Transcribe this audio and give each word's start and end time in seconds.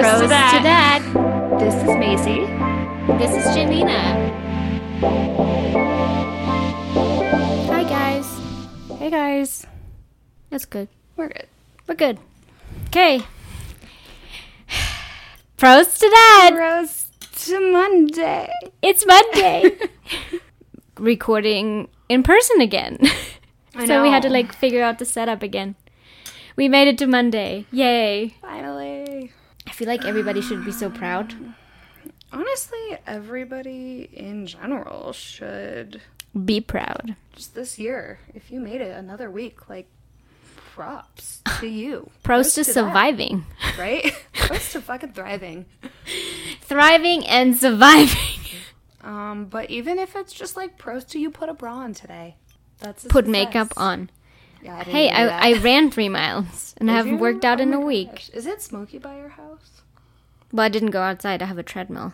Pros 0.00 0.14
to 0.14 0.22
to 0.22 0.28
that. 0.28 0.62
that. 0.64 1.60
This 1.60 1.74
is 1.74 1.84
Macy. 1.96 2.46
This 3.18 3.36
is 3.36 3.54
Janina. 3.54 4.30
Hi, 7.68 7.84
guys. 7.84 8.26
Hey 8.98 9.10
guys, 9.10 9.66
That's 10.48 10.64
good. 10.64 10.88
we're 11.16 11.28
good. 11.28 11.46
We're 11.86 11.96
good. 11.96 12.18
Okay. 12.86 13.20
Pros 15.58 15.98
to 15.98 16.08
that. 16.08 16.52
Rose 16.56 17.08
to 17.44 17.60
Monday. 17.70 18.50
It's 18.80 19.04
Monday. 19.04 19.76
Recording 20.98 21.88
in 22.08 22.22
person 22.22 22.62
again. 22.62 22.98
I 23.74 23.86
so 23.86 24.02
we 24.02 24.08
had 24.08 24.22
to 24.22 24.30
like 24.30 24.54
figure 24.54 24.82
out 24.82 24.98
the 24.98 25.04
setup 25.04 25.42
again. 25.42 25.74
We 26.56 26.68
made 26.68 26.88
it 26.88 26.96
to 26.98 27.06
Monday. 27.06 27.66
Yay. 27.70 28.34
Finally. 28.40 29.32
Feel 29.80 29.88
like 29.88 30.04
everybody 30.04 30.42
should 30.42 30.62
be 30.62 30.72
so 30.72 30.90
proud. 30.90 31.34
Honestly, 32.30 32.98
everybody 33.06 34.10
in 34.12 34.46
general 34.46 35.14
should 35.14 36.02
Be 36.44 36.60
proud. 36.60 37.16
just 37.34 37.54
this 37.54 37.78
year. 37.78 38.18
If 38.34 38.50
you 38.50 38.60
made 38.60 38.82
it 38.82 38.94
another 38.94 39.30
week, 39.30 39.70
like 39.70 39.88
props 40.74 41.40
to 41.60 41.66
you. 41.66 42.10
Pros 42.22 42.52
to 42.56 42.62
that, 42.62 42.70
surviving. 42.74 43.46
right? 43.78 44.12
Pros 44.34 44.70
to 44.72 44.82
fucking 44.82 45.12
thriving. 45.14 45.64
Thriving 46.60 47.26
and 47.26 47.56
surviving. 47.56 48.18
Um, 49.02 49.46
but 49.46 49.70
even 49.70 49.98
if 49.98 50.14
it's 50.14 50.34
just 50.34 50.58
like 50.58 50.76
pros 50.76 51.06
to 51.06 51.18
you 51.18 51.30
put 51.30 51.48
a 51.48 51.54
bra 51.54 51.76
on 51.76 51.94
today. 51.94 52.36
That's 52.80 53.04
Put 53.04 53.24
success. 53.24 53.32
makeup 53.32 53.72
on. 53.78 54.10
Yeah, 54.62 54.76
I 54.76 54.82
Hey, 54.84 55.08
I. 55.10 55.50
I 55.50 55.52
ran 55.60 55.90
three 55.90 56.08
miles 56.08 56.74
and 56.78 56.90
I 56.90 56.94
haven't 56.94 57.18
worked 57.18 57.44
out 57.44 57.60
Oh 57.60 57.62
in 57.62 57.72
a 57.72 57.80
week. 57.80 58.10
gosh. 58.10 58.30
Is 58.30 58.46
it 58.46 58.60
smoky 58.62 58.98
by 58.98 59.16
your 59.16 59.30
house? 59.30 59.82
Well, 60.52 60.66
I 60.66 60.68
didn't 60.68 60.90
go 60.90 61.02
outside. 61.02 61.42
I 61.42 61.46
have 61.46 61.58
a 61.58 61.62
treadmill. 61.62 62.12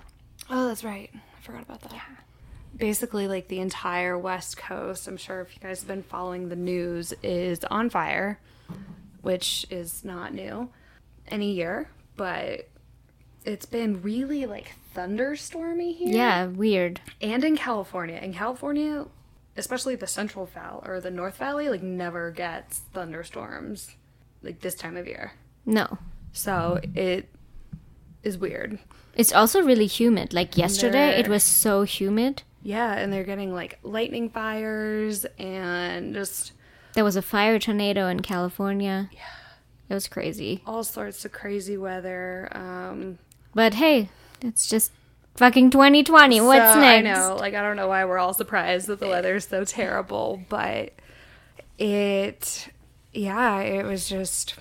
Oh, 0.50 0.68
that's 0.68 0.84
right. 0.84 1.10
I 1.14 1.42
forgot 1.42 1.62
about 1.62 1.80
that. 1.82 1.92
Basically, 2.76 3.26
like 3.26 3.48
the 3.48 3.60
entire 3.60 4.18
West 4.18 4.58
Coast, 4.58 5.08
I'm 5.08 5.16
sure 5.16 5.40
if 5.40 5.54
you 5.54 5.60
guys 5.62 5.80
have 5.80 5.88
been 5.88 6.02
following 6.02 6.48
the 6.50 6.56
news, 6.56 7.14
is 7.22 7.64
on 7.64 7.88
fire, 7.88 8.38
which 9.22 9.66
is 9.70 10.04
not 10.04 10.34
new 10.34 10.68
any 11.28 11.52
year, 11.52 11.88
but 12.16 12.68
it's 13.44 13.64
been 13.66 14.02
really 14.02 14.44
like 14.44 14.72
thunderstormy 14.94 15.96
here. 15.96 16.14
Yeah, 16.14 16.46
weird. 16.46 17.00
And 17.22 17.42
in 17.44 17.56
California. 17.56 18.16
In 18.18 18.34
California, 18.34 19.06
especially 19.56 19.94
the 19.96 20.06
Central 20.06 20.46
Valley 20.46 20.82
or 20.86 21.00
the 21.00 21.10
North 21.10 21.36
Valley, 21.38 21.68
like 21.68 21.82
never 21.82 22.30
gets 22.30 22.80
thunderstorms 22.92 23.90
like 24.42 24.60
this 24.60 24.74
time 24.74 24.96
of 24.96 25.06
year. 25.06 25.32
No. 25.64 25.98
So 26.32 26.80
it 26.94 27.28
is 28.22 28.38
weird. 28.38 28.78
It's 29.14 29.32
also 29.32 29.62
really 29.62 29.86
humid. 29.86 30.34
Like 30.34 30.56
yesterday, 30.58 31.18
it 31.18 31.28
was 31.28 31.42
so 31.42 31.82
humid. 31.84 32.42
Yeah, 32.62 32.92
and 32.94 33.12
they're 33.12 33.24
getting 33.24 33.54
like 33.54 33.78
lightning 33.82 34.28
fires 34.30 35.24
and 35.38 36.14
just 36.14 36.52
There 36.94 37.04
was 37.04 37.16
a 37.16 37.22
fire 37.22 37.58
tornado 37.58 38.08
in 38.08 38.20
California. 38.20 39.08
Yeah. 39.12 39.20
It 39.88 39.94
was 39.94 40.08
crazy. 40.08 40.62
all 40.66 40.82
sorts 40.82 41.24
of 41.24 41.30
crazy 41.32 41.76
weather. 41.76 42.48
Um, 42.50 43.18
But 43.54 43.74
hey, 43.74 44.08
it's 44.42 44.68
just 44.68 44.90
fucking 45.36 45.70
2020. 45.70 46.40
What's 46.40 46.74
so, 46.74 46.80
next? 46.80 47.08
I 47.08 47.12
know, 47.12 47.36
like 47.36 47.54
I 47.54 47.62
don't 47.62 47.76
know 47.76 47.88
why 47.88 48.04
we're 48.04 48.18
all 48.18 48.34
surprised 48.34 48.86
that 48.88 49.00
the 49.00 49.08
weather's 49.08 49.46
so 49.48 49.64
terrible, 49.64 50.42
but 50.48 50.92
it, 51.78 52.68
yeah, 53.12 53.60
it 53.60 53.84
was 53.84 54.08
just 54.08 54.54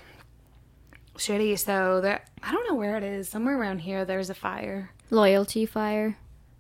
shitty. 1.18 1.58
So 1.60 2.02
that 2.02 2.30
I 2.44 2.52
don't 2.52 2.68
know 2.68 2.76
where 2.76 2.98
it 2.98 3.04
is. 3.04 3.30
Somewhere 3.30 3.60
around 3.60 3.80
here, 3.80 4.06
there's 4.06 4.30
a 4.30 4.36
fire. 4.36 4.92
Loyalty 5.10 5.66
fire. 5.66 6.18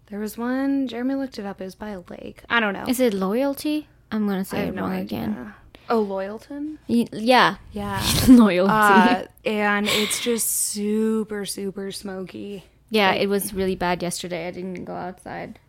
There 0.08 0.19
was 0.19 0.38
one. 0.38 0.88
Jeremy 0.88 1.16
looked 1.16 1.39
it 1.39 1.45
up. 1.45 1.59
It 1.59 1.66
was 1.66 1.75
by 1.75 1.89
a 1.89 2.02
lake. 2.09 2.43
I 2.49 2.59
don't 2.59 2.73
know. 2.73 2.86
Is 2.87 2.99
it 2.99 3.14
loyalty? 3.14 3.87
I'm 4.11 4.27
gonna 4.27 4.45
say 4.45 4.67
it 4.67 4.75
wrong 4.75 4.92
idea. 4.92 5.02
again. 5.02 5.54
Oh, 5.87 6.04
Loyalton. 6.04 6.77
Yeah, 6.87 7.58
Yeah. 7.71 8.04
loyalty. 8.27 8.71
Uh, 8.71 9.23
and 9.45 9.87
it's 9.87 10.20
just 10.20 10.48
super, 10.48 11.45
super 11.45 11.92
smoky. 11.92 12.64
Yeah, 12.90 13.14
it 13.14 13.28
was 13.28 13.54
really 13.54 13.76
bad 13.76 14.02
yesterday. 14.02 14.48
I 14.48 14.52
didn't 14.52 14.86
go 14.86 14.94
outside. 14.94 15.60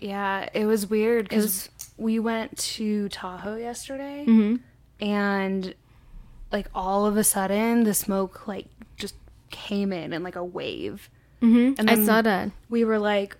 Yeah, 0.00 0.48
it 0.54 0.64
was 0.66 0.88
weird 0.88 1.28
because 1.28 1.68
we 1.98 2.18
went 2.18 2.56
to 2.58 3.08
Tahoe 3.10 3.56
yesterday, 3.56 4.24
hmm 4.24 4.56
and 5.00 5.74
like 6.52 6.66
all 6.74 7.06
of 7.06 7.16
a 7.16 7.24
sudden 7.24 7.84
the 7.84 7.94
smoke 7.94 8.46
like 8.46 8.66
just 8.96 9.14
came 9.50 9.92
in 9.92 10.12
in 10.12 10.22
like 10.22 10.36
a 10.36 10.44
wave. 10.44 11.08
hmm 11.40 11.72
And 11.78 11.90
I 11.90 11.94
then- 11.96 12.06
saw 12.06 12.22
that. 12.22 12.50
We 12.68 12.84
were 12.84 12.98
like, 12.98 13.36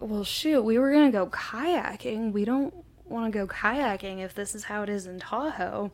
"Well, 0.00 0.24
shoot, 0.24 0.62
we 0.62 0.78
were 0.78 0.92
gonna 0.92 1.12
go 1.12 1.26
kayaking. 1.26 2.32
We 2.32 2.44
don't 2.44 2.72
want 3.04 3.32
to 3.32 3.38
go 3.38 3.46
kayaking 3.46 4.18
if 4.24 4.34
this 4.34 4.54
is 4.54 4.64
how 4.64 4.82
it 4.82 4.88
is 4.88 5.06
in 5.06 5.18
Tahoe." 5.18 5.90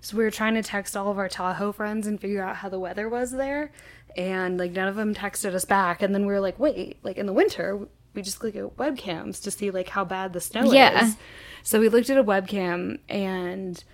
So 0.00 0.16
we 0.16 0.22
were 0.24 0.30
trying 0.30 0.54
to 0.54 0.62
text 0.62 0.96
all 0.96 1.10
of 1.10 1.18
our 1.18 1.28
Tahoe 1.28 1.72
friends 1.72 2.06
and 2.06 2.20
figure 2.20 2.42
out 2.42 2.56
how 2.56 2.68
the 2.68 2.78
weather 2.78 3.08
was 3.08 3.32
there, 3.32 3.72
and 4.16 4.58
like 4.58 4.72
none 4.72 4.88
of 4.88 4.96
them 4.96 5.14
texted 5.14 5.54
us 5.54 5.64
back. 5.64 6.02
And 6.02 6.14
then 6.14 6.22
we 6.26 6.32
were 6.32 6.40
like, 6.40 6.58
"Wait, 6.58 6.98
like 7.02 7.16
in 7.16 7.26
the 7.26 7.32
winter." 7.32 7.86
We 8.14 8.22
just 8.22 8.42
look 8.42 8.56
at 8.56 8.78
webcams 8.78 9.42
to 9.42 9.50
see 9.50 9.70
like 9.70 9.90
how 9.90 10.02
bad 10.02 10.32
the 10.32 10.40
snow 10.40 10.72
Yeah. 10.72 11.04
is. 11.04 11.16
So 11.62 11.78
we 11.78 11.90
looked 11.90 12.08
at 12.08 12.16
a 12.16 12.24
webcam 12.24 12.98
and 13.10 13.84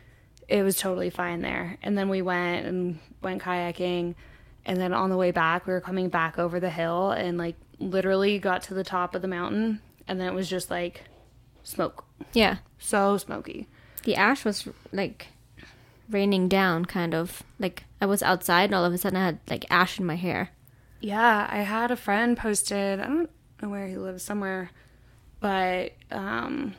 it 0.47 0.63
was 0.63 0.77
totally 0.77 1.11
fine 1.11 1.41
there. 1.41 1.77
And 1.83 1.99
then 1.99 2.09
we 2.09 2.23
went 2.23 2.65
and 2.67 3.01
went 3.21 3.43
kayaking. 3.43 4.15
And 4.65 4.81
then 4.81 4.93
on 4.95 5.11
the 5.11 5.17
way 5.17 5.33
back, 5.33 5.67
we 5.67 5.73
were 5.73 5.81
coming 5.81 6.09
back 6.09 6.39
over 6.39 6.61
the 6.61 6.71
hill 6.71 7.11
and 7.11 7.37
like 7.37 7.57
literally 7.81 8.39
got 8.39 8.63
to 8.65 8.75
the 8.75 8.85
top 8.85 9.17
of 9.17 9.23
the 9.23 9.29
mountain. 9.29 9.81
And 10.07 10.21
then 10.21 10.29
it 10.29 10.35
was 10.35 10.49
just 10.49 10.71
like 10.71 11.03
smoke. 11.65 12.05
Yeah, 12.33 12.59
So 12.79 13.17
smoky. 13.17 13.67
the 14.05 14.15
ash 14.15 14.45
was 14.45 14.69
like 14.93 15.27
raining 16.13 16.49
down, 16.49 16.85
kind 16.85 17.15
of. 17.15 17.43
Like 17.59 17.85
I 18.01 18.07
was 18.07 18.23
outside, 18.23 18.65
and 18.65 18.75
all 18.75 18.85
of 18.85 18.93
a 18.93 18.99
sudden 18.99 19.19
I 19.19 19.25
had 19.25 19.39
like 19.49 19.65
ash 19.71 19.99
in 19.99 20.07
my 20.07 20.17
hair. 20.17 20.51
Yeah, 21.01 21.49
I 21.51 21.59
had 21.59 21.91
a 21.91 21.97
friend 21.97 22.37
posted, 22.37 23.01
I 23.01 23.07
don't 23.07 23.31
know 23.61 23.69
where 23.69 23.89
he 23.89 23.97
lives, 23.97 24.23
somewhere, 24.23 24.71
but 25.41 25.93
um, 26.13 26.75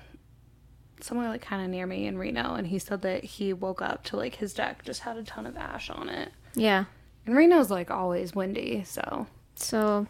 somewhere 1.02 1.28
like 1.28 1.42
kind 1.42 1.62
of 1.62 1.70
near 1.70 1.86
me 1.86 2.08
in 2.08 2.18
Reno. 2.18 2.56
And 2.56 2.68
he 2.68 2.80
said 2.80 3.02
that 3.02 3.24
he 3.24 3.52
woke 3.52 3.82
up 3.82 4.04
to 4.06 4.18
like 4.18 4.36
his 4.36 4.54
deck 4.54 4.86
just 4.86 5.02
had 5.02 5.18
a 5.18 5.24
ton 5.24 5.46
of 5.46 5.58
ash 5.58 5.90
on 5.90 6.08
it. 6.08 6.32
Yeah. 6.56 6.86
And 7.26 7.36
Reno's 7.36 7.70
like 7.70 7.92
always 7.92 8.34
windy, 8.34 8.84
so 8.86 9.28
So 9.56 10.08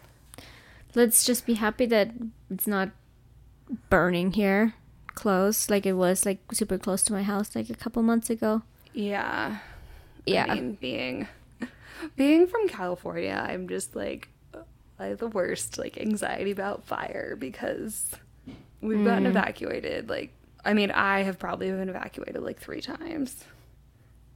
let's 0.94 1.24
just 1.24 1.46
be 1.46 1.54
happy 1.54 1.86
that 1.86 2.10
it's 2.50 2.66
not 2.66 2.90
burning 3.90 4.32
here 4.32 4.74
close 5.14 5.70
like 5.70 5.86
it 5.86 5.92
was 5.92 6.26
like 6.26 6.38
super 6.52 6.76
close 6.76 7.02
to 7.02 7.12
my 7.12 7.22
house 7.22 7.54
like 7.54 7.70
a 7.70 7.74
couple 7.74 8.02
months 8.02 8.30
ago. 8.30 8.62
Yeah. 8.94 9.58
Yeah. 10.24 10.46
I 10.48 10.54
mean, 10.54 10.78
being 10.80 11.28
being 12.16 12.46
from 12.46 12.68
California, 12.68 13.44
I'm 13.46 13.68
just 13.68 13.94
like 13.94 14.28
I 14.98 15.06
have 15.06 15.18
the 15.18 15.28
worst 15.28 15.78
like 15.78 15.98
anxiety 15.98 16.50
about 16.50 16.84
fire 16.84 17.36
because 17.36 18.10
we've 18.80 19.04
gotten 19.04 19.26
evacuated. 19.26 20.08
Like, 20.08 20.32
I 20.64 20.74
mean, 20.74 20.90
I 20.90 21.22
have 21.22 21.38
probably 21.38 21.70
been 21.70 21.88
evacuated 21.88 22.42
like 22.42 22.58
three 22.58 22.80
times, 22.80 23.44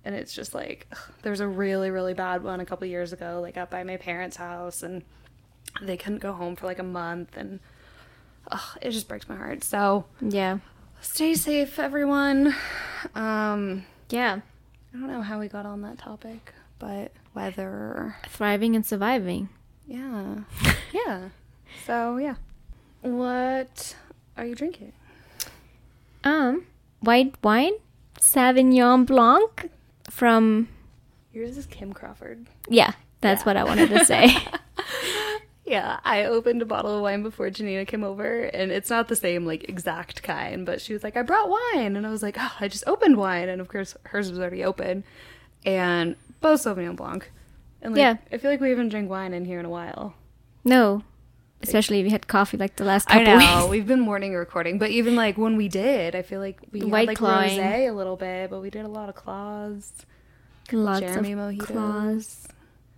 and 0.04 0.14
it's 0.14 0.34
just 0.34 0.54
like 0.54 0.92
there's 1.22 1.40
a 1.40 1.46
really 1.46 1.90
really 1.90 2.14
bad 2.14 2.42
one 2.42 2.60
a 2.60 2.66
couple 2.66 2.86
years 2.86 3.12
ago, 3.12 3.38
like 3.40 3.56
up 3.56 3.70
by 3.70 3.84
my 3.84 3.96
parents' 3.96 4.36
house, 4.36 4.82
and 4.82 5.02
they 5.80 5.96
couldn't 5.96 6.18
go 6.18 6.32
home 6.32 6.56
for 6.56 6.66
like 6.66 6.80
a 6.80 6.84
month, 6.84 7.36
and 7.36 7.60
ugh, 8.50 8.78
it 8.82 8.90
just 8.90 9.08
breaks 9.08 9.28
my 9.28 9.36
heart. 9.36 9.62
So 9.62 10.06
yeah. 10.20 10.58
stay 11.00 11.34
safe, 11.34 11.78
everyone. 11.78 12.54
Um, 13.14 13.84
Yeah. 14.10 14.40
I 14.94 14.98
don't 14.98 15.08
know 15.08 15.22
how 15.22 15.38
we 15.38 15.48
got 15.48 15.66
on 15.66 15.82
that 15.82 15.98
topic, 15.98 16.54
but 16.78 17.12
weather. 17.34 18.16
Thriving 18.28 18.74
and 18.74 18.84
surviving. 18.84 19.48
Yeah. 19.86 20.36
yeah. 20.92 21.28
So, 21.86 22.16
yeah. 22.16 22.36
What 23.02 23.94
are 24.36 24.46
you 24.46 24.54
drinking? 24.54 24.92
Um 26.24 26.66
white 27.00 27.34
wine, 27.44 27.74
Sauvignon 28.20 29.06
Blanc 29.06 29.70
from 30.10 30.68
Yours 31.32 31.56
is 31.56 31.66
Kim 31.66 31.92
Crawford. 31.92 32.46
Yeah, 32.68 32.92
that's 33.20 33.46
what 33.46 33.56
I 33.56 33.64
wanted 33.64 33.90
to 33.90 34.04
say. 34.04 34.36
Yeah, 35.68 36.00
I 36.04 36.24
opened 36.24 36.62
a 36.62 36.64
bottle 36.66 36.96
of 36.96 37.02
wine 37.02 37.22
before 37.22 37.50
Janina 37.50 37.84
came 37.84 38.02
over, 38.02 38.44
and 38.44 38.72
it's 38.72 38.88
not 38.90 39.08
the 39.08 39.16
same, 39.16 39.44
like, 39.44 39.68
exact 39.68 40.22
kind, 40.22 40.64
but 40.64 40.80
she 40.80 40.92
was 40.94 41.02
like, 41.02 41.16
I 41.16 41.22
brought 41.22 41.48
wine. 41.50 41.94
And 41.96 42.06
I 42.06 42.10
was 42.10 42.22
like, 42.22 42.36
oh, 42.38 42.52
I 42.60 42.68
just 42.68 42.84
opened 42.86 43.16
wine. 43.16 43.48
And 43.48 43.60
of 43.60 43.68
course, 43.68 43.94
hers 44.04 44.30
was 44.30 44.38
already 44.38 44.64
open. 44.64 45.04
And 45.66 46.16
both 46.40 46.62
Sauvignon 46.62 46.96
Blanc. 46.96 47.30
And, 47.82 47.92
like, 47.94 47.98
Yeah. 48.00 48.16
I 48.32 48.38
feel 48.38 48.50
like 48.50 48.60
we 48.60 48.70
haven't 48.70 48.88
drank 48.88 49.10
wine 49.10 49.34
in 49.34 49.44
here 49.44 49.60
in 49.60 49.66
a 49.66 49.70
while. 49.70 50.14
no. 50.64 51.02
Especially 51.60 51.98
if 51.98 52.04
you 52.04 52.12
had 52.12 52.28
coffee 52.28 52.56
like 52.56 52.76
the 52.76 52.84
last 52.84 53.08
couple 53.08 53.26
I 53.32 53.34
know 53.36 53.56
weeks. 53.62 53.68
we've 53.70 53.86
been 53.88 53.98
morning 53.98 54.32
recording, 54.32 54.78
but 54.78 54.90
even 54.90 55.16
like 55.16 55.36
when 55.36 55.56
we 55.56 55.66
did, 55.66 56.14
I 56.14 56.22
feel 56.22 56.38
like 56.38 56.60
we 56.70 56.82
White 56.84 57.00
had 57.00 57.08
like 57.08 57.16
clawing. 57.18 57.58
rosé 57.58 57.88
a 57.88 57.90
little 57.90 58.14
bit, 58.14 58.48
but 58.48 58.60
we 58.62 58.70
did 58.70 58.84
a 58.84 58.88
lot 58.88 59.08
of 59.08 59.16
claws, 59.16 59.92
Lots 60.70 61.00
Jeremy 61.00 61.32
of 61.32 61.38
mojitos. 61.40 61.66
claws. 61.66 62.48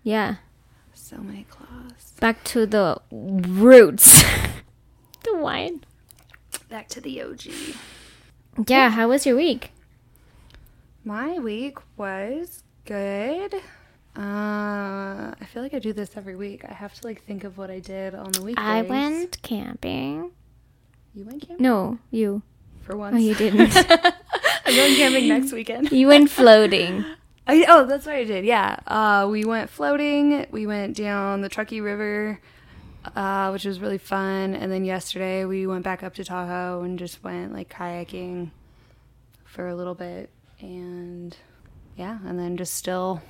Yeah. 0.03 0.35
So 0.93 1.17
many 1.17 1.47
claws. 1.49 2.10
Back 2.21 2.45
to 2.45 2.67
the 2.67 3.01
roots. 3.11 4.23
the 5.25 5.37
wine. 5.37 5.83
Back 6.69 6.89
to 6.91 7.01
the 7.01 7.23
OG. 7.23 7.47
Yeah, 8.69 8.91
how 8.91 9.09
was 9.09 9.25
your 9.27 9.37
week? 9.37 9.73
My 11.05 11.39
week 11.39 11.79
was 11.97 12.63
good. 12.85 13.55
Uh, 14.17 15.33
I 15.41 15.47
feel 15.53 15.63
like 15.63 15.73
I 15.73 15.79
do 15.79 15.93
this 15.93 16.17
every 16.17 16.37
week. 16.37 16.65
I 16.69 16.75
have 16.75 16.93
to 16.95 17.07
like 17.07 17.23
think 17.25 17.45
of 17.45 17.57
what 17.57 17.71
I 17.71 17.79
did 17.79 18.15
on 18.15 18.33
the 18.33 18.43
weekdays. 18.43 18.65
I 18.67 18.83
went 18.83 19.41
camping. 19.43 20.33
You 21.15 21.25
went 21.25 21.41
camping 21.47 21.63
No, 21.63 21.99
you. 22.11 22.43
for 22.83 22.97
once. 22.97 23.15
Oh, 23.17 23.19
you 23.19 23.35
didn't. 23.35 23.75
I'm 23.77 24.77
going 24.77 24.95
camping 24.97 25.29
next 25.29 25.53
weekend. 25.59 25.91
you 25.91 26.09
went 26.09 26.29
floating. 26.31 27.05
I, 27.47 27.65
oh, 27.69 27.87
that's 27.87 28.07
what 28.07 28.15
I 28.15 28.25
did. 28.25 28.45
Yeah. 28.45 28.77
Uh, 28.87 29.29
we 29.31 29.45
went 29.45 29.71
floating. 29.71 30.47
We 30.51 30.67
went 30.67 30.97
down 30.97 31.41
the 31.41 31.49
Truckee 31.49 31.81
River, 31.81 32.41
uh, 33.17 33.51
which 33.51 33.65
was 33.65 33.81
really 33.81 33.99
fun. 33.99 34.55
And 34.55 34.71
then 34.71 34.85
yesterday 34.85 35.45
we 35.45 35.67
went 35.67 35.85
back 35.85 36.03
up 36.03 36.15
to 36.15 36.25
Tahoe 36.25 36.83
and 36.83 36.99
just 36.99 37.25
went 37.25 37.53
like 37.53 37.69
kayaking 37.69 38.51
for 39.45 39.67
a 39.69 39.75
little 39.75 39.95
bit. 39.95 40.31
And 40.61 41.37
yeah, 41.97 42.19
and 42.25 42.39
then 42.39 42.57
just 42.57 42.75
still, 42.75 43.23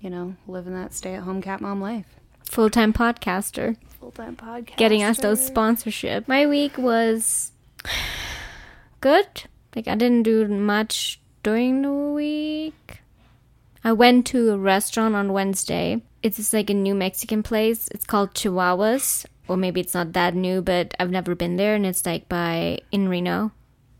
you 0.00 0.10
know, 0.10 0.36
living 0.46 0.74
that 0.74 0.94
stay 0.94 1.14
at 1.14 1.22
home 1.22 1.42
cat 1.42 1.60
mom 1.60 1.80
life. 1.80 2.06
Full 2.44 2.70
time 2.70 2.92
podcaster. 2.92 3.76
Full 3.98 4.10
time 4.10 4.36
podcast. 4.36 4.76
Getting 4.76 5.02
us 5.02 5.18
those 5.18 5.44
sponsorship. 5.44 6.28
My 6.28 6.46
week 6.46 6.76
was 6.76 7.52
good. 9.00 9.44
Like 9.74 9.88
I 9.88 9.94
didn't 9.94 10.24
do 10.24 10.46
much 10.46 11.18
during 11.42 11.82
the 11.82 11.90
week. 11.92 12.98
I 13.84 13.92
went 13.92 14.26
to 14.28 14.50
a 14.50 14.58
restaurant 14.58 15.14
on 15.14 15.32
Wednesday. 15.32 16.02
It's 16.22 16.52
like 16.52 16.70
a 16.70 16.74
new 16.74 16.94
Mexican 16.94 17.42
place. 17.42 17.88
It's 17.88 18.04
called 18.04 18.34
Chihuahuas. 18.34 19.26
Or 19.48 19.56
maybe 19.56 19.80
it's 19.80 19.92
not 19.94 20.12
that 20.12 20.34
new, 20.34 20.62
but 20.62 20.94
I've 21.00 21.10
never 21.10 21.34
been 21.34 21.56
there 21.56 21.74
and 21.74 21.84
it's 21.84 22.06
like 22.06 22.28
by 22.28 22.78
in 22.92 23.08
Reno. 23.08 23.50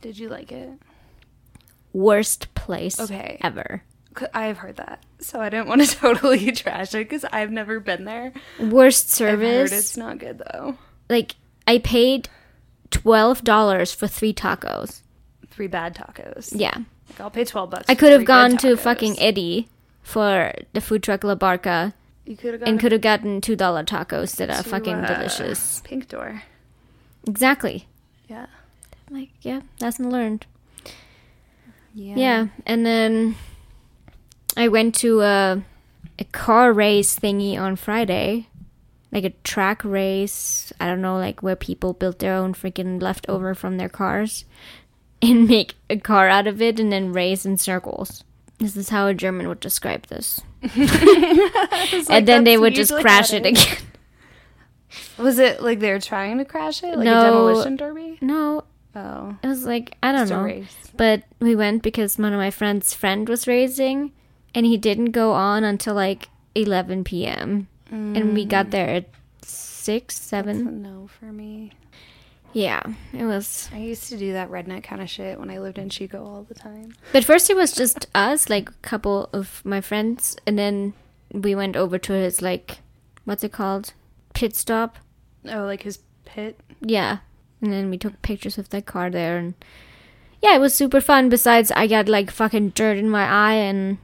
Did 0.00 0.18
you 0.18 0.28
like 0.28 0.52
it? 0.52 0.70
Worst 1.92 2.54
place 2.54 2.98
Okay. 3.00 3.38
ever. 3.42 3.82
I've 4.32 4.58
heard 4.58 4.76
that. 4.76 5.02
So 5.20 5.40
I 5.40 5.48
didn't 5.48 5.68
want 5.68 5.82
to 5.82 5.96
totally 5.96 6.52
trash 6.52 6.94
it 6.94 6.98
because 7.08 7.24
I've 7.32 7.50
never 7.50 7.80
been 7.80 8.04
there. 8.04 8.32
Worst 8.60 9.20
I've 9.20 9.40
heard 9.40 9.68
service. 9.68 9.72
it's 9.72 9.96
not 9.96 10.18
good 10.18 10.38
though. 10.52 10.76
like 11.10 11.34
I 11.66 11.78
paid 11.78 12.28
twelve 12.90 13.42
dollars 13.42 13.92
for 13.92 14.06
three 14.06 14.32
tacos. 14.32 15.02
Three 15.50 15.66
bad 15.66 15.94
tacos. 15.96 16.52
Yeah. 16.54 16.76
Like 17.12 17.20
I'll 17.20 17.30
pay 17.30 17.44
twelve 17.44 17.70
bucks. 17.70 17.84
I 17.88 17.94
could 17.94 18.12
have 18.12 18.24
gone 18.24 18.56
to 18.58 18.76
fucking 18.76 19.20
Eddie 19.20 19.68
for 20.02 20.52
the 20.72 20.80
food 20.80 21.02
truck 21.02 21.24
La 21.24 21.34
Barca 21.34 21.94
You 22.24 22.36
could 22.36 22.54
have 22.54 22.62
and 22.62 22.80
could 22.80 22.92
have 22.92 23.02
gotten 23.02 23.40
two 23.40 23.56
dollar 23.56 23.84
tacos 23.84 24.36
that 24.36 24.48
are 24.48 24.62
to, 24.62 24.68
fucking 24.68 24.94
uh, 24.94 25.06
delicious. 25.06 25.80
Pink 25.84 26.08
door. 26.08 26.42
Exactly. 27.26 27.86
Yeah. 28.28 28.46
Like, 29.10 29.28
yeah, 29.42 29.60
lesson 29.80 30.10
learned. 30.10 30.46
Yeah. 31.94 32.14
Yeah. 32.16 32.46
And 32.64 32.86
then 32.86 33.36
I 34.56 34.68
went 34.68 34.94
to 34.96 35.20
a 35.20 35.62
a 36.18 36.24
car 36.24 36.72
race 36.72 37.18
thingy 37.18 37.58
on 37.58 37.76
Friday. 37.76 38.48
Like 39.12 39.24
a 39.24 39.30
track 39.44 39.84
race. 39.84 40.72
I 40.80 40.86
don't 40.86 41.02
know, 41.02 41.18
like 41.18 41.42
where 41.42 41.56
people 41.56 41.92
built 41.92 42.20
their 42.20 42.32
own 42.32 42.54
freaking 42.54 43.02
leftover 43.02 43.54
from 43.54 43.76
their 43.76 43.90
cars 43.90 44.46
and 45.22 45.48
make 45.48 45.74
a 45.88 45.96
car 45.96 46.28
out 46.28 46.46
of 46.46 46.60
it 46.60 46.78
and 46.80 46.92
then 46.92 47.12
race 47.12 47.46
in 47.46 47.56
circles. 47.56 48.24
This 48.58 48.76
is 48.76 48.90
how 48.90 49.06
a 49.06 49.14
German 49.14 49.48
would 49.48 49.60
describe 49.60 50.06
this. 50.06 50.40
and 52.08 52.26
then 52.28 52.44
they 52.44 52.56
would 52.56 52.74
just 52.74 52.92
crash 52.94 53.32
it 53.32 53.46
again. 53.46 53.76
Was 55.18 55.38
it 55.38 55.62
like 55.62 55.80
they 55.80 55.90
were 55.90 56.00
trying 56.00 56.38
to 56.38 56.44
crash 56.44 56.82
it, 56.82 56.96
like 56.96 57.04
No. 57.04 57.20
a 57.20 57.24
demolition 57.24 57.76
derby? 57.76 58.18
no, 58.20 58.64
Oh, 58.94 59.36
it 59.42 59.46
was 59.46 59.64
like 59.64 59.96
I 60.02 60.12
don't 60.12 60.28
know. 60.28 60.42
race. 60.42 60.76
But 60.96 61.22
we 61.40 61.56
went 61.56 61.82
because 61.82 62.18
one 62.18 62.32
of 62.34 62.38
my 62.38 62.50
friend's 62.50 62.92
friend 62.92 63.26
was 63.28 63.46
racing, 63.46 64.12
and 64.54 64.66
he 64.66 64.76
didn't 64.76 65.12
go 65.12 65.32
on 65.32 65.64
until 65.64 65.94
like 65.94 66.28
11 66.54 67.04
p.m. 67.04 67.68
And 67.90 68.34
we 68.34 68.44
got 68.44 68.66
mm. 68.66 68.70
there 68.70 68.88
at 68.88 69.08
six, 69.42 70.14
That's 70.18 70.26
a 70.26 70.28
seven. 70.28 70.82
no 70.82 71.08
for 71.18 71.26
me. 71.32 71.72
Yeah, 72.52 72.82
it 73.12 73.24
was. 73.24 73.70
I 73.72 73.78
used 73.78 74.08
to 74.10 74.18
do 74.18 74.32
that 74.34 74.50
redneck 74.50 74.84
kind 74.84 75.00
of 75.00 75.08
shit 75.08 75.38
when 75.40 75.50
I 75.50 75.58
lived 75.58 75.78
in 75.78 75.88
Chico 75.88 76.24
all 76.24 76.42
the 76.42 76.54
time. 76.54 76.94
But 77.12 77.24
first 77.24 77.48
it 77.48 77.56
was 77.56 77.72
just 77.72 78.06
us, 78.14 78.50
like 78.50 78.68
a 78.68 78.74
couple 78.82 79.30
of 79.32 79.62
my 79.64 79.80
friends, 79.80 80.36
and 80.46 80.58
then 80.58 80.92
we 81.32 81.54
went 81.54 81.76
over 81.76 81.98
to 81.98 82.12
his 82.12 82.42
like, 82.42 82.78
what's 83.24 83.42
it 83.42 83.52
called, 83.52 83.94
pit 84.34 84.54
stop. 84.54 84.98
Oh, 85.48 85.64
like 85.64 85.82
his 85.82 86.00
pit. 86.24 86.60
Yeah, 86.80 87.18
and 87.60 87.72
then 87.72 87.88
we 87.90 87.96
took 87.96 88.20
pictures 88.22 88.58
of 88.58 88.68
that 88.70 88.86
car 88.86 89.08
there, 89.08 89.38
and 89.38 89.54
yeah, 90.42 90.54
it 90.54 90.60
was 90.60 90.74
super 90.74 91.00
fun. 91.00 91.28
Besides, 91.28 91.70
I 91.72 91.86
got 91.86 92.08
like 92.08 92.30
fucking 92.30 92.70
dirt 92.70 92.98
in 92.98 93.08
my 93.08 93.24
eye, 93.24 93.54
and 93.54 93.98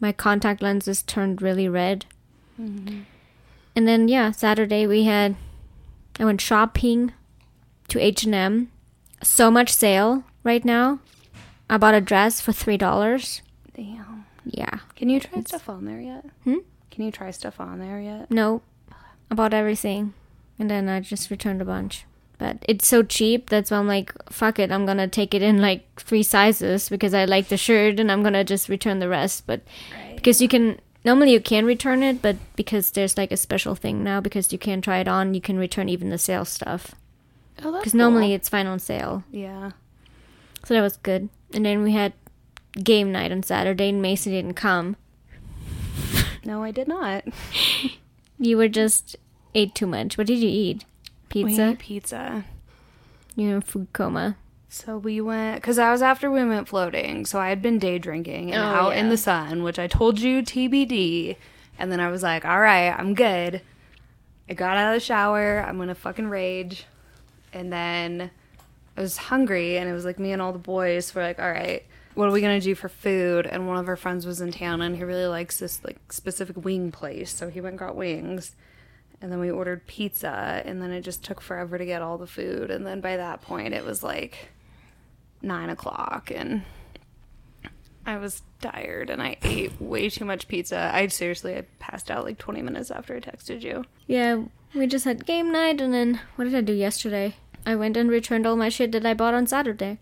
my 0.00 0.12
contact 0.12 0.60
lenses 0.60 1.02
turned 1.02 1.40
really 1.40 1.68
red. 1.68 2.06
Mm-hmm. 2.60 3.02
And 3.76 3.86
then 3.86 4.08
yeah, 4.08 4.32
Saturday 4.32 4.88
we 4.88 5.04
had 5.04 5.36
I 6.18 6.24
went 6.24 6.40
shopping 6.40 7.12
to 7.88 8.00
H 8.00 8.24
and 8.24 8.34
M. 8.34 8.70
So 9.22 9.50
much 9.50 9.70
sale 9.72 10.24
right 10.44 10.64
now. 10.64 11.00
I 11.70 11.76
bought 11.76 11.94
a 11.94 12.00
dress 12.00 12.40
for 12.40 12.52
three 12.52 12.76
dollars. 12.76 13.42
Damn. 13.74 14.24
Yeah, 14.44 14.78
Can 14.96 15.10
you 15.10 15.20
try 15.20 15.40
stuff 15.42 15.68
on 15.68 15.84
there 15.84 16.00
yet? 16.00 16.24
Hmm? 16.44 16.58
Can 16.90 17.04
you 17.04 17.10
try 17.10 17.30
stuff 17.32 17.60
on 17.60 17.78
there 17.80 18.00
yet? 18.00 18.30
no, 18.30 18.62
I 19.30 19.34
bought 19.34 19.52
everything, 19.52 20.14
and 20.58 20.70
then 20.70 20.88
I 20.88 21.00
just 21.00 21.30
returned 21.30 21.60
a 21.60 21.66
bunch. 21.66 22.04
But 22.38 22.64
it's 22.68 22.86
so 22.86 23.02
cheap. 23.02 23.50
That's 23.50 23.70
why 23.70 23.76
I'm 23.76 23.86
like, 23.88 24.10
fuck 24.32 24.58
it. 24.58 24.72
I'm 24.72 24.86
gonna 24.86 25.06
take 25.08 25.34
it 25.34 25.42
in 25.42 25.60
like 25.60 26.00
three 26.00 26.22
sizes 26.22 26.88
because 26.88 27.12
I 27.12 27.24
like 27.26 27.48
the 27.48 27.56
shirt, 27.58 28.00
and 28.00 28.10
I'm 28.10 28.22
gonna 28.22 28.42
just 28.44 28.68
return 28.70 29.00
the 29.00 29.08
rest. 29.08 29.46
But 29.46 29.60
Right. 29.92 30.16
because 30.16 30.40
you 30.40 30.48
can 30.48 30.80
normally 31.04 31.32
you 31.32 31.40
can 31.40 31.64
return 31.66 32.02
it 32.02 32.20
but 32.22 32.36
because 32.56 32.90
there's 32.92 33.16
like 33.16 33.30
a 33.32 33.36
special 33.36 33.74
thing 33.74 34.02
now 34.02 34.20
because 34.20 34.52
you 34.52 34.58
can 34.58 34.80
try 34.82 34.98
it 34.98 35.06
on 35.08 35.32
you 35.32 35.40
can 35.40 35.56
return 35.58 35.88
even 35.88 36.10
the 36.10 36.18
sale 36.18 36.44
stuff 36.44 36.94
Oh, 37.62 37.72
that's 37.72 37.80
because 37.84 37.94
normally 37.94 38.28
cool. 38.28 38.34
it's 38.36 38.48
fine 38.48 38.66
on 38.66 38.78
sale 38.78 39.24
Yeah. 39.30 39.72
so 40.64 40.74
that 40.74 40.80
was 40.82 40.96
good 40.98 41.28
and 41.54 41.64
then 41.66 41.82
we 41.82 41.92
had 41.92 42.12
game 42.82 43.10
night 43.12 43.32
on 43.32 43.42
saturday 43.42 43.88
and 43.88 44.00
mason 44.02 44.32
didn't 44.32 44.54
come 44.54 44.96
No, 46.44 46.62
I 46.62 46.70
did 46.70 46.88
not. 46.88 47.24
you 48.38 48.56
were 48.56 48.68
just 48.68 49.16
ate 49.54 49.74
too 49.74 49.86
much 49.86 50.16
what 50.16 50.26
did 50.26 50.38
you 50.38 50.48
eat 50.48 50.84
We 51.34 51.44
pizza 51.44 51.68
ate 51.70 51.78
pizza. 51.78 52.44
you're 53.36 53.56
in 53.56 53.60
food 53.62 53.88
coma 53.92 54.36
So 54.68 54.96
we 54.98 55.20
went 55.20 55.56
because 55.56 55.78
I 55.78 55.90
was 55.90 56.00
after 56.02 56.30
we 56.30 56.44
went 56.44 56.68
floating. 56.68 57.24
So 57.26 57.38
I 57.40 57.48
had 57.48 57.60
been 57.62 57.78
day 57.78 57.98
drinking 57.98 58.52
and 58.52 58.62
Oh, 58.62 58.66
out 58.88 58.96
in 58.96 59.08
the 59.08 59.16
sun, 59.16 59.62
which 59.62 59.78
I 59.78 59.86
told 59.88 60.20
you 60.20 60.42
TBD. 60.42 61.36
And 61.78 61.90
then 61.90 62.00
I 62.00 62.10
was 62.10 62.22
like, 62.22 62.44
all 62.44 62.60
right, 62.60 62.90
I'm 62.90 63.14
good. 63.14 63.62
I 64.48 64.52
got 64.54 64.76
out 64.76 64.92
of 64.94 65.00
the 65.00 65.04
shower. 65.04 65.64
I'm 65.66 65.78
gonna 65.78 65.94
fucking 65.94 66.28
rage. 66.28 66.84
And 67.52 67.72
then 67.72 68.30
I 68.96 69.00
was 69.00 69.16
hungry, 69.16 69.78
and 69.78 69.88
it 69.88 69.92
was 69.92 70.04
like 70.04 70.18
me 70.18 70.32
and 70.32 70.42
all 70.42 70.52
the 70.52 70.58
boys 70.58 71.14
were 71.14 71.22
like, 71.22 71.38
all 71.38 71.50
right, 71.50 71.84
what 72.14 72.28
are 72.28 72.32
we 72.32 72.40
gonna 72.40 72.60
do 72.60 72.74
for 72.74 72.88
food? 72.88 73.46
And 73.46 73.68
one 73.68 73.76
of 73.76 73.88
our 73.88 73.96
friends 73.96 74.26
was 74.26 74.40
in 74.40 74.50
town, 74.50 74.82
and 74.82 74.96
he 74.96 75.04
really 75.04 75.26
likes 75.26 75.58
this 75.58 75.84
like 75.84 76.12
specific 76.12 76.56
wing 76.64 76.90
place, 76.90 77.32
so 77.32 77.48
he 77.48 77.60
went 77.60 77.74
and 77.74 77.78
got 77.78 77.96
wings. 77.96 78.56
And 79.20 79.32
then 79.32 79.40
we 79.40 79.50
ordered 79.50 79.86
pizza, 79.86 80.62
and 80.64 80.80
then 80.80 80.90
it 80.92 81.02
just 81.02 81.24
took 81.24 81.40
forever 81.40 81.78
to 81.78 81.84
get 81.84 82.02
all 82.02 82.18
the 82.18 82.26
food. 82.26 82.70
And 82.70 82.86
then 82.86 83.00
by 83.00 83.16
that 83.16 83.42
point, 83.42 83.74
it 83.74 83.84
was 83.84 84.02
like 84.02 84.50
nine 85.42 85.70
o'clock, 85.70 86.30
and 86.34 86.62
I 88.06 88.16
was 88.16 88.42
tired, 88.60 89.10
and 89.10 89.22
I 89.22 89.36
ate 89.42 89.80
way 89.80 90.08
too 90.08 90.24
much 90.24 90.48
pizza. 90.48 90.90
I 90.92 91.06
seriously, 91.08 91.56
I 91.56 91.62
passed 91.78 92.10
out 92.10 92.24
like 92.24 92.38
20 92.38 92.62
minutes 92.62 92.90
after 92.90 93.14
I 93.16 93.20
texted 93.20 93.62
you. 93.62 93.84
yeah 94.06 94.42
we 94.74 94.86
just 94.86 95.04
had 95.04 95.26
game 95.26 95.50
night 95.52 95.80
and 95.80 95.92
then 95.94 96.20
what 96.36 96.44
did 96.44 96.54
i 96.54 96.60
do 96.60 96.72
yesterday 96.72 97.34
i 97.66 97.74
went 97.74 97.96
and 97.96 98.10
returned 98.10 98.46
all 98.46 98.56
my 98.56 98.68
shit 98.68 98.92
that 98.92 99.06
i 99.06 99.14
bought 99.14 99.34
on 99.34 99.46
saturday 99.46 99.98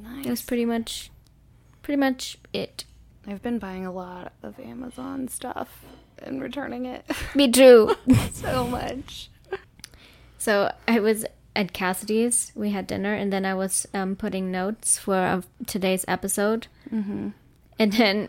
Nice. 0.00 0.24
that 0.24 0.30
was 0.30 0.42
pretty 0.42 0.64
much 0.64 1.10
pretty 1.82 1.98
much 1.98 2.38
it 2.52 2.84
I've 3.26 3.42
been 3.42 3.60
buying 3.60 3.86
a 3.86 3.92
lot 3.92 4.32
of 4.42 4.58
Amazon 4.58 5.28
stuff 5.28 5.84
and 6.18 6.42
returning 6.42 6.86
it 6.86 7.04
me 7.36 7.50
too 7.50 7.94
so 8.32 8.66
much. 8.66 9.30
So 10.38 10.72
I 10.88 10.98
was 10.98 11.24
at 11.54 11.72
Cassidy's. 11.72 12.50
We 12.56 12.70
had 12.70 12.88
dinner, 12.88 13.14
and 13.14 13.32
then 13.32 13.44
I 13.46 13.54
was 13.54 13.86
um, 13.94 14.16
putting 14.16 14.50
notes 14.50 14.98
for 14.98 15.14
uh, 15.14 15.42
today's 15.68 16.04
episode. 16.08 16.66
Mm-hmm. 16.92 17.28
And 17.78 17.92
then 17.92 18.28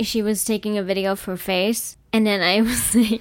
she 0.00 0.22
was 0.22 0.42
taking 0.42 0.78
a 0.78 0.82
video 0.82 1.12
of 1.12 1.24
her 1.24 1.36
face, 1.36 1.98
and 2.14 2.26
then 2.26 2.40
I 2.40 2.62
was 2.62 2.94
like, 2.94 3.20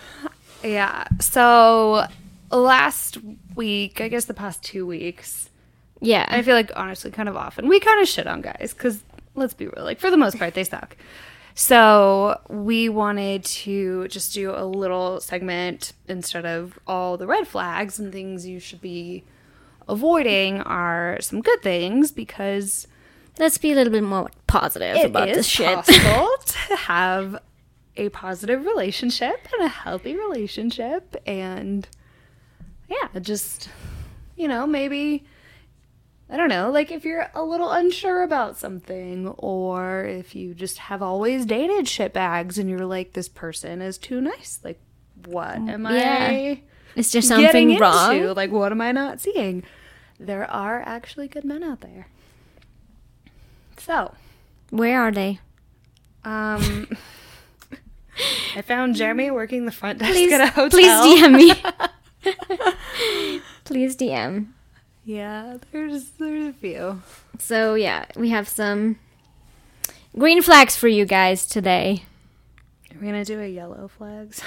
Yeah. 0.63 1.05
So 1.21 2.07
last 2.51 3.19
week, 3.55 4.01
I 4.01 4.07
guess 4.07 4.25
the 4.25 4.33
past 4.33 4.63
two 4.63 4.85
weeks, 4.85 5.49
Yeah. 6.01 6.25
I 6.27 6.41
feel 6.41 6.55
like 6.55 6.71
honestly, 6.75 7.11
kind 7.11 7.29
of 7.29 7.37
often 7.37 7.67
we 7.67 7.79
kind 7.79 8.01
of 8.01 8.07
shit 8.07 8.25
on 8.27 8.41
guys 8.41 8.73
because 8.73 9.03
let's 9.35 9.53
be 9.53 9.67
real, 9.67 9.83
like 9.85 9.99
for 9.99 10.09
the 10.09 10.17
most 10.17 10.39
part, 10.39 10.55
they 10.55 10.63
suck. 10.63 10.97
So 11.55 12.39
we 12.49 12.89
wanted 12.89 13.45
to 13.45 14.07
just 14.09 14.33
do 14.33 14.51
a 14.51 14.65
little 14.65 15.21
segment 15.21 15.93
instead 16.07 16.45
of 16.45 16.77
all 16.85 17.17
the 17.17 17.25
red 17.25 17.47
flags 17.47 17.97
and 17.97 18.11
things 18.11 18.45
you 18.45 18.59
should 18.59 18.81
be 18.81 19.23
avoiding 19.87 20.61
are 20.61 21.17
some 21.21 21.41
good 21.41 21.61
things 21.61 22.11
because 22.11 22.87
Let's 23.37 23.57
be 23.57 23.73
a 23.73 23.75
little 23.75 23.91
bit 23.91 24.03
more 24.03 24.29
positive 24.47 24.95
it 24.95 25.07
about 25.07 25.29
is 25.29 25.37
this 25.37 25.47
shit. 25.47 25.75
possible 25.75 26.29
to 26.45 26.75
have 26.75 27.37
a 27.97 28.09
positive 28.09 28.65
relationship 28.65 29.47
and 29.53 29.65
a 29.65 29.67
healthy 29.69 30.15
relationship 30.15 31.15
and 31.25 31.87
yeah 32.89 33.19
just 33.19 33.69
you 34.35 34.47
know 34.47 34.67
maybe 34.67 35.25
i 36.29 36.37
don't 36.37 36.49
know 36.49 36.69
like 36.71 36.91
if 36.91 37.05
you're 37.05 37.29
a 37.35 37.43
little 37.43 37.71
unsure 37.71 38.23
about 38.23 38.57
something 38.57 39.27
or 39.37 40.03
if 40.05 40.35
you 40.35 40.53
just 40.53 40.77
have 40.79 41.01
always 41.01 41.45
dated 41.45 41.87
shit 41.87 42.13
bags 42.13 42.57
and 42.57 42.69
you're 42.69 42.85
like 42.85 43.13
this 43.13 43.29
person 43.29 43.81
is 43.81 43.97
too 43.97 44.19
nice 44.21 44.59
like 44.63 44.79
what 45.25 45.55
am 45.57 45.83
Yeah. 45.85 46.27
i 46.31 46.61
Is 46.95 47.11
there 47.11 47.21
something 47.21 47.71
into? 47.71 47.81
wrong? 47.81 48.33
like 48.35 48.51
what 48.51 48.71
am 48.71 48.81
i 48.81 48.91
not 48.91 49.21
seeing 49.21 49.63
there 50.19 50.49
are 50.49 50.81
actually 50.81 51.27
good 51.27 51.43
men 51.45 51.63
out 51.63 51.81
there 51.81 52.07
so 53.77 54.13
Where 54.71 55.01
are 55.01 55.11
they? 55.11 55.39
um, 56.23 56.87
I 58.55 58.61
found 58.61 58.95
Jeremy 58.95 59.29
working 59.29 59.65
the 59.65 59.71
front 59.73 59.99
desk 59.99 60.13
Please, 60.13 60.31
at 60.31 60.39
a 60.41 60.47
hotel. 60.47 60.69
please 60.71 61.21
DM 61.21 61.35
me. 61.35 61.51
please 63.65 63.97
DM. 63.97 64.47
Yeah, 65.05 65.57
there's 65.71 66.09
there's 66.11 66.47
a 66.47 66.53
few. 66.53 67.01
So 67.37 67.75
yeah, 67.75 68.05
we 68.15 68.29
have 68.29 68.49
some 68.49 68.97
green 70.17 70.41
flags 70.41 70.75
for 70.75 70.87
you 70.87 71.05
guys 71.05 71.45
today. 71.45 72.03
We're 72.95 73.05
gonna 73.05 73.23
do 73.23 73.39
a 73.39 73.47
yellow 73.47 73.87
flags? 73.87 74.41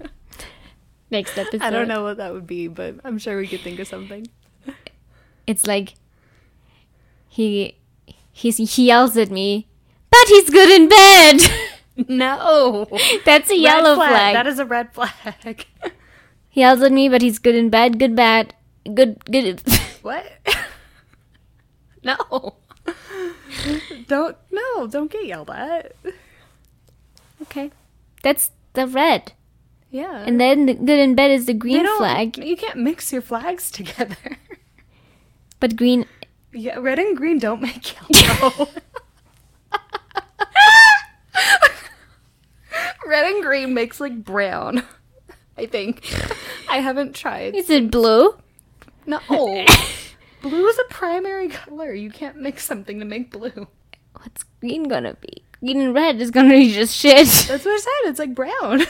Next 1.10 1.38
episode. 1.38 1.62
I 1.62 1.70
don't 1.70 1.88
know 1.88 2.02
what 2.02 2.16
that 2.16 2.32
would 2.32 2.46
be, 2.46 2.66
but 2.66 2.96
I'm 3.04 3.18
sure 3.18 3.36
we 3.36 3.46
could 3.46 3.60
think 3.60 3.78
of 3.78 3.86
something. 3.86 4.26
It's 5.46 5.66
like 5.66 5.94
he 7.28 7.76
he's, 8.32 8.56
he 8.56 8.86
yells 8.86 9.16
at 9.16 9.30
me, 9.30 9.68
but 10.10 10.26
he's 10.26 10.50
good 10.50 10.70
in 10.70 10.88
bed. 10.88 11.40
No, 12.08 12.86
That's 13.26 13.50
a 13.50 13.58
yellow 13.58 13.94
flag. 13.96 14.32
That 14.34 14.46
is 14.46 14.58
a 14.58 14.64
red 14.64 14.94
flag. 14.94 15.66
he 16.48 16.60
yells 16.62 16.80
at 16.80 16.92
me, 16.92 17.10
but 17.10 17.20
he's 17.20 17.38
good 17.38 17.54
in 17.54 17.68
bed. 17.68 17.98
Good 17.98 18.16
bad. 18.16 18.54
Good 18.94 19.22
good. 19.30 19.62
What? 20.02 20.24
no. 22.04 22.54
Don't 24.08 24.36
no, 24.50 24.86
don't 24.86 25.10
get 25.10 25.26
yelled 25.26 25.50
at. 25.50 25.92
okay, 27.42 27.70
that's 28.22 28.50
the 28.72 28.86
red, 28.86 29.32
Yeah. 29.90 30.22
and 30.26 30.40
then 30.40 30.66
the 30.66 30.74
good 30.74 30.98
in 30.98 31.14
bed 31.14 31.30
is 31.30 31.46
the 31.46 31.54
green 31.54 31.86
flag. 31.98 32.38
You 32.38 32.56
can't 32.56 32.78
mix 32.78 33.12
your 33.12 33.22
flags 33.22 33.70
together. 33.70 34.38
But 35.60 35.76
green. 35.76 36.06
Yeah, 36.52 36.78
red 36.78 36.98
and 36.98 37.16
green 37.16 37.38
don't 37.38 37.60
make 37.60 37.94
yellow. 38.10 38.68
red 43.06 43.26
and 43.26 43.42
green 43.42 43.74
makes 43.74 44.00
like 44.00 44.24
brown. 44.24 44.82
I 45.56 45.66
think. 45.66 46.02
I 46.70 46.78
haven't 46.78 47.14
tried. 47.14 47.54
Is 47.54 47.68
it 47.70 47.90
blue? 47.90 48.36
No. 49.10 49.18
blue 50.42 50.66
is 50.68 50.78
a 50.78 50.84
primary 50.84 51.48
color. 51.48 51.92
You 51.92 52.10
can't 52.12 52.36
mix 52.36 52.64
something 52.64 53.00
to 53.00 53.04
make 53.04 53.32
blue. 53.32 53.66
What's 54.12 54.44
green 54.60 54.84
gonna 54.84 55.14
be? 55.14 55.42
Green 55.58 55.80
and 55.80 55.92
red 55.92 56.20
is 56.20 56.30
gonna 56.30 56.50
be 56.50 56.72
just 56.72 56.96
shit. 56.96 57.26
That's 57.48 57.64
what 57.64 57.74
I 57.74 57.78
said. 57.78 58.10
It's 58.10 58.20
like 58.20 58.36
brown. 58.36 58.82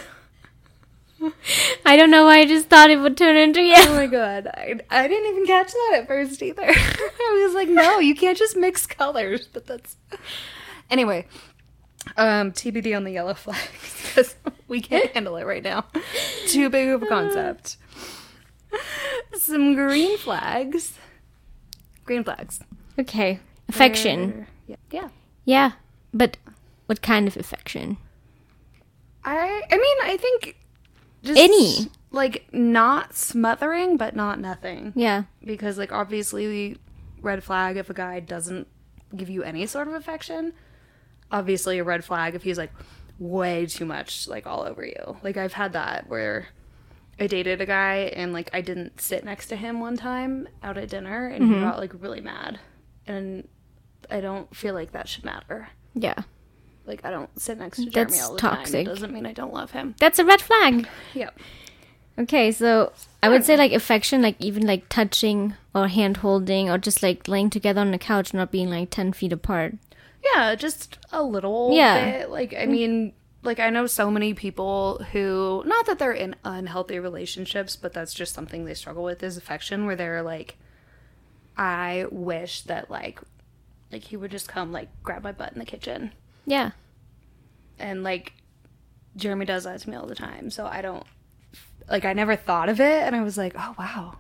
I 1.87 1.97
don't 1.97 2.11
know 2.11 2.27
why 2.27 2.41
I 2.41 2.45
just 2.45 2.69
thought 2.69 2.91
it 2.91 2.99
would 2.99 3.17
turn 3.17 3.37
into 3.37 3.61
Oh 3.61 3.95
my 3.95 4.07
god. 4.07 4.47
I, 4.47 4.79
I 4.91 5.09
didn't 5.09 5.31
even 5.31 5.47
catch 5.47 5.73
that 5.73 6.00
at 6.03 6.07
first 6.07 6.43
either. 6.43 6.65
I 6.69 7.43
was 7.47 7.55
like, 7.55 7.69
no, 7.69 7.99
you 7.99 8.15
can't 8.15 8.37
just 8.37 8.57
mix 8.57 8.87
colors. 8.87 9.47
But 9.47 9.67
that's. 9.67 9.97
Anyway, 10.91 11.27
um, 12.19 12.53
TBD 12.53 12.95
on 12.95 13.05
the 13.05 13.12
yellow 13.12 13.35
flags 13.35 14.03
because 14.03 14.37
we 14.69 14.83
can't 14.83 15.11
handle 15.12 15.37
it 15.37 15.45
right 15.45 15.62
now. 15.62 15.87
Too 16.47 16.69
big 16.69 16.89
of 16.89 17.03
a 17.03 17.07
concept. 17.07 17.79
Some 19.35 19.75
green 19.75 20.19
flags. 20.19 20.99
Green 22.05 22.25
flags. 22.25 22.61
Okay, 22.99 23.41
affection. 23.69 24.31
They're- 24.31 24.49
Yeah. 24.67 24.77
yeah. 24.91 25.09
Yeah, 25.45 25.73
but 26.12 26.37
what 26.87 27.03
kind 27.03 27.27
of 27.27 27.37
affection? 27.37 27.97
I 29.25 29.62
I 29.71 29.77
mean, 29.77 29.97
I 30.03 30.17
think 30.17 30.57
just 31.23 31.39
Any. 31.39 31.89
like 32.11 32.47
not 32.53 33.15
smothering 33.15 33.97
but 33.97 34.15
not 34.17 34.39
nothing. 34.39 34.93
Yeah, 34.97 35.25
because 35.45 35.77
like 35.79 35.93
obviously 35.93 36.79
red 37.21 37.45
flag 37.45 37.77
if 37.77 37.91
a 37.91 37.95
guy 37.95 38.21
doesn't 38.21 38.67
give 39.15 39.29
you 39.29 39.43
any 39.43 39.67
sort 39.67 39.89
of 39.89 39.93
affection 39.95 40.53
obviously 41.33 41.79
a 41.79 41.85
red 41.85 42.03
flag 42.05 42.35
if 42.35 42.43
he's 42.45 42.57
like 42.57 42.71
way 43.19 43.67
too 43.67 43.85
much 43.85 44.27
like 44.27 44.47
all 44.47 44.62
over 44.62 44.87
you 44.87 45.17
like 45.23 45.37
i've 45.37 45.53
had 45.53 45.75
that 45.75 46.09
where 46.09 46.47
i 47.21 47.27
dated 47.27 47.61
a 47.61 47.67
guy 47.67 48.11
and 48.17 48.33
like 48.33 48.50
i 48.53 48.61
didn't 48.61 49.00
sit 49.00 49.25
next 49.25 49.47
to 49.49 49.57
him 49.57 49.81
one 49.81 49.97
time 49.97 50.49
out 50.62 50.77
at 50.77 50.89
dinner 50.89 51.29
and 51.29 51.45
he 51.45 51.53
mm-hmm. 51.53 51.62
got 51.62 51.79
like 51.79 51.93
really 52.00 52.21
mad 52.21 52.59
and 53.07 53.47
i 54.11 54.21
don't 54.21 54.55
feel 54.57 54.75
like 54.75 54.93
that 54.93 55.09
should 55.09 55.25
matter 55.25 55.69
yeah. 55.95 56.23
like 56.87 57.05
i 57.05 57.11
don't 57.11 57.39
sit 57.41 57.59
next 57.59 57.77
to 57.77 57.87
jeremy 57.91 58.12
That's 58.12 58.23
all 58.23 58.35
the 58.35 58.41
time 58.41 58.57
toxic. 58.57 58.87
it 58.87 58.91
doesn't 58.91 59.12
mean 59.12 59.27
i 59.27 59.33
don't 59.33 59.53
love 59.53 59.71
him 59.73 59.95
That's 59.99 60.19
a 60.19 60.25
red 60.25 60.41
flag. 60.41 60.89
yeah 61.15 61.31
Okay, 62.21 62.53
so 62.53 62.93
I 63.23 63.31
would 63.31 63.45
say 63.45 63.57
like 63.57 63.73
affection, 63.73 64.21
like 64.21 64.37
even 64.39 64.67
like 64.67 64.89
touching 64.91 65.55
or 65.75 65.89
hand 65.89 66.19
holding 66.19 66.69
or 66.69 66.77
just 66.77 67.03
like 67.03 67.27
laying 67.27 67.49
together 67.49 67.81
on 67.81 67.93
the 67.93 67.99
couch, 67.99 68.35
not 68.35 68.50
being 68.50 68.69
like 68.69 68.91
10 68.91 69.15
feet 69.15 69.33
apart. 69.33 69.77
Yeah, 70.35 70.55
just 70.55 70.99
a 71.12 71.23
little 71.23 71.71
Yeah. 71.73 72.19
bit. 72.19 72.31
Like, 72.31 72.53
I 72.53 72.67
mm. 72.67 72.71
mean, 72.71 73.12
like, 73.43 73.59
I 73.59 73.71
know 73.71 73.87
so 73.87 74.11
many 74.11 74.35
people 74.35 75.05
who, 75.13 75.63
not 75.67 75.87
that 75.87 75.99
they're 75.99 76.13
in 76.13 76.37
unhealthy 76.45 76.99
relationships, 76.99 77.77
but 77.77 77.93
that's 77.93 78.13
just 78.13 78.35
something 78.35 78.65
they 78.65 78.75
struggle 78.75 79.03
with 79.03 79.23
is 79.23 79.37
affection, 79.37 79.87
where 79.87 79.97
they're 79.97 80.23
like, 80.23 80.57
I 81.57 82.07
wish 82.11 82.63
that, 82.63 82.91
like, 82.91 83.21
like 83.91 84.05
he 84.05 84.17
would 84.17 84.31
just 84.31 84.49
come, 84.49 84.73
like, 84.73 84.89
grab 85.03 85.23
my 85.25 85.33
butt 85.33 85.53
in 85.53 85.59
the 85.59 85.65
kitchen. 85.65 86.13
Yeah. 86.47 86.73
And, 87.79 88.03
like, 88.03 88.35
Jeremy 89.17 89.47
does 89.47 89.65
that 89.65 89.81
to 89.81 89.91
me 89.91 89.97
all 89.97 90.07
the 90.07 90.15
time. 90.15 90.51
So 90.51 90.67
I 90.67 90.83
don't, 90.83 91.05
like, 91.89 92.05
I 92.05 92.13
never 92.13 92.37
thought 92.37 92.69
of 92.69 92.81
it. 92.81 93.03
And 93.03 93.17
I 93.17 93.23
was 93.23 93.39
like, 93.39 93.55
oh, 93.59 93.75
wow. 93.79 94.17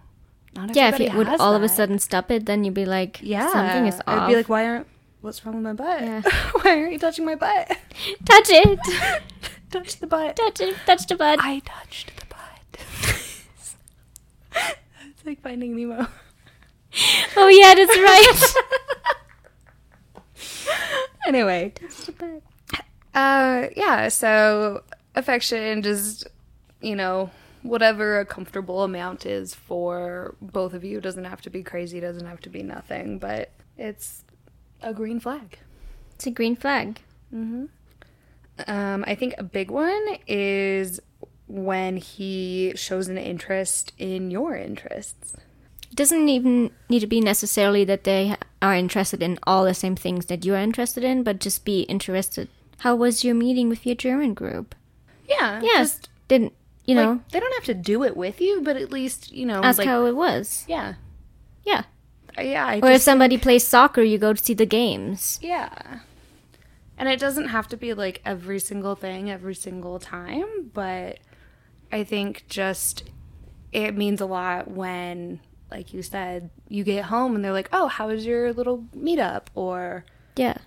Not 0.56 0.74
Yeah, 0.74 0.88
if 0.88 0.98
you 0.98 1.16
would 1.16 1.28
all 1.28 1.54
of 1.54 1.62
a 1.62 1.68
sudden 1.68 1.98
stop 1.98 2.30
it, 2.30 2.46
then 2.46 2.64
you'd 2.64 2.74
be 2.74 2.84
like, 2.84 3.20
yeah, 3.22 3.52
something 3.52 3.86
is 3.86 4.00
off. 4.00 4.04
I'd 4.08 4.28
be 4.28 4.34
like, 4.34 4.48
why 4.48 4.66
aren't, 4.66 4.86
what's 5.20 5.44
wrong 5.44 5.56
with 5.56 5.64
my 5.64 5.72
butt? 5.72 6.00
Yeah. 6.00 6.22
why 6.62 6.78
aren't 6.78 6.92
you 6.92 6.98
touching 6.98 7.24
my 7.24 7.34
butt? 7.34 7.68
touch 8.24 8.48
it, 8.48 8.78
Touch 9.70 9.96
the 10.00 10.06
butt. 10.06 10.36
touch 10.36 10.60
it, 10.60 10.76
touch 10.86 11.06
the 11.06 11.16
butt. 11.16 11.38
I 11.42 11.60
touched 11.60 12.12
the 12.18 12.26
butt. 12.26 12.86
it's 15.06 15.24
like 15.24 15.40
Finding 15.42 15.76
Nemo. 15.76 16.06
Oh 17.36 17.48
yeah, 17.48 17.74
that's 17.74 17.96
right. 17.96 18.54
anyway, 21.26 21.72
touch 21.74 22.06
the 22.06 22.42
uh, 23.14 23.66
yeah. 23.76 24.08
So 24.08 24.82
affection, 25.14 25.82
just 25.82 26.26
you 26.80 26.96
know, 26.96 27.30
whatever 27.62 28.20
a 28.20 28.24
comfortable 28.24 28.82
amount 28.82 29.26
is 29.26 29.54
for 29.54 30.34
both 30.40 30.74
of 30.74 30.82
you. 30.82 30.98
It 30.98 31.02
doesn't 31.02 31.24
have 31.24 31.42
to 31.42 31.50
be 31.50 31.62
crazy. 31.62 32.00
Doesn't 32.00 32.26
have 32.26 32.40
to 32.40 32.48
be 32.48 32.62
nothing. 32.62 33.18
But 33.18 33.50
it's 33.76 34.24
a 34.82 34.92
green 34.92 35.20
flag. 35.20 35.58
it's 36.14 36.26
a 36.26 36.30
green 36.30 36.56
flag. 36.56 37.00
Um, 37.32 39.04
I 39.06 39.14
think 39.14 39.34
a 39.38 39.42
big 39.42 39.70
one 39.70 40.04
is 40.26 41.00
when 41.46 41.96
he 41.96 42.72
shows 42.76 43.08
an 43.08 43.18
interest 43.18 43.92
in 43.98 44.30
your 44.30 44.56
interests. 44.56 45.34
It 45.90 45.96
doesn't 45.96 46.28
even 46.28 46.70
need 46.88 47.00
to 47.00 47.06
be 47.06 47.20
necessarily 47.20 47.84
that 47.84 48.04
they 48.04 48.36
are 48.62 48.74
interested 48.74 49.22
in 49.22 49.38
all 49.44 49.64
the 49.64 49.74
same 49.74 49.96
things 49.96 50.26
that 50.26 50.44
you 50.44 50.54
are 50.54 50.58
interested 50.58 51.02
in, 51.02 51.22
but 51.24 51.40
just 51.40 51.64
be 51.64 51.80
interested. 51.82 52.48
How 52.78 52.94
was 52.94 53.24
your 53.24 53.34
meeting 53.34 53.68
with 53.68 53.84
your 53.84 53.96
German 53.96 54.34
group? 54.34 54.74
Yeah. 55.28 55.60
Yes, 55.62 55.96
just, 55.96 56.08
didn't 56.28 56.52
you 56.84 56.94
like, 56.94 57.06
know? 57.06 57.20
they 57.32 57.40
don't 57.40 57.54
have 57.54 57.64
to 57.64 57.74
do 57.74 58.04
it 58.04 58.16
with 58.16 58.40
you, 58.40 58.60
but 58.62 58.76
at 58.76 58.90
least 58.92 59.32
you 59.32 59.46
know, 59.46 59.62
ask 59.62 59.78
like, 59.78 59.88
how 59.88 60.06
it 60.06 60.16
was. 60.16 60.64
yeah. 60.68 60.94
Yeah, 61.64 61.84
yeah, 62.40 62.66
I 62.66 62.80
Or 62.80 62.90
if 62.90 63.02
somebody 63.02 63.38
plays 63.38 63.66
soccer, 63.66 64.02
you 64.02 64.18
go 64.18 64.32
to 64.32 64.42
see 64.44 64.54
the 64.54 64.66
games. 64.66 65.38
Yeah. 65.42 66.00
And 66.98 67.08
it 67.08 67.18
doesn't 67.18 67.48
have 67.48 67.66
to 67.68 67.76
be 67.76 67.94
like 67.94 68.20
every 68.24 68.58
single 68.58 68.94
thing 68.94 69.30
every 69.30 69.54
single 69.54 69.98
time, 69.98 70.70
but 70.74 71.18
I 71.90 72.04
think 72.04 72.44
just 72.48 73.04
it 73.72 73.96
means 73.96 74.20
a 74.20 74.26
lot 74.26 74.70
when, 74.70 75.40
like 75.70 75.94
you 75.94 76.02
said, 76.02 76.50
you 76.68 76.84
get 76.84 77.04
home 77.06 77.34
and 77.34 77.44
they're 77.44 77.52
like, 77.52 77.68
oh, 77.72 77.86
how 77.88 78.08
was 78.08 78.26
your 78.26 78.52
little 78.52 78.84
meetup? 78.94 79.46
Or, 79.54 80.04
Yeah. 80.36 80.58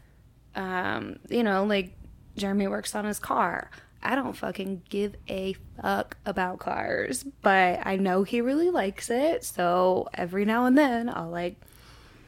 um, 0.56 1.18
you 1.30 1.44
know, 1.44 1.66
like 1.66 1.94
Jeremy 2.36 2.68
works 2.68 2.96
on 2.96 3.06
his 3.06 3.20
car. 3.20 3.70
I 4.04 4.16
don't 4.16 4.34
fucking 4.36 4.84
give 4.90 5.16
a 5.30 5.56
fuck 5.82 6.18
about 6.26 6.60
cars, 6.60 7.24
but 7.42 7.80
I 7.86 7.96
know 7.96 8.24
he 8.24 8.42
really 8.42 8.70
likes 8.70 9.10
it. 9.10 9.44
So 9.46 10.10
every 10.14 10.44
now 10.46 10.66
and 10.66 10.78
then 10.78 11.10
I'll 11.10 11.30
like 11.30 11.56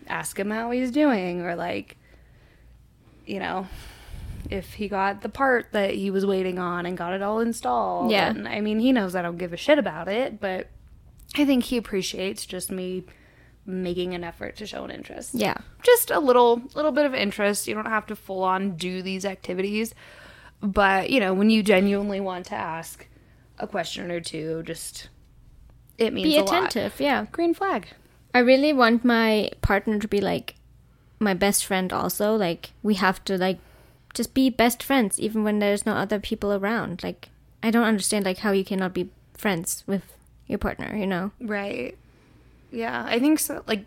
ask 0.08 0.40
him 0.40 0.52
how 0.52 0.72
he's 0.72 0.92
doing 0.92 1.42
or 1.42 1.56
like, 1.56 1.98
you 3.26 3.40
know, 3.40 3.68
if 4.50 4.74
he 4.76 4.88
got 4.88 5.22
the 5.22 5.30
part 5.30 5.68
that 5.74 5.94
he 5.96 6.12
was 6.12 6.26
waiting 6.26 6.60
on 6.60 6.86
and 6.86 6.98
got 6.98 7.14
it 7.14 7.22
all 7.22 7.40
installed. 7.40 8.12
Yeah. 8.12 8.30
And 8.30 8.48
I 8.48 8.62
mean, 8.62 8.80
he 8.80 8.92
knows 8.92 9.16
I 9.16 9.22
don't 9.22 9.38
give 9.38 9.52
a 9.54 9.58
shit 9.58 9.78
about 9.80 10.08
it, 10.08 10.40
but 10.40 10.70
I 11.36 11.44
think 11.46 11.66
he 11.66 11.78
appreciates 11.78 12.46
just 12.46 12.72
me 12.72 13.04
making 13.66 14.14
an 14.14 14.24
effort 14.24 14.56
to 14.58 14.66
show 14.68 14.84
an 14.86 14.92
interest 14.92 15.34
Yeah. 15.34 15.58
just 15.82 16.12
a 16.12 16.20
little 16.20 16.62
little 16.76 16.92
bit 16.92 17.08
of 17.08 17.16
interest. 17.16 17.68
You 17.68 17.74
don't 17.74 17.88
have 17.88 18.06
to 18.06 18.16
full 18.16 18.44
on 18.44 18.76
do 18.78 19.02
these 19.02 19.26
activities, 19.26 19.94
but 20.62 21.10
you 21.10 21.20
know 21.20 21.34
when 21.34 21.50
you 21.50 21.64
genuinely 21.64 22.20
want 22.20 22.46
to 22.48 22.56
ask 22.56 23.08
a 23.60 23.68
question 23.68 24.12
or 24.12 24.20
two, 24.20 24.64
just 24.64 25.10
it 25.98 26.14
means 26.14 26.28
Be 26.28 26.38
a 26.38 26.44
lot. 26.44 26.50
attentive. 26.50 27.00
Yeah. 27.00 27.26
Green 27.32 27.54
flag. 27.54 27.88
I 28.34 28.40
really 28.40 28.74
want 28.74 29.06
my 29.06 29.50
partner 29.62 29.98
to 30.00 30.08
be 30.08 30.20
like 30.20 30.56
my 31.20 31.34
best 31.34 31.66
friend 31.66 31.94
also. 31.94 32.36
Like 32.36 32.72
we 32.84 32.96
have 32.96 33.24
to 33.26 33.38
like 33.38 33.60
just 34.14 34.34
be 34.34 34.50
best 34.50 34.84
friends 34.84 35.20
even 35.20 35.44
when 35.44 35.60
there's 35.60 35.86
no 35.86 35.94
other 35.94 36.20
people 36.20 36.52
around. 36.54 37.02
Like 37.04 37.30
I 37.64 37.72
don't 37.72 37.86
understand 37.86 38.26
like 38.26 38.40
how 38.40 38.52
you 38.52 38.66
cannot 38.66 38.94
be 38.94 39.10
friends 39.34 39.84
with 39.88 40.04
your 40.48 40.60
partner, 40.60 40.96
you 40.96 41.08
know? 41.08 41.32
Right. 41.40 41.98
Yeah, 42.72 43.06
I 43.08 43.20
think 43.20 43.40
so. 43.40 43.64
Like 43.68 43.86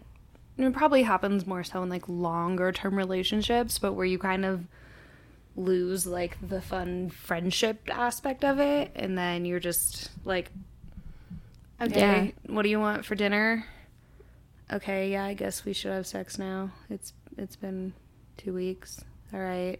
it 0.56 0.72
probably 0.72 1.02
happens 1.02 1.46
more 1.46 1.62
so 1.62 1.82
in 1.82 1.88
like 1.90 2.08
longer 2.08 2.72
term 2.72 2.96
relationships, 2.96 3.78
but 3.78 3.92
where 3.92 4.06
you 4.06 4.18
kind 4.18 4.44
of 4.46 4.64
lose 5.58 6.06
like 6.06 6.36
the 6.46 6.60
fun 6.60 7.10
friendship 7.10 7.88
aspect 7.90 8.44
of 8.44 8.60
it, 8.60 8.92
and 8.94 9.18
then 9.18 9.44
you're 9.44 9.60
just 9.60 10.10
like, 10.24 10.50
okay, 11.82 12.34
what 12.46 12.62
do 12.62 12.68
you 12.68 12.78
want 12.78 13.04
for 13.04 13.14
dinner? 13.14 13.66
Okay, 14.72 15.10
yeah, 15.10 15.24
I 15.24 15.34
guess 15.34 15.64
we 15.64 15.72
should 15.72 15.92
have 15.92 16.06
sex 16.06 16.38
now. 16.38 16.70
It's 16.88 17.12
it's 17.36 17.56
been 17.56 17.92
two 18.36 18.54
weeks. 18.54 19.02
All 19.34 19.40
right, 19.40 19.78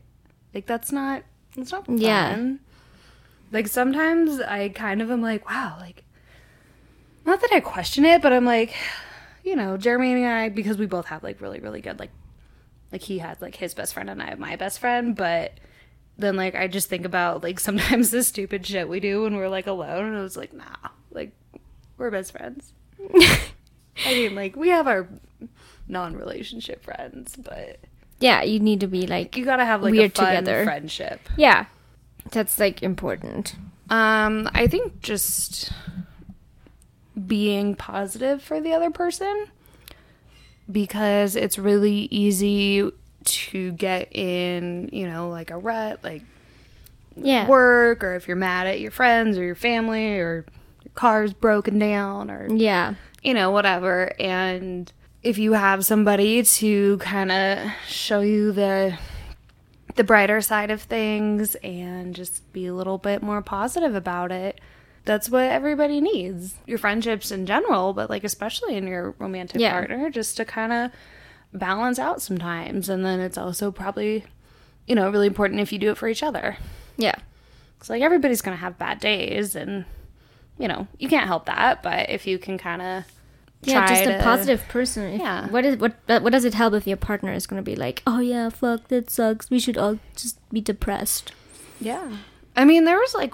like 0.52 0.66
that's 0.66 0.92
not 0.92 1.22
that's 1.56 1.72
not 1.72 1.86
fun. 1.86 1.98
Yeah. 1.98 2.54
Like 3.50 3.68
sometimes 3.68 4.40
I 4.40 4.68
kind 4.68 5.00
of 5.00 5.10
am 5.10 5.22
like, 5.22 5.48
wow, 5.48 5.76
like 5.80 6.04
not 7.24 7.40
that 7.40 7.50
I 7.52 7.60
question 7.60 8.04
it, 8.04 8.20
but 8.20 8.32
I'm 8.32 8.44
like, 8.44 8.74
you 9.44 9.56
know, 9.56 9.76
Jeremy 9.76 10.12
and 10.12 10.26
I, 10.26 10.48
because 10.48 10.76
we 10.76 10.86
both 10.86 11.06
have 11.06 11.22
like 11.22 11.40
really, 11.40 11.60
really 11.60 11.80
good, 11.80 11.98
like, 11.98 12.10
like 12.92 13.02
he 13.02 13.18
had 13.18 13.40
like 13.40 13.54
his 13.54 13.74
best 13.74 13.94
friend 13.94 14.10
and 14.10 14.22
I 14.22 14.30
have 14.30 14.38
my 14.38 14.56
best 14.56 14.78
friend, 14.80 15.16
but 15.16 15.52
then 16.18 16.36
like 16.36 16.54
I 16.54 16.66
just 16.66 16.88
think 16.88 17.04
about 17.04 17.42
like 17.42 17.60
sometimes 17.68 18.10
the 18.10 18.22
stupid 18.22 18.66
shit 18.66 18.88
we 18.88 19.00
do 19.00 19.22
when 19.22 19.36
we're 19.36 19.48
like 19.48 19.66
alone, 19.66 20.06
and 20.06 20.16
I 20.16 20.22
was 20.22 20.36
like, 20.36 20.52
nah, 20.52 20.64
like 21.10 21.32
we're 21.96 22.10
best 22.10 22.32
friends. 22.32 22.72
I 23.14 23.40
mean, 24.14 24.34
like 24.34 24.56
we 24.56 24.68
have 24.68 24.86
our 24.86 25.08
non-relationship 25.88 26.84
friends, 26.84 27.34
but 27.36 27.78
Yeah, 28.20 28.42
you 28.42 28.60
need 28.60 28.80
to 28.80 28.86
be 28.86 29.06
like 29.06 29.36
you 29.36 29.44
gotta 29.44 29.64
have 29.64 29.82
like 29.82 29.92
Weird 29.92 30.12
a 30.12 30.14
fun 30.14 30.26
together. 30.36 30.64
friendship. 30.64 31.20
Yeah. 31.36 31.66
That's 32.30 32.58
like 32.58 32.82
important. 32.82 33.56
Um, 33.90 34.48
I 34.52 34.66
think 34.66 35.00
just 35.00 35.72
being 37.26 37.74
positive 37.74 38.42
for 38.42 38.60
the 38.60 38.72
other 38.72 38.90
person 38.90 39.46
because 40.70 41.34
it's 41.34 41.58
really 41.58 42.06
easy 42.10 42.90
to 43.28 43.72
get 43.72 44.14
in, 44.16 44.90
you 44.92 45.06
know, 45.08 45.28
like 45.30 45.50
a 45.50 45.56
rut, 45.58 46.00
like 46.02 46.22
Yeah. 47.16 47.46
work, 47.46 48.02
or 48.04 48.14
if 48.14 48.28
you're 48.28 48.36
mad 48.36 48.66
at 48.66 48.80
your 48.80 48.90
friends 48.90 49.36
or 49.38 49.44
your 49.44 49.54
family, 49.54 50.18
or 50.18 50.44
your 50.84 50.92
car's 50.94 51.32
broken 51.32 51.78
down, 51.78 52.30
or 52.30 52.46
Yeah. 52.54 52.94
you 53.22 53.34
know, 53.34 53.50
whatever. 53.50 54.12
And 54.20 54.92
if 55.22 55.36
you 55.38 55.52
have 55.54 55.84
somebody 55.84 56.42
to 56.44 56.96
kind 56.98 57.32
of 57.32 57.70
show 57.86 58.20
you 58.20 58.52
the 58.52 58.96
the 59.96 60.04
brighter 60.04 60.40
side 60.40 60.70
of 60.70 60.80
things 60.82 61.56
and 61.56 62.14
just 62.14 62.52
be 62.52 62.66
a 62.66 62.72
little 62.74 62.98
bit 62.98 63.20
more 63.20 63.42
positive 63.42 63.96
about 63.96 64.30
it, 64.30 64.60
that's 65.04 65.28
what 65.28 65.42
everybody 65.50 66.00
needs. 66.00 66.54
Your 66.66 66.78
friendships 66.78 67.32
in 67.32 67.46
general, 67.46 67.92
but 67.94 68.08
like 68.08 68.22
especially 68.22 68.76
in 68.76 68.86
your 68.86 69.16
romantic 69.18 69.60
Yeah. 69.60 69.72
partner, 69.72 70.08
just 70.08 70.36
to 70.36 70.44
kind 70.44 70.72
of 70.72 70.90
balance 71.52 71.98
out 71.98 72.20
sometimes. 72.22 72.88
And 72.88 73.04
then 73.04 73.20
it's 73.20 73.38
also 73.38 73.70
probably, 73.70 74.24
you 74.86 74.94
know, 74.94 75.10
really 75.10 75.26
important 75.26 75.60
if 75.60 75.72
you 75.72 75.78
do 75.78 75.90
it 75.90 75.96
for 75.98 76.08
each 76.08 76.22
other. 76.22 76.56
Yeah. 76.96 77.14
It's 77.78 77.88
like 77.88 78.02
everybody's 78.02 78.42
gonna 78.42 78.56
have 78.56 78.76
bad 78.78 78.98
days, 79.00 79.54
and 79.54 79.84
you 80.58 80.66
know 80.66 80.88
you 80.98 81.08
can't 81.08 81.26
help 81.28 81.46
that. 81.46 81.82
But 81.82 82.10
if 82.10 82.26
you 82.26 82.36
can 82.38 82.58
kind 82.58 82.82
of 82.82 83.04
Yeah, 83.62 83.86
just 83.86 84.06
a 84.06 84.20
positive 84.22 84.66
person. 84.68 85.04
If- 85.14 85.20
Yeah. 85.20 85.46
What 85.48 85.64
is 85.64 85.76
what? 85.76 85.94
What 86.08 86.32
does 86.32 86.44
it 86.44 86.54
help 86.54 86.74
if 86.74 86.86
your 86.88 86.96
partner 86.96 87.32
is 87.32 87.46
gonna 87.46 87.62
be 87.62 87.76
like, 87.76 88.02
"Oh 88.04 88.18
yeah, 88.18 88.48
fuck, 88.48 88.88
that 88.88 89.10
sucks. 89.10 89.48
We 89.48 89.60
should 89.60 89.78
all 89.78 89.98
just 90.16 90.38
be 90.50 90.60
depressed." 90.60 91.30
Yeah, 91.80 92.16
I 92.56 92.64
mean 92.64 92.84
there 92.84 92.98
was 92.98 93.14
like 93.14 93.32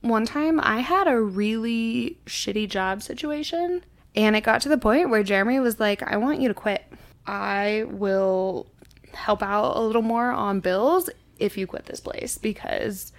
one 0.00 0.26
time 0.26 0.58
I 0.60 0.80
had 0.80 1.06
a 1.06 1.20
really 1.20 2.18
shitty 2.26 2.68
job 2.68 3.02
situation, 3.02 3.84
and 4.16 4.34
it 4.34 4.40
got 4.42 4.60
to 4.62 4.68
the 4.68 4.78
point 4.78 5.08
where 5.10 5.22
Jeremy 5.22 5.60
was 5.60 5.78
like, 5.78 6.02
"I 6.02 6.16
want 6.16 6.40
you 6.40 6.48
to 6.48 6.54
quit. 6.54 6.82
I 7.28 7.84
will 7.86 8.66
help 9.12 9.42
out 9.42 9.76
a 9.76 9.80
little 9.80 10.02
more 10.02 10.30
on 10.30 10.60
bills 10.60 11.08
if 11.38 11.56
you 11.56 11.66
quit 11.66 11.86
this 11.86 12.00
place 12.00 12.38
because." 12.38 13.12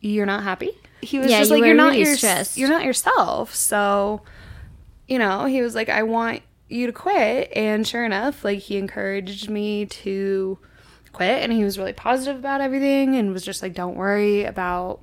You're 0.00 0.26
not 0.26 0.42
happy. 0.42 0.70
He 1.00 1.18
was 1.18 1.30
Yeah, 1.30 1.38
just 1.38 1.50
you 1.50 1.56
like 1.56 1.64
you're 1.66 1.74
not 1.74 1.92
really 1.92 2.02
your, 2.04 2.16
stressed. 2.16 2.58
you're 2.58 2.68
not 2.68 2.84
yourself. 2.84 3.54
So 3.54 4.20
you 5.08 5.18
know, 5.18 5.46
he 5.46 5.62
was 5.62 5.74
like, 5.74 5.88
I 5.88 6.02
want 6.02 6.42
you 6.68 6.86
to 6.86 6.92
quit. 6.92 7.50
And 7.56 7.86
sure 7.88 8.04
enough, 8.04 8.44
like 8.44 8.58
he 8.58 8.76
encouraged 8.76 9.48
me 9.48 9.86
to 9.86 10.58
quit 11.14 11.42
and 11.42 11.50
he 11.54 11.64
was 11.64 11.78
really 11.78 11.94
positive 11.94 12.36
about 12.36 12.60
everything 12.60 13.16
and 13.16 13.32
was 13.32 13.44
just 13.46 13.62
like, 13.62 13.72
don't 13.72 13.96
worry 13.96 14.44
about, 14.44 15.00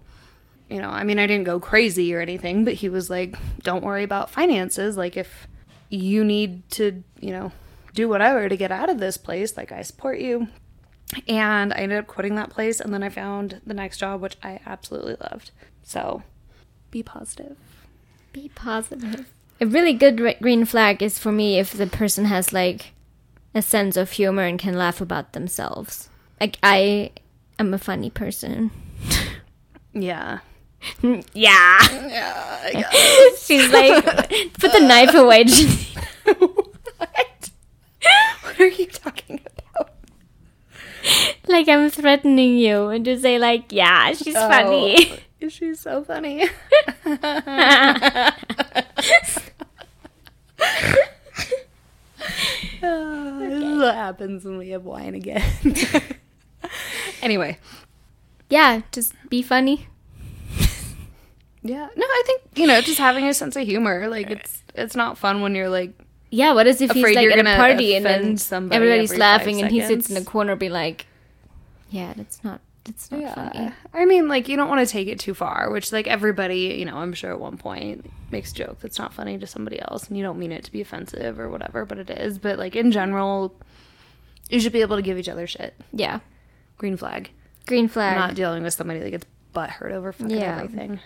you 0.70 0.80
know, 0.80 0.90
I 0.90 1.04
mean, 1.04 1.18
I 1.18 1.26
didn't 1.26 1.46
go 1.46 1.60
crazy 1.60 2.14
or 2.14 2.20
anything, 2.22 2.64
but 2.64 2.76
he 2.76 2.88
was 2.88 3.10
like, 3.10 3.36
don't 3.64 3.84
worry 3.84 4.04
about 4.04 4.30
finances. 4.30 4.98
Like, 4.98 5.18
if 5.18 5.48
you 5.90 6.24
need 6.24 6.70
to, 6.72 7.04
you 7.20 7.32
know, 7.32 7.52
do 7.94 8.08
whatever 8.10 8.48
to 8.50 8.58
get 8.58 8.72
out 8.72 8.90
of 8.90 9.00
this 9.00 9.18
place, 9.18 9.58
like, 9.58 9.72
I 9.72 9.82
support 9.82 10.20
you. 10.20 10.48
And 11.28 11.74
I 11.74 11.78
ended 11.78 11.98
up 12.00 12.08
quitting 12.08 12.36
that 12.36 12.50
place 12.50 12.80
and 12.80 12.94
then 12.94 13.04
I 13.04 13.10
found 13.10 13.60
the 13.66 13.74
next 13.74 13.98
job, 13.98 14.22
which 14.22 14.38
I 14.42 14.60
absolutely 14.66 15.18
loved. 15.20 15.52
So 15.84 16.24
be 16.90 17.04
positive. 17.04 17.58
Be 18.32 18.50
positive. 18.56 19.30
A 19.60 19.66
really 19.66 19.94
good 19.94 20.20
re- 20.22 20.38
green 20.42 20.64
flag 20.64 21.04
is 21.04 21.20
for 21.20 21.32
me 21.32 21.60
if 21.60 21.74
the 21.74 21.86
person 21.88 22.26
has 22.26 22.54
like 22.54 22.94
a 23.54 23.62
sense 23.62 23.98
of 23.98 24.12
humor 24.12 24.44
and 24.44 24.58
can 24.58 24.78
laugh 24.78 25.02
about 25.02 25.34
themselves. 25.34 26.10
Like 26.40 26.58
I 26.64 27.12
am 27.60 27.74
a 27.74 27.78
funny 27.78 28.10
person. 28.10 28.72
Yeah. 29.94 30.40
yeah. 31.04 31.20
Yeah. 32.74 32.90
She's 33.38 33.70
like, 33.72 34.04
put 34.54 34.72
the 34.72 34.80
knife 34.80 35.14
away. 35.14 35.44
Janine. 35.44 35.98
what? 36.98 37.50
What 38.44 38.60
are 38.60 38.68
you 38.68 38.86
talking 38.88 39.42
about? 39.76 39.92
Like 41.52 41.68
I'm 41.68 41.90
threatening 41.90 42.58
you 42.58 42.88
and 42.88 43.06
to 43.06 43.20
say 43.20 43.38
like, 43.38 43.72
yeah, 43.72 44.14
she's 44.14 44.34
funny. 44.36 45.20
Oh, 45.44 45.48
she's 45.50 45.80
so 45.80 46.04
funny. 46.04 46.50
Oh, 52.84 53.38
This 53.40 53.64
is 53.64 53.80
what 53.80 53.96
happens 53.96 54.46
when 54.46 54.58
we 54.58 54.70
have 54.70 54.86
wine 54.86 55.16
again. 55.16 55.44
anyway, 57.22 57.58
yeah, 58.50 58.82
just 58.92 59.14
be 59.30 59.42
funny. 59.42 59.88
yeah. 61.64 61.90
No, 61.96 62.06
I 62.06 62.24
think 62.26 62.42
you 62.56 62.68
know, 62.68 62.82
just 62.82 63.00
having 63.00 63.26
a 63.26 63.34
sense 63.34 63.56
of 63.56 63.66
humor. 63.68 64.08
Like 64.08 64.30
it's 64.30 64.64
it's 64.76 64.96
not 64.96 65.18
fun 65.18 65.42
when 65.42 65.54
you're 65.56 65.70
like 65.70 65.94
Yeah, 66.30 66.54
what 66.54 66.68
is 66.68 66.82
if 66.82 66.92
he's 66.92 67.04
like 67.04 67.24
you're 67.24 67.32
at 67.34 67.40
a 67.40 67.44
gonna 67.44 67.58
party 67.58 67.96
and 67.96 68.06
then 68.06 68.72
everybody's 68.72 69.12
every 69.12 69.20
laughing 69.20 69.62
and 69.62 69.72
he 69.72 69.82
sits 69.82 70.10
in 70.10 70.16
the 70.16 70.24
corner 70.24 70.56
be 70.56 70.70
like, 70.70 71.08
yeah, 71.92 72.14
that's 72.18 72.44
not 72.44 72.60
It's 72.88 73.12
not 73.12 73.36
funny. 73.36 73.72
I 73.94 74.06
mean, 74.06 74.28
like, 74.28 74.48
you 74.50 74.58
don't 74.58 74.68
want 74.68 74.86
to 74.88 74.92
take 74.92 75.08
it 75.08 75.20
too 75.20 75.36
far, 75.36 75.70
which, 75.72 75.92
like, 75.92 76.08
everybody, 76.08 76.76
you 76.80 76.86
know, 76.86 76.98
I'm 76.98 77.14
sure 77.14 77.32
at 77.32 77.40
one 77.40 77.58
point 77.58 78.10
makes 78.32 78.52
a 78.52 78.56
joke 78.56 78.80
that's 78.80 78.98
not 78.98 79.14
funny 79.14 79.38
to 79.38 79.46
somebody 79.46 79.80
else, 79.80 80.08
and 80.08 80.18
you 80.18 80.24
don't 80.24 80.40
mean 80.40 80.52
it 80.52 80.64
to 80.64 80.72
be 80.72 80.82
offensive 80.82 81.40
or 81.40 81.48
whatever, 81.50 81.86
but 81.86 82.00
it 82.00 82.10
is. 82.10 82.40
But, 82.40 82.58
like, 82.58 82.76
in 82.76 82.92
general, 82.92 83.54
you 84.50 84.60
should 84.60 84.74
be 84.74 84.82
able 84.82 84.96
to 84.96 85.04
give 85.04 85.20
each 85.20 85.30
other 85.30 85.46
shit. 85.46 85.76
Yeah. 85.94 86.22
Green 86.80 86.98
flag. 86.98 87.30
Green 87.68 87.88
flag. 87.88 88.18
Not 88.18 88.34
dealing 88.34 88.64
with 88.64 88.74
somebody 88.74 89.00
that 89.00 89.12
gets 89.12 89.26
butt 89.54 89.70
hurt 89.70 89.92
over 89.92 90.12
fucking 90.12 90.36
Yeah. 90.36 90.62
everything. 90.64 91.00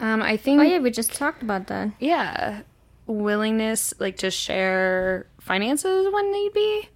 Um, 0.00 0.22
I 0.22 0.36
think, 0.38 0.58
oh 0.60 0.64
yeah, 0.64 0.78
we 0.78 0.90
just 0.90 1.12
talked 1.12 1.42
about 1.42 1.66
that. 1.66 1.90
yeah, 2.00 2.62
willingness, 3.06 3.92
like, 3.98 4.16
to 4.18 4.30
share 4.30 5.26
finances 5.38 6.06
when 6.12 6.32
need 6.32 6.52
be. 6.54 6.88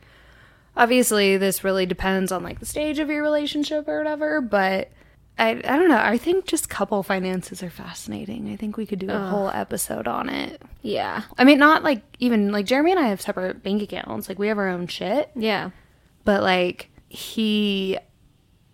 Obviously, 0.76 1.36
this 1.36 1.64
really 1.64 1.86
depends 1.86 2.30
on 2.32 2.42
like 2.42 2.58
the 2.60 2.66
stage 2.66 2.98
of 2.98 3.08
your 3.08 3.22
relationship 3.22 3.88
or 3.88 3.98
whatever, 3.98 4.40
but 4.40 4.90
I 5.38 5.50
I 5.50 5.54
don't 5.76 5.88
know. 5.88 5.98
I 5.98 6.18
think 6.18 6.46
just 6.46 6.68
couple 6.68 7.02
finances 7.02 7.62
are 7.62 7.70
fascinating. 7.70 8.52
I 8.52 8.56
think 8.56 8.76
we 8.76 8.86
could 8.86 8.98
do 8.98 9.10
a 9.10 9.18
whole 9.18 9.48
episode 9.48 10.06
on 10.06 10.28
it. 10.28 10.60
Yeah. 10.82 11.22
I 11.38 11.44
mean, 11.44 11.58
not 11.58 11.82
like 11.82 12.02
even 12.18 12.52
like 12.52 12.66
Jeremy 12.66 12.90
and 12.92 13.00
I 13.00 13.08
have 13.08 13.20
separate 13.22 13.62
bank 13.62 13.82
accounts. 13.82 14.28
Like 14.28 14.38
we 14.38 14.48
have 14.48 14.58
our 14.58 14.68
own 14.68 14.86
shit, 14.86 15.30
Yeah. 15.34 15.70
but 16.24 16.42
like 16.42 16.90
he 17.08 17.98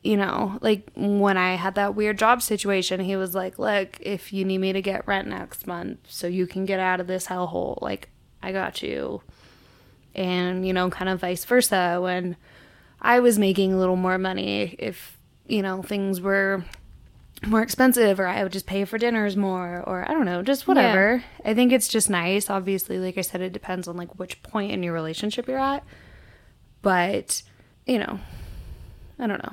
you 0.04 0.16
know, 0.16 0.58
like 0.60 0.90
when 0.96 1.36
I 1.36 1.54
had 1.54 1.76
that 1.76 1.94
weird 1.94 2.18
job 2.18 2.42
situation, 2.42 2.98
he 2.98 3.14
was 3.14 3.36
like, 3.36 3.56
"Look, 3.60 3.98
if 4.00 4.32
you 4.32 4.44
need 4.44 4.58
me 4.58 4.72
to 4.72 4.82
get 4.82 5.06
rent 5.06 5.28
next 5.28 5.64
month 5.68 5.98
so 6.08 6.26
you 6.26 6.48
can 6.48 6.64
get 6.64 6.80
out 6.80 6.98
of 6.98 7.06
this 7.06 7.28
hellhole, 7.28 7.80
like 7.80 8.08
I 8.42 8.50
got 8.50 8.82
you." 8.82 9.22
And, 10.14 10.66
you 10.66 10.72
know, 10.72 10.90
kind 10.90 11.08
of 11.08 11.20
vice 11.20 11.44
versa 11.44 11.98
when 12.02 12.36
I 13.00 13.20
was 13.20 13.38
making 13.38 13.72
a 13.72 13.78
little 13.78 13.96
more 13.96 14.18
money 14.18 14.76
if, 14.78 15.18
you 15.46 15.62
know, 15.62 15.82
things 15.82 16.20
were 16.20 16.64
more 17.46 17.62
expensive 17.62 18.20
or 18.20 18.26
I 18.26 18.42
would 18.42 18.52
just 18.52 18.66
pay 18.66 18.84
for 18.84 18.98
dinners 18.98 19.36
more 19.36 19.82
or 19.86 20.08
I 20.08 20.12
don't 20.12 20.26
know, 20.26 20.42
just 20.42 20.68
whatever. 20.68 21.24
I 21.44 21.54
think 21.54 21.72
it's 21.72 21.88
just 21.88 22.08
nice. 22.10 22.50
Obviously, 22.50 22.98
like 22.98 23.18
I 23.18 23.22
said, 23.22 23.40
it 23.40 23.52
depends 23.52 23.88
on 23.88 23.96
like 23.96 24.18
which 24.18 24.42
point 24.42 24.72
in 24.72 24.82
your 24.82 24.92
relationship 24.92 25.48
you're 25.48 25.58
at. 25.58 25.82
But, 26.82 27.42
you 27.86 27.98
know, 27.98 28.20
I 29.18 29.26
don't 29.26 29.42
know. 29.42 29.52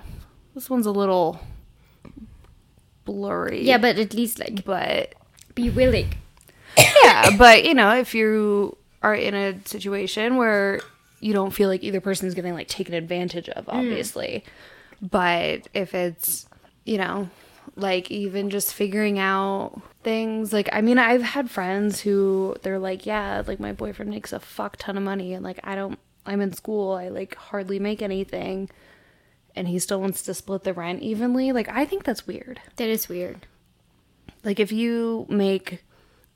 This 0.54 0.70
one's 0.70 0.86
a 0.86 0.92
little 0.92 1.40
blurry. 3.06 3.64
Yeah, 3.64 3.78
but 3.78 3.98
at 3.98 4.14
least 4.14 4.40
like 4.40 4.66
but 4.66 5.16
be 5.56 5.70
willing. 5.70 6.14
yeah, 7.04 7.36
but 7.38 7.66
you 7.66 7.74
know, 7.74 7.96
if 7.96 8.14
you 8.14 8.78
are 9.02 9.16
in 9.16 9.34
a 9.34 9.66
situation 9.66 10.36
where 10.36 10.82
you 11.20 11.34
don't 11.34 11.52
feel 11.52 11.70
like 11.70 11.84
either 11.84 12.02
person 12.02 12.28
is 12.28 12.34
getting 12.34 12.54
like 12.54 12.68
taken 12.68 12.94
advantage 12.94 13.50
of, 13.50 13.66
mm. 13.66 13.74
obviously, 13.74 14.44
but 15.02 15.68
if 15.74 15.94
it's 15.94 16.48
you 16.86 16.98
know, 16.98 17.30
like 17.76 18.10
even 18.10 18.50
just 18.50 18.74
figuring 18.74 19.20
out 19.20 19.82
things 20.04 20.52
like 20.52 20.70
I 20.72 20.82
mean, 20.82 20.98
I've 20.98 21.22
had 21.22 21.50
friends 21.52 22.02
who 22.02 22.56
they're 22.64 22.80
like, 22.80 23.06
yeah, 23.06 23.44
like 23.46 23.60
my 23.60 23.74
boyfriend 23.74 24.10
makes 24.12 24.34
a 24.34 24.40
fuck 24.40 24.78
ton 24.78 24.98
of 24.98 25.04
money, 25.04 25.34
and 25.34 25.44
like 25.44 25.60
I 25.64 25.76
don't, 25.76 26.00
I'm 26.26 26.42
in 26.42 26.54
school, 26.54 26.94
I 26.94 27.10
like 27.10 27.36
hardly 27.36 27.80
make 27.80 28.02
anything. 28.02 28.70
And 29.56 29.68
he 29.68 29.80
still 29.80 30.00
wants 30.00 30.22
to 30.24 30.34
split 30.34 30.64
the 30.64 30.74
rent 30.74 31.02
evenly. 31.02 31.52
Like, 31.52 31.68
I 31.70 31.84
think 31.84 32.04
that's 32.04 32.28
weird. 32.28 32.62
That 32.78 32.88
is 32.88 33.10
weird. 33.10 33.46
Like 34.44 34.60
if 34.60 34.72
you 34.72 35.26
make 35.28 35.84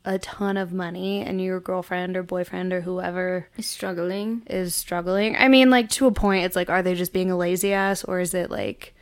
a 0.05 0.19
ton 0.19 0.57
of 0.57 0.73
money 0.73 1.21
and 1.21 1.39
your 1.41 1.59
girlfriend 1.59 2.17
or 2.17 2.23
boyfriend 2.23 2.73
or 2.73 2.81
whoever 2.81 3.47
is 3.57 3.65
Struggling. 3.65 4.43
is 4.47 4.75
struggling, 4.75 5.35
I 5.37 5.47
mean 5.47 5.69
like 5.69 5.89
to 5.91 6.07
a 6.07 6.11
point 6.11 6.43
it's 6.45 6.55
like 6.55 6.69
are 6.69 6.81
they 6.83 6.93
just 6.95 7.13
being 7.13 7.31
a 7.31 7.37
lazy 7.37 7.71
ass 7.73 8.03
or 8.03 8.19
is 8.19 8.33
it 8.33 8.51
like 8.51 8.93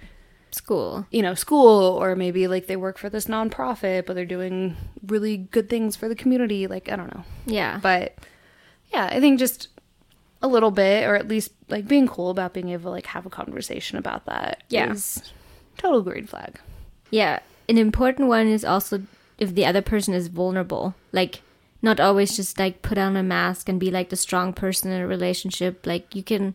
School. 0.53 1.07
you 1.11 1.21
know, 1.21 1.33
school 1.33 1.97
or 2.01 2.13
maybe 2.15 2.45
like 2.47 2.67
they 2.67 2.75
work 2.75 2.97
for 2.97 3.09
this 3.09 3.25
nonprofit 3.25 4.05
but 4.05 4.15
they're 4.15 4.25
doing 4.25 4.75
really 5.07 5.37
good 5.37 5.69
things 5.69 5.95
for 5.95 6.09
the 6.09 6.15
community, 6.15 6.67
like 6.67 6.91
I 6.91 6.97
don't 6.97 7.13
know. 7.15 7.23
Yeah. 7.45 7.79
But 7.81 8.15
yeah, 8.93 9.05
I 9.09 9.19
think 9.21 9.39
just 9.39 9.69
a 10.41 10.47
little 10.49 10.71
bit 10.71 11.07
or 11.07 11.15
at 11.15 11.27
least 11.27 11.51
like 11.69 11.87
being 11.87 12.07
cool 12.07 12.29
about 12.31 12.53
being 12.53 12.67
able 12.69 12.83
to 12.83 12.89
like 12.89 13.05
have 13.05 13.25
a 13.25 13.29
conversation 13.29 13.97
about 13.97 14.25
that 14.25 14.63
Yeah. 14.69 14.91
is 14.91 15.31
total 15.77 16.01
green 16.01 16.27
flag. 16.27 16.59
Yeah, 17.11 17.39
an 17.69 17.77
important 17.77 18.27
one 18.27 18.47
is 18.47 18.65
also 18.65 19.01
if 19.41 19.55
the 19.55 19.65
other 19.65 19.81
person 19.81 20.13
is 20.13 20.27
vulnerable. 20.29 20.93
Like, 21.11 21.41
not 21.81 21.99
always 21.99 22.35
just 22.37 22.59
like 22.59 22.81
put 22.83 22.97
on 22.97 23.17
a 23.17 23.23
mask 23.23 23.67
and 23.67 23.79
be 23.79 23.89
like 23.89 24.09
the 24.09 24.15
strong 24.15 24.53
person 24.53 24.91
in 24.91 25.01
a 25.01 25.07
relationship. 25.07 25.85
Like, 25.85 26.13
you 26.15 26.21
can 26.23 26.53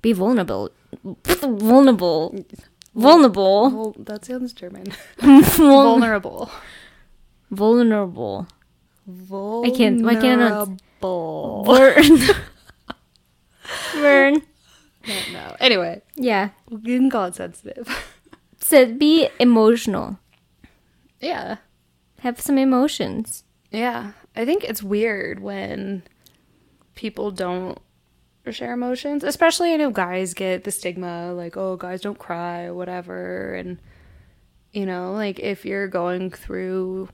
be 0.00 0.12
vulnerable. 0.12 0.70
vulnerable. 1.04 2.34
Vulnerable. 2.94 3.70
Well, 3.70 3.94
that 3.98 4.24
sounds 4.24 4.52
German. 4.52 4.86
Vulnerable. 5.18 6.50
Vulnerable. 7.50 8.46
Vulnerable. 9.06 9.76
can't- 9.76 10.02
why 10.04 10.14
can't 10.14 10.40
I 10.40 10.48
not- 10.48 10.68
Vulnerable. 11.00 11.64
Vern. 11.66 12.18
Vern. 14.00 14.42
No. 15.32 15.56
Anyway, 15.60 16.00
Yeah. 16.16 16.50
you 16.70 16.98
can 16.98 17.10
call 17.10 17.26
it 17.26 17.34
sensitive. 17.34 17.86
So 18.60 18.86
be 18.86 19.28
emotional. 19.38 20.18
yeah. 21.20 21.56
Have 22.24 22.40
some 22.40 22.56
emotions. 22.56 23.44
Yeah. 23.70 24.12
I 24.34 24.46
think 24.46 24.64
it's 24.64 24.82
weird 24.82 25.40
when 25.40 26.04
people 26.94 27.30
don't 27.30 27.78
share 28.50 28.72
emotions. 28.72 29.22
Especially 29.22 29.74
I 29.74 29.76
know 29.76 29.90
guys 29.90 30.32
get 30.32 30.64
the 30.64 30.70
stigma 30.70 31.34
like, 31.34 31.58
oh, 31.58 31.76
guys 31.76 32.00
don't 32.00 32.18
cry 32.18 32.64
or 32.64 32.72
whatever. 32.72 33.52
And, 33.52 33.78
you 34.72 34.86
know, 34.86 35.12
like 35.12 35.38
if 35.38 35.66
you're 35.66 35.86
going 35.86 36.30
through 36.30 37.10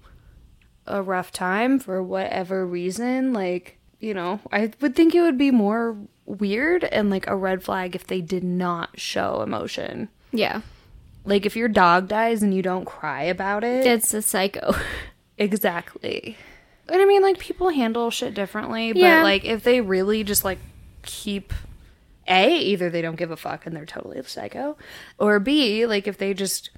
a 0.86 1.02
rough 1.02 1.32
time 1.32 1.80
for 1.80 2.00
whatever 2.00 2.64
reason, 2.64 3.32
like, 3.32 3.78
you 3.98 4.14
know, 4.14 4.38
I 4.52 4.70
would 4.80 4.94
think 4.94 5.16
it 5.16 5.22
would 5.22 5.38
be 5.38 5.50
more 5.50 5.96
weird 6.24 6.84
and 6.84 7.10
like 7.10 7.26
a 7.26 7.34
red 7.34 7.64
flag 7.64 7.96
if 7.96 8.06
they 8.06 8.20
did 8.20 8.44
not 8.44 9.00
show 9.00 9.42
emotion. 9.42 10.08
Yeah. 10.30 10.60
Like 11.24 11.44
if 11.46 11.54
your 11.56 11.68
dog 11.68 12.08
dies 12.08 12.42
and 12.42 12.54
you 12.54 12.62
don't 12.62 12.84
cry 12.84 13.22
about 13.24 13.62
it. 13.64 13.86
it's 13.86 14.12
a 14.14 14.22
psycho. 14.22 14.74
Exactly. 15.38 16.36
And 16.86 17.00
I 17.00 17.06
mean, 17.06 17.22
like, 17.22 17.38
people 17.38 17.70
handle 17.70 18.10
shit 18.10 18.34
differently, 18.34 18.92
but, 18.92 19.00
Yeah. 19.00 19.22
like, 19.22 19.44
if 19.46 19.62
they 19.64 19.80
really 19.80 20.22
just, 20.22 20.44
like, 20.44 20.58
keep. 21.02 21.54
A, 22.28 22.56
either 22.58 22.90
they 22.90 23.00
don't 23.02 23.16
give 23.16 23.30
a 23.30 23.36
fuck 23.36 23.64
and 23.66 23.74
they're 23.74 23.86
totally 23.86 24.18
a 24.18 24.22
psycho, 24.24 24.76
or 25.18 25.40
B, 25.40 25.86
like, 25.86 26.06
if 26.06 26.18
they 26.18 26.34
just, 26.34 26.68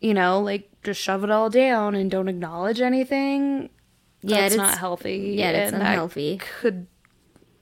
you 0.00 0.12
know, 0.12 0.40
like, 0.40 0.68
just 0.82 1.00
shove 1.00 1.22
it 1.22 1.30
all 1.30 1.48
down 1.48 1.94
and 1.94 2.10
don't 2.10 2.26
acknowledge 2.28 2.80
anything, 2.80 3.70
Yeah, 4.22 4.40
that's 4.40 4.56
that's- 4.56 4.72
not 4.72 4.78
healthy. 4.78 5.34
yeah, 5.38 5.52
that's 5.52 5.72
and 5.72 5.80
that 5.80 5.86
unhealthy. 5.90 6.40
Could. 6.60 6.86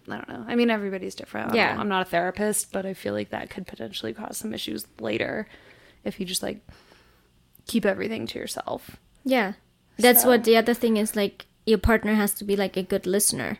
I 0.08 0.16
don't 0.16 0.28
know. 0.30 0.44
I 0.48 0.54
mean, 0.56 0.70
everybody's 0.70 1.14
different. 1.14 1.54
Yeah. 1.54 1.76
I'm 1.78 1.88
not 1.88 2.06
a 2.06 2.10
therapist, 2.10 2.72
but 2.72 2.86
I 2.86 2.94
feel 2.94 3.12
like 3.12 3.28
that 3.30 3.50
could 3.50 3.66
potentially 3.66 4.14
cause 4.14 4.38
some 4.38 4.54
issues 4.54 4.86
later 4.98 5.46
if 6.04 6.18
you 6.20 6.26
just, 6.26 6.42
like, 6.42 6.60
keep 7.66 7.84
everything 7.84 8.26
to 8.28 8.38
yourself. 8.38 8.96
yeah. 9.24 9.52
That's 9.98 10.22
So- 10.22 10.28
what 10.28 10.44
the 10.44 10.56
other 10.56 10.74
thing 10.74 10.96
is 10.96 11.16
like 11.16 11.46
your 11.66 11.78
partner 11.78 12.14
has 12.14 12.32
to 12.34 12.44
be 12.44 12.54
like 12.54 12.76
a 12.76 12.84
good 12.84 13.04
listener. 13.04 13.58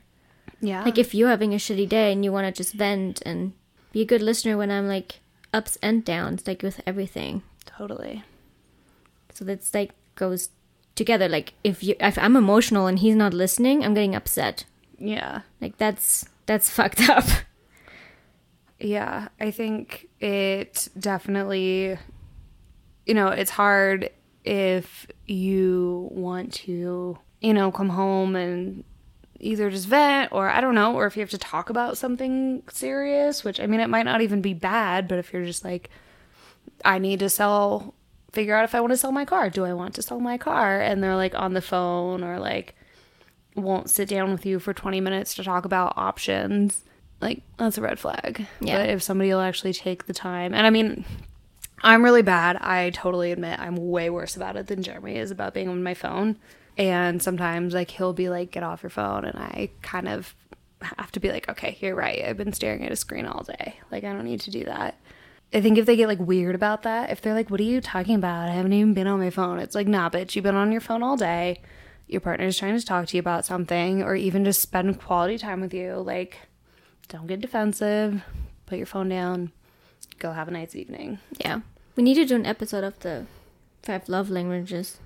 Yeah. 0.60 0.84
Like 0.84 0.96
if 0.96 1.12
you're 1.12 1.28
having 1.28 1.52
a 1.52 1.56
shitty 1.56 1.88
day 1.88 2.12
and 2.12 2.24
you 2.24 2.30
want 2.32 2.46
to 2.46 2.52
just 2.56 2.74
vent 2.74 3.20
and 3.26 3.54
be 3.92 4.02
a 4.02 4.04
good 4.04 4.22
listener 4.22 4.56
when 4.56 4.70
I'm 4.70 4.86
like 4.86 5.18
ups 5.52 5.76
and 5.82 6.04
downs, 6.04 6.46
like 6.46 6.62
with 6.62 6.80
everything. 6.86 7.42
totally. 7.66 8.22
So 9.34 9.44
that's 9.44 9.74
like 9.74 9.90
goes 10.14 10.50
together. 10.94 11.28
Like 11.28 11.54
if 11.64 11.82
you 11.82 11.96
if 11.98 12.16
I'm 12.16 12.36
emotional 12.36 12.86
and 12.86 13.00
he's 13.00 13.16
not 13.16 13.34
listening, 13.34 13.84
I'm 13.84 13.94
getting 13.94 14.14
upset. 14.14 14.64
Yeah. 14.96 15.40
Like 15.60 15.76
that's 15.76 16.24
that's 16.46 16.70
fucked 16.76 17.08
up. 17.10 17.26
Yeah, 18.80 19.28
I 19.40 19.50
think 19.50 20.06
it 20.20 20.88
definitely, 20.98 21.98
you 23.08 23.14
know, 23.14 23.28
it's 23.28 23.50
hard 23.50 24.10
if 24.44 25.06
you 25.26 26.08
want 26.12 26.52
to, 26.52 27.18
you 27.40 27.54
know, 27.54 27.72
come 27.72 27.88
home 27.88 28.36
and 28.36 28.84
either 29.40 29.70
just 29.70 29.88
vent 29.88 30.30
or 30.30 30.48
I 30.48 30.60
don't 30.60 30.74
know, 30.74 30.94
or 30.94 31.06
if 31.06 31.16
you 31.16 31.20
have 31.20 31.30
to 31.30 31.38
talk 31.38 31.70
about 31.70 31.96
something 31.96 32.62
serious, 32.70 33.42
which 33.44 33.60
I 33.60 33.66
mean, 33.66 33.80
it 33.80 33.88
might 33.88 34.04
not 34.04 34.20
even 34.20 34.42
be 34.42 34.52
bad, 34.52 35.08
but 35.08 35.18
if 35.18 35.32
you're 35.32 35.46
just 35.46 35.64
like, 35.64 35.88
I 36.84 36.98
need 36.98 37.20
to 37.20 37.30
sell, 37.30 37.94
figure 38.30 38.54
out 38.54 38.64
if 38.64 38.74
I 38.74 38.80
want 38.80 38.92
to 38.92 38.96
sell 38.98 39.10
my 39.10 39.24
car. 39.24 39.48
Do 39.48 39.64
I 39.64 39.72
want 39.72 39.94
to 39.94 40.02
sell 40.02 40.20
my 40.20 40.36
car? 40.36 40.80
And 40.80 41.02
they're 41.02 41.16
like 41.16 41.34
on 41.34 41.54
the 41.54 41.62
phone 41.62 42.22
or 42.22 42.38
like, 42.38 42.74
won't 43.54 43.88
sit 43.88 44.08
down 44.08 44.30
with 44.30 44.44
you 44.44 44.58
for 44.58 44.74
20 44.74 45.00
minutes 45.00 45.34
to 45.34 45.42
talk 45.42 45.64
about 45.64 45.94
options, 45.96 46.84
like 47.22 47.42
that's 47.56 47.78
a 47.78 47.80
red 47.80 47.98
flag. 47.98 48.46
Yeah. 48.60 48.78
But 48.78 48.90
if 48.90 49.02
somebody 49.02 49.30
will 49.30 49.40
actually 49.40 49.72
take 49.72 50.06
the 50.06 50.12
time, 50.12 50.52
and 50.52 50.66
I 50.66 50.70
mean, 50.70 51.06
I'm 51.82 52.02
really 52.02 52.22
bad. 52.22 52.56
I 52.56 52.90
totally 52.90 53.32
admit 53.32 53.58
I'm 53.58 53.76
way 53.76 54.10
worse 54.10 54.36
about 54.36 54.56
it 54.56 54.66
than 54.66 54.82
Jeremy 54.82 55.16
is 55.16 55.30
about 55.30 55.54
being 55.54 55.68
on 55.68 55.82
my 55.82 55.94
phone. 55.94 56.38
And 56.76 57.22
sometimes, 57.22 57.74
like, 57.74 57.90
he'll 57.90 58.12
be 58.12 58.28
like, 58.28 58.52
get 58.52 58.62
off 58.62 58.82
your 58.82 58.90
phone. 58.90 59.24
And 59.24 59.38
I 59.38 59.70
kind 59.82 60.08
of 60.08 60.34
have 60.80 61.10
to 61.12 61.20
be 61.20 61.30
like, 61.30 61.48
okay, 61.48 61.76
you're 61.80 61.94
right. 61.94 62.24
I've 62.24 62.36
been 62.36 62.52
staring 62.52 62.84
at 62.84 62.92
a 62.92 62.96
screen 62.96 63.26
all 63.26 63.42
day. 63.42 63.80
Like, 63.90 64.04
I 64.04 64.12
don't 64.12 64.24
need 64.24 64.40
to 64.42 64.50
do 64.50 64.64
that. 64.64 64.96
I 65.52 65.60
think 65.60 65.78
if 65.78 65.86
they 65.86 65.96
get 65.96 66.08
like 66.08 66.20
weird 66.20 66.54
about 66.54 66.82
that, 66.82 67.10
if 67.10 67.22
they're 67.22 67.34
like, 67.34 67.48
"What 67.48 67.60
are 67.60 67.64
you 67.64 67.80
talking 67.80 68.14
about? 68.16 68.50
I 68.50 68.52
haven't 68.52 68.74
even 68.74 68.92
been 68.92 69.06
on 69.06 69.18
my 69.18 69.30
phone." 69.30 69.58
It's 69.58 69.74
like, 69.74 69.86
"Nah, 69.86 70.10
bitch, 70.10 70.36
you've 70.36 70.42
been 70.42 70.54
on 70.54 70.72
your 70.72 70.80
phone 70.82 71.02
all 71.02 71.16
day. 71.16 71.62
Your 72.06 72.20
partner's 72.20 72.58
trying 72.58 72.78
to 72.78 72.84
talk 72.84 73.06
to 73.06 73.16
you 73.16 73.20
about 73.20 73.46
something, 73.46 74.02
or 74.02 74.14
even 74.14 74.44
just 74.44 74.60
spend 74.60 75.00
quality 75.00 75.38
time 75.38 75.60
with 75.62 75.72
you. 75.72 75.94
Like, 75.96 76.38
don't 77.08 77.26
get 77.26 77.40
defensive. 77.40 78.22
Put 78.66 78.76
your 78.76 78.86
phone 78.86 79.08
down. 79.08 79.52
Go 80.18 80.32
have 80.32 80.48
a 80.48 80.50
nice 80.50 80.74
evening." 80.74 81.18
Yeah. 81.38 81.60
We 81.96 82.02
need 82.02 82.14
to 82.14 82.24
do 82.24 82.36
an 82.36 82.46
episode 82.46 82.84
of 82.84 82.98
the 83.00 83.26
five 83.82 84.08
love 84.08 84.30
languages. 84.30 84.98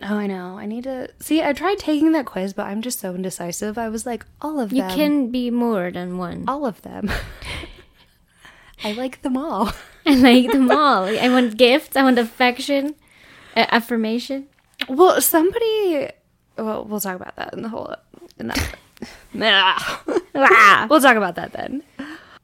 Oh, 0.00 0.14
I 0.16 0.26
know. 0.28 0.56
I 0.58 0.64
need 0.66 0.84
to 0.84 1.08
see. 1.20 1.42
I 1.42 1.52
tried 1.52 1.78
taking 1.78 2.12
that 2.12 2.24
quiz, 2.26 2.52
but 2.52 2.66
I'm 2.66 2.82
just 2.82 3.00
so 3.00 3.14
indecisive. 3.14 3.76
I 3.76 3.88
was 3.88 4.06
like, 4.06 4.24
all 4.40 4.60
of 4.60 4.72
You 4.72 4.82
them. 4.82 4.90
You 4.90 4.96
can 4.96 5.30
be 5.30 5.50
more 5.50 5.90
than 5.90 6.18
one. 6.18 6.44
all 6.46 6.64
of 6.64 6.80
them. 6.82 7.10
I 8.84 8.92
like 8.92 9.22
them 9.22 9.36
all. 9.36 9.72
I 10.06 10.14
like 10.14 10.52
them 10.52 10.70
all. 10.82 11.04
I 11.04 11.28
want 11.28 11.56
gifts. 11.56 11.96
I 11.96 12.02
want 12.04 12.18
affection, 12.18 12.94
uh, 13.56 13.66
affirmation. 13.70 14.46
Well, 14.88 15.20
somebody. 15.20 16.10
Well, 16.56 16.84
we'll 16.84 17.00
talk 17.00 17.16
about 17.16 17.34
that 17.36 17.52
in 17.54 17.62
the 17.62 17.68
whole. 17.68 17.94
In 18.38 18.48
that. 18.48 18.74
We'll 20.88 21.00
talk 21.00 21.16
about 21.16 21.34
that 21.36 21.52
then. 21.52 21.82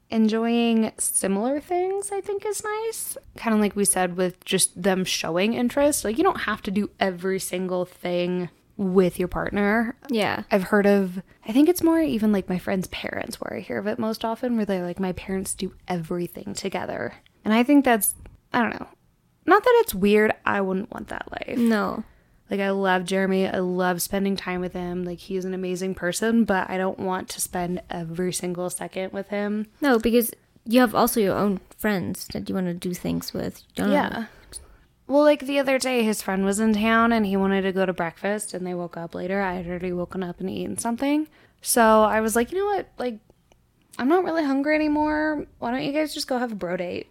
Enjoying 0.09 0.91
similar 0.97 1.59
things, 1.59 2.11
I 2.11 2.21
think, 2.21 2.45
is 2.45 2.63
nice. 2.63 3.17
Kind 3.35 3.53
of 3.55 3.59
like 3.59 3.75
we 3.75 3.85
said 3.85 4.15
with 4.15 4.43
just 4.45 4.81
them 4.81 5.03
showing 5.03 5.53
interest. 5.53 6.05
Like, 6.05 6.17
you 6.17 6.23
don't 6.23 6.41
have 6.41 6.61
to 6.63 6.71
do 6.71 6.91
every 6.99 7.39
single 7.39 7.85
thing 7.85 8.49
with 8.77 9.17
your 9.17 9.27
partner. 9.27 9.95
Yeah. 10.09 10.43
I've 10.51 10.63
heard 10.63 10.85
of, 10.85 11.21
I 11.47 11.53
think 11.53 11.69
it's 11.69 11.81
more 11.81 12.01
even 12.01 12.31
like 12.31 12.49
my 12.49 12.59
friends' 12.59 12.87
parents 12.89 13.39
where 13.41 13.57
I 13.57 13.61
hear 13.61 13.77
of 13.77 13.87
it 13.87 13.97
most 13.97 14.23
often, 14.23 14.57
where 14.57 14.65
they're 14.65 14.85
like, 14.85 14.99
my 14.99 15.13
parents 15.13 15.55
do 15.55 15.73
everything 15.87 16.53
together. 16.53 17.13
And 17.43 17.53
I 17.53 17.63
think 17.63 17.85
that's, 17.85 18.13
I 18.53 18.61
don't 18.61 18.79
know. 18.79 18.87
Not 19.45 19.63
that 19.63 19.81
it's 19.81 19.95
weird, 19.95 20.33
I 20.45 20.61
wouldn't 20.61 20.91
want 20.91 21.07
that 21.07 21.31
life. 21.31 21.57
No. 21.57 22.03
Like, 22.49 22.59
I 22.59 22.69
love 22.69 23.05
Jeremy. 23.05 23.47
I 23.47 23.57
love 23.57 24.01
spending 24.01 24.35
time 24.35 24.61
with 24.61 24.73
him. 24.73 25.03
Like, 25.03 25.19
he's 25.19 25.45
an 25.45 25.53
amazing 25.53 25.95
person, 25.95 26.43
but 26.43 26.69
I 26.69 26.77
don't 26.77 26.99
want 26.99 27.27
to 27.29 27.41
spend 27.41 27.81
every 27.89 28.31
single 28.31 28.69
second 28.69 29.13
with 29.13 29.29
him. 29.29 29.67
No, 29.81 29.97
because 29.97 30.31
you 30.63 30.79
have 30.79 30.93
also 30.93 31.19
your 31.19 31.35
own 31.35 31.59
friends 31.77 32.27
that 32.33 32.47
you 32.47 32.55
want 32.55 32.67
to 32.67 32.73
do 32.73 32.93
things 32.93 33.33
with. 33.33 33.63
Yeah. 33.75 34.25
Well, 35.07 35.23
like 35.23 35.45
the 35.45 35.59
other 35.59 35.77
day, 35.77 36.03
his 36.03 36.21
friend 36.21 36.45
was 36.45 36.59
in 36.59 36.73
town 36.73 37.11
and 37.11 37.25
he 37.25 37.37
wanted 37.37 37.61
to 37.61 37.71
go 37.71 37.85
to 37.85 37.93
breakfast, 37.93 38.53
and 38.53 38.65
they 38.65 38.73
woke 38.73 38.97
up 38.97 39.13
later. 39.13 39.41
I 39.41 39.53
had 39.53 39.67
already 39.67 39.93
woken 39.93 40.23
up 40.23 40.39
and 40.39 40.49
eaten 40.49 40.77
something. 40.77 41.27
So 41.61 42.03
I 42.03 42.21
was 42.21 42.35
like, 42.35 42.51
you 42.51 42.57
know 42.57 42.65
what? 42.65 42.89
Like, 42.97 43.19
I'm 43.97 44.07
not 44.07 44.23
really 44.23 44.43
hungry 44.43 44.75
anymore. 44.75 45.45
Why 45.59 45.71
don't 45.71 45.83
you 45.83 45.91
guys 45.91 46.13
just 46.13 46.27
go 46.27 46.37
have 46.37 46.51
a 46.51 46.55
bro 46.55 46.77
date? 46.77 47.07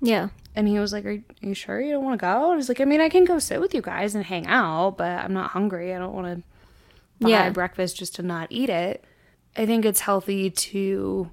Yeah. 0.00 0.28
And 0.56 0.66
he 0.66 0.78
was 0.78 0.92
like, 0.92 1.04
Are 1.04 1.10
you, 1.12 1.22
are 1.42 1.48
you 1.48 1.54
sure 1.54 1.80
you 1.80 1.92
don't 1.92 2.04
want 2.04 2.18
to 2.18 2.24
go? 2.24 2.44
And 2.46 2.54
I 2.54 2.56
was 2.56 2.68
like, 2.68 2.80
I 2.80 2.84
mean, 2.86 3.00
I 3.00 3.08
can 3.10 3.24
go 3.24 3.38
sit 3.38 3.60
with 3.60 3.74
you 3.74 3.82
guys 3.82 4.14
and 4.14 4.24
hang 4.24 4.46
out, 4.46 4.96
but 4.96 5.10
I'm 5.22 5.32
not 5.34 5.50
hungry. 5.50 5.94
I 5.94 5.98
don't 5.98 6.14
want 6.14 6.26
to 6.38 6.42
buy 7.20 7.28
Yeah. 7.28 7.50
breakfast 7.50 7.96
just 7.98 8.14
to 8.16 8.22
not 8.22 8.48
eat 8.50 8.70
it. 8.70 9.04
I 9.56 9.66
think 9.66 9.84
it's 9.84 10.00
healthy 10.00 10.50
to 10.50 11.30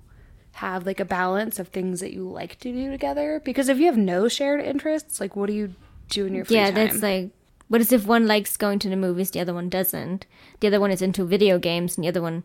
have 0.58 0.86
like 0.86 1.00
a 1.00 1.06
balance 1.06 1.58
of 1.58 1.70
things 1.70 2.00
that 2.02 2.14
you 2.14 2.30
like 2.30 2.60
to 2.60 2.72
do 2.72 2.92
together 2.92 3.42
because 3.44 3.70
if 3.70 3.80
you 3.80 3.86
have 3.88 3.98
no 3.98 4.28
shared 4.28 4.62
interests, 4.62 5.20
like 5.20 5.36
what 5.36 5.48
do 5.48 5.54
you 5.54 5.74
do 6.10 6.26
in 6.26 6.34
your 6.36 6.46
free 6.46 6.58
Yeah, 6.58 6.68
time? 6.72 6.78
Yeah, 6.78 6.88
that's 6.88 7.02
like. 7.02 7.30
What 7.70 7.82
is 7.82 7.92
if 7.94 8.06
one 8.06 8.28
likes 8.28 8.56
going 8.58 8.78
to 8.80 8.90
the 8.90 8.96
movies, 8.96 9.32
the 9.32 9.40
other 9.40 9.54
one 9.54 9.68
doesn't? 9.70 10.26
The 10.60 10.68
other 10.68 10.80
one 10.80 10.92
is 10.92 11.02
into 11.02 11.26
video 11.26 11.58
games, 11.58 11.98
and 11.98 12.04
the 12.04 12.10
other 12.10 12.22
one 12.22 12.44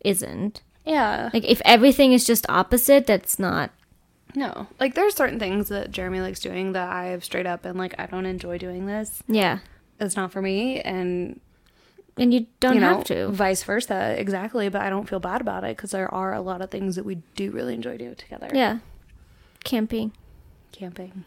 isn't. 0.00 0.62
yeah. 0.84 1.30
Like, 1.32 1.44
if 1.44 1.62
everything 1.64 2.12
is 2.12 2.24
just 2.26 2.44
opposite, 2.48 3.06
that's 3.06 3.38
not. 3.38 3.70
No. 4.34 4.66
Like 4.80 4.94
there's 4.94 5.14
certain 5.14 5.38
things 5.38 5.68
that 5.68 5.90
Jeremy 5.90 6.20
likes 6.20 6.40
doing 6.40 6.72
that 6.72 6.90
I 6.90 7.06
have 7.06 7.24
straight 7.24 7.46
up 7.46 7.64
and 7.64 7.78
like 7.78 7.94
I 7.98 8.06
don't 8.06 8.26
enjoy 8.26 8.58
doing 8.58 8.86
this. 8.86 9.22
Yeah. 9.28 9.58
It's 10.00 10.16
not 10.16 10.32
for 10.32 10.42
me 10.42 10.80
and 10.80 11.40
And 12.16 12.34
you 12.34 12.46
don't 12.60 12.74
you 12.74 12.80
know, 12.80 12.96
have 12.96 13.04
to. 13.04 13.28
Vice 13.28 13.62
versa, 13.62 14.14
exactly. 14.18 14.68
But 14.68 14.82
I 14.82 14.90
don't 14.90 15.08
feel 15.08 15.20
bad 15.20 15.40
about 15.40 15.64
it 15.64 15.76
because 15.76 15.92
there 15.92 16.12
are 16.12 16.32
a 16.34 16.40
lot 16.40 16.62
of 16.62 16.70
things 16.70 16.96
that 16.96 17.04
we 17.04 17.16
do 17.36 17.50
really 17.50 17.74
enjoy 17.74 17.96
doing 17.96 18.14
together. 18.16 18.48
Yeah. 18.52 18.78
Camping. 19.62 20.12
camping. 20.72 21.24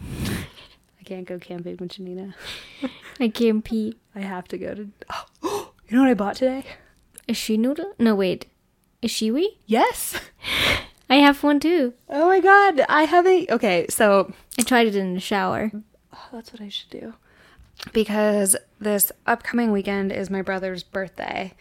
I 0.02 1.02
can't 1.04 1.26
go 1.26 1.38
camping 1.38 1.76
with 1.78 1.90
Janina. 1.90 2.34
I 3.20 3.28
can't 3.28 3.62
pee. 3.64 3.98
I 4.14 4.20
have 4.20 4.48
to 4.48 4.58
go 4.58 4.74
to. 4.74 4.88
Oh, 5.42 5.72
you 5.88 5.96
know 5.96 6.02
what 6.02 6.10
I 6.10 6.14
bought 6.14 6.36
today? 6.36 6.64
A 7.28 7.34
she 7.34 7.56
noodle? 7.56 7.94
No, 7.98 8.14
wait. 8.14 8.46
A 9.02 9.06
Shewee? 9.08 9.58
Yes. 9.66 10.18
I 11.14 11.18
have 11.18 11.44
one 11.44 11.60
too. 11.60 11.94
Oh 12.08 12.26
my 12.26 12.40
god, 12.40 12.84
I 12.88 13.04
haven't. 13.04 13.48
Okay, 13.48 13.86
so 13.88 14.32
I 14.58 14.62
tried 14.62 14.88
it 14.88 14.96
in 14.96 15.14
the 15.14 15.20
shower. 15.20 15.70
oh, 16.12 16.28
that's 16.32 16.52
what 16.52 16.60
I 16.60 16.68
should 16.68 16.90
do 16.90 17.14
because 17.92 18.56
this 18.80 19.12
upcoming 19.24 19.70
weekend 19.70 20.10
is 20.10 20.28
my 20.28 20.42
brother's 20.42 20.82
birthday, 20.82 21.54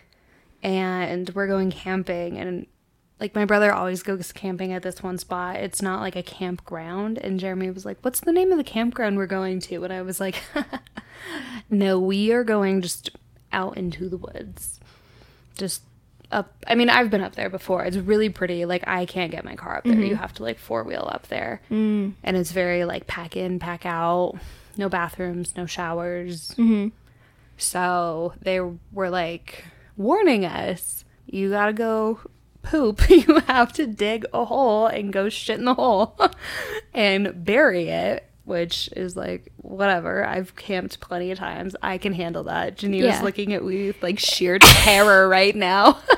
and 0.64 1.30
we're 1.36 1.48
going 1.48 1.72
camping 1.72 2.38
and. 2.38 2.66
Like 3.20 3.36
my 3.36 3.46
brother 3.46 3.72
always 3.72 4.04
goes 4.04 4.34
camping 4.34 4.74
at 4.74 4.82
this 4.82 5.02
one 5.02 5.18
spot. 5.18 5.58
It's 5.58 5.82
not 5.82 6.02
like 6.02 6.18
a 6.18 6.24
campground. 6.24 7.18
And 7.20 7.40
Jeremy 7.40 7.70
was 7.70 7.86
like, 7.86 7.98
"What's 8.02 8.20
the 8.20 8.34
name 8.34 8.52
of 8.52 8.58
the 8.58 8.66
campground 8.66 9.16
we're 9.16 9.28
going 9.28 9.62
to?" 9.62 9.82
And 9.86 9.94
I 9.94 10.02
was 10.02 10.20
like, 10.20 10.42
"No, 11.70 12.00
we 12.00 12.34
are 12.34 12.44
going 12.44 12.82
just 12.82 13.12
out 13.54 13.78
into 13.78 14.10
the 14.10 14.18
woods, 14.18 14.82
just 15.58 15.84
up. 16.34 16.54
I 16.68 16.76
mean, 16.76 16.90
I've 16.90 17.10
been 17.10 17.22
up 17.22 17.36
there 17.36 17.50
before. 17.50 17.86
It's 17.86 17.98
really 17.98 18.30
pretty. 18.30 18.66
Like 18.66 18.84
I 18.88 19.06
can't 19.06 19.32
get 19.32 19.46
my 19.46 19.56
car 19.56 19.78
up 19.78 19.84
there. 19.84 20.00
You 20.00 20.16
have 20.16 20.34
to 20.36 20.44
like 20.44 20.60
four 20.60 20.84
wheel 20.84 21.08
up 21.12 21.28
there, 21.28 21.62
mm. 21.72 22.14
and 22.24 22.38
it's 22.38 22.52
very 22.52 22.86
like 22.86 23.08
pack 23.08 23.38
in, 23.38 23.60
pack 23.60 23.86
out. 23.86 24.36
No 24.76 24.90
bathrooms, 24.90 25.56
no 25.56 25.66
showers. 25.66 26.50
Mm-hmm. 26.50 26.90
So 27.58 28.34
they 28.42 28.60
were 28.60 29.10
like 29.10 29.66
warning 29.96 30.46
us, 30.46 31.06
you 31.28 31.52
gotta 31.52 31.74
go 31.74 32.20
poop. 32.64 33.02
You 33.10 33.40
have 33.48 33.72
to 33.74 33.86
dig 33.86 34.26
a 34.34 34.46
hole 34.46 34.88
and 34.88 35.14
go 35.14 35.30
shit 35.30 35.60
in 35.60 35.66
the 35.66 35.76
hole 35.76 36.18
and 36.94 37.46
bury 37.46 37.90
it. 37.90 38.28
Which 38.46 38.90
is 38.96 39.16
like 39.16 39.52
whatever. 39.58 40.26
I've 40.26 40.56
camped 40.56 41.00
plenty 41.00 41.32
of 41.32 41.38
times. 41.38 41.76
I 41.82 41.98
can 41.98 42.14
handle 42.14 42.44
that. 42.44 42.78
Janina's 42.78 43.04
Yeah. 43.06 43.22
looking 43.24 43.54
at 43.54 43.64
me 43.64 43.88
with 43.88 44.04
like 44.04 44.20
sheer 44.20 44.60
terror 44.60 45.30
right 45.30 45.56
now. 45.56 46.00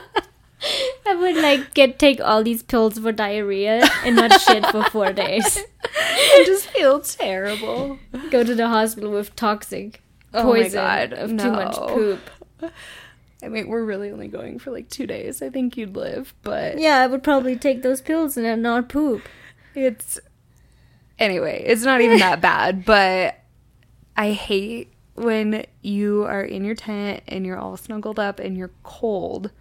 I 1.07 1.13
would 1.13 1.35
like 1.35 1.75
get 1.75 1.99
take 1.99 2.19
all 2.19 2.43
these 2.43 2.63
pills 2.63 2.97
for 2.97 3.11
diarrhea 3.11 3.87
and 4.03 4.15
not 4.15 4.41
shit 4.41 4.65
for 4.67 4.83
four 4.85 5.13
days. 5.25 5.63
I 5.99 6.43
just 6.47 6.67
feel 6.69 6.99
terrible. 7.01 7.99
Go 8.31 8.43
to 8.43 8.55
the 8.55 8.67
hospital 8.67 9.11
with 9.11 9.35
toxic 9.35 10.01
Oh 10.33 10.39
my 10.39 10.61
poison 10.63 10.71
God, 10.73 11.13
of 11.13 11.29
too 11.29 11.51
much 11.51 11.75
poop. 11.75 12.19
I 13.43 13.47
mean, 13.49 13.67
we're 13.67 13.85
really 13.85 14.09
only 14.09 14.27
going 14.27 14.57
for 14.57 14.71
like 14.71 14.89
two 14.89 15.05
days. 15.05 15.43
I 15.43 15.49
think 15.51 15.77
you'd 15.77 15.95
live, 15.95 16.33
but 16.41 16.79
Yeah, 16.79 16.97
I 17.01 17.07
would 17.07 17.21
probably 17.21 17.55
take 17.55 17.83
those 17.83 18.01
pills 18.01 18.35
and 18.35 18.63
not 18.63 18.89
poop. 18.89 19.21
It's 19.75 20.19
anyway, 21.19 21.63
it's 21.65 21.83
not 21.83 22.01
even 22.01 22.19
that 22.19 22.41
bad, 22.41 22.85
but 22.85 23.39
I 24.17 24.31
hate 24.31 24.91
when 25.15 25.65
you 25.81 26.23
are 26.25 26.43
in 26.43 26.63
your 26.65 26.75
tent 26.75 27.23
and 27.27 27.45
you're 27.45 27.57
all 27.57 27.77
snuggled 27.77 28.19
up 28.19 28.39
and 28.39 28.57
you're 28.57 28.71
cold 28.83 29.51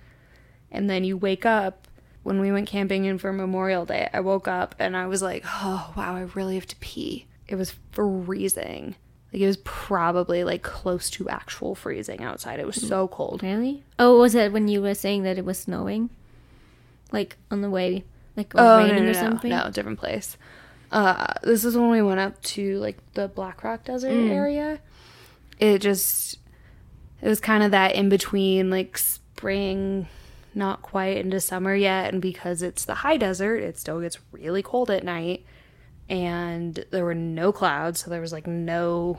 and 0.71 0.91
then 0.91 1.05
you 1.05 1.17
wake 1.17 1.47
up 1.47 1.87
when 2.25 2.41
we 2.41 2.51
went 2.51 2.67
camping 2.67 3.05
in 3.05 3.19
for 3.19 3.33
Memorial 3.33 3.85
Day. 3.85 4.09
I 4.13 4.21
woke 4.21 4.49
up 4.49 4.75
and 4.79 4.97
I 4.97 5.07
was 5.07 5.23
like, 5.23 5.45
"Oh, 5.47 5.93
wow, 5.97 6.17
I 6.17 6.23
really 6.35 6.55
have 6.57 6.67
to 6.67 6.77
pee." 6.77 7.27
It 7.47 7.55
was 7.57 7.75
freezing. 7.93 8.97
Like 9.33 9.43
it 9.43 9.47
was 9.47 9.59
probably 9.59 10.43
like 10.45 10.63
close 10.63 11.11
to 11.11 11.29
actual 11.29 11.75
freezing 11.75 12.23
outside. 12.23 12.59
It 12.61 12.67
was 12.67 12.81
so 12.81 13.09
cold. 13.09 13.43
Really? 13.43 13.83
Oh, 13.99 14.21
was 14.21 14.35
it 14.35 14.53
when 14.53 14.69
you 14.69 14.81
were 14.81 14.95
saying 14.95 15.23
that 15.25 15.39
it 15.39 15.45
was 15.45 15.59
snowing? 15.59 16.11
Like 17.13 17.37
on 17.51 17.61
the 17.61 17.71
way, 17.71 18.05
like 18.37 18.55
or 18.55 18.61
Oh 18.61 18.79
no, 18.81 18.85
raining 18.87 19.05
no, 19.05 19.11
or 19.11 19.13
no, 19.15 19.21
something? 19.21 19.51
no, 19.51 19.71
different 19.71 19.99
place. 19.99 20.37
Uh, 20.95 21.35
this 21.43 21.65
is 21.65 21.77
when 21.77 21.91
we 21.91 22.01
went 22.03 22.21
up 22.21 22.41
to 22.43 22.79
like 22.79 22.97
the 23.15 23.27
Black 23.27 23.65
Rock 23.65 23.85
Desert 23.85 24.13
Mm. 24.13 24.31
area. 24.31 24.79
It 25.59 25.81
just 25.81 26.39
it 27.21 27.29
was 27.29 27.41
kind 27.41 27.63
of 27.65 27.73
that 27.73 27.95
in 27.97 28.09
between 28.09 28.71
like 28.71 28.97
spring, 28.97 30.07
not 30.55 30.83
quite 30.83 31.17
into 31.17 31.41
summer 31.41 31.75
yet, 31.75 32.13
and 32.13 32.23
because 32.23 32.63
it's 32.63 32.85
the 32.85 32.95
high 32.97 33.17
desert, 33.17 33.57
it 33.63 33.77
still 33.77 34.01
gets 34.01 34.19
really 34.31 34.63
cold 34.63 34.89
at 34.91 35.03
night. 35.05 35.45
And 36.09 36.85
there 36.91 37.05
were 37.05 37.15
no 37.15 37.51
clouds, 37.51 38.05
so 38.05 38.11
there 38.11 38.21
was 38.21 38.33
like 38.33 38.47
no 38.47 39.19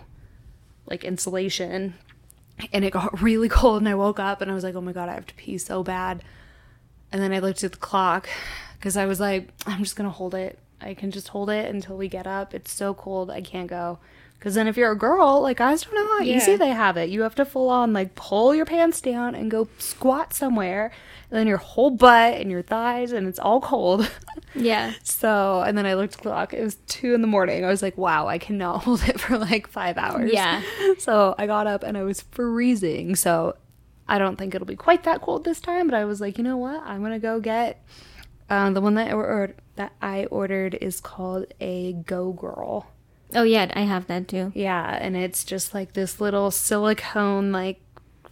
like 0.88 1.04
insulation. 1.04 1.96
And 2.72 2.86
it 2.86 2.92
got 2.94 3.22
really 3.30 3.50
cold, 3.50 3.82
and 3.82 3.90
I 3.90 3.96
woke 3.96 4.20
up 4.20 4.40
and 4.42 4.50
I 4.50 4.54
was 4.54 4.64
like, 4.64 4.76
"Oh 4.76 4.82
my 4.82 4.94
god, 4.94 5.10
I 5.10 5.14
have 5.16 5.26
to 5.28 5.34
pee 5.36 5.58
so 5.58 5.84
bad." 5.84 6.24
And 7.12 7.22
then 7.22 7.34
I 7.34 7.40
looked 7.40 7.64
at 7.66 7.72
the 7.74 7.78
clock 7.78 8.30
because 8.80 8.96
I 8.96 9.06
was 9.06 9.20
like, 9.20 9.50
I'm 9.66 9.80
just 9.84 9.96
going 9.96 10.10
to 10.10 10.14
hold 10.16 10.36
it. 10.36 10.58
I 10.82 10.94
can 10.94 11.12
just 11.12 11.30
hold 11.30 11.50
it 11.50 11.74
until 11.74 11.98
we 11.98 12.08
get 12.08 12.28
up. 12.28 12.54
It's 12.54 12.72
so 12.72 12.94
cold. 12.94 13.30
I 13.32 13.42
can't 13.42 13.68
go. 13.68 14.00
Because 14.38 14.54
then 14.56 14.68
if 14.68 14.78
you're 14.78 14.92
a 14.92 14.98
girl, 14.98 15.42
like 15.42 15.58
guys 15.58 15.84
don't 15.84 15.96
know 15.96 16.06
how 16.06 16.20
Yeah. 16.24 16.36
easy 16.38 16.56
they 16.56 16.70
have 16.70 16.98
it. 16.98 17.10
You 17.10 17.22
have 17.24 17.34
to 17.36 17.46
full 17.46 17.70
on 17.70 17.94
like 17.94 18.14
pull 18.16 18.54
your 18.54 18.66
pants 18.66 19.02
down 19.02 19.34
and 19.34 19.50
go 19.50 19.68
squat 19.80 20.34
somewhere, 20.34 20.92
and 21.32 21.40
then 21.40 21.48
your 21.48 21.58
whole 21.58 21.90
butt 21.90 22.34
and 22.36 22.52
your 22.52 22.62
thighs, 22.62 23.12
and 23.12 23.28
it's 23.28 23.40
all 23.40 23.62
cold. 23.62 24.10
Yeah. 24.58 24.94
so, 25.04 25.64
and 25.68 25.78
then 25.78 25.86
I 25.86 25.96
looked 25.96 26.14
at 26.14 26.18
the 26.20 26.24
clock. 26.30 26.54
It 26.54 26.64
was 26.64 26.76
two 26.88 27.14
in 27.14 27.20
the 27.22 27.28
morning. 27.28 27.66
I 27.66 27.68
was 27.68 27.82
like, 27.82 27.98
wow, 27.98 28.28
I 28.28 28.38
cannot 28.38 28.84
hold 28.86 29.04
it 29.04 29.20
for 29.20 29.38
like 29.38 29.68
five 29.68 29.98
hours. 29.98 30.32
Yeah. 30.32 30.62
So 30.98 31.36
I 31.38 31.46
got 31.46 31.68
up 31.68 31.84
and 31.84 31.98
I 31.98 32.04
was 32.04 32.22
freezing. 32.22 33.18
So 33.18 33.58
I 34.08 34.18
don't 34.18 34.38
think 34.38 34.56
it'll 34.56 34.66
be 34.68 34.78
quite 34.78 35.04
that 35.04 35.22
cold 35.22 35.44
this 35.44 35.60
time. 35.60 35.88
But 35.88 35.96
I 35.96 36.06
was 36.06 36.22
like, 36.22 36.38
you 36.38 36.44
know 36.46 36.56
what? 36.56 36.82
I'm 36.86 37.02
gonna 37.02 37.20
go 37.20 37.42
get 37.42 37.84
um, 38.50 38.74
the 38.74 38.82
one 38.82 38.96
that 38.96 39.10
I 39.10 39.14
or- 39.14 39.54
that 39.76 39.92
I 40.02 40.26
ordered 40.26 40.76
is 40.82 41.02
called 41.02 41.46
a 41.60 41.94
Go 41.94 42.32
Girl. 42.32 42.88
Oh 43.34 43.44
yeah, 43.44 43.72
I 43.76 43.82
have 43.82 44.08
that 44.08 44.28
too. 44.28 44.52
Yeah, 44.56 44.98
and 45.02 45.18
it's 45.18 45.44
just 45.44 45.74
like 45.74 45.94
this 45.94 46.22
little 46.22 46.52
silicone 46.52 47.52
like 47.52 47.82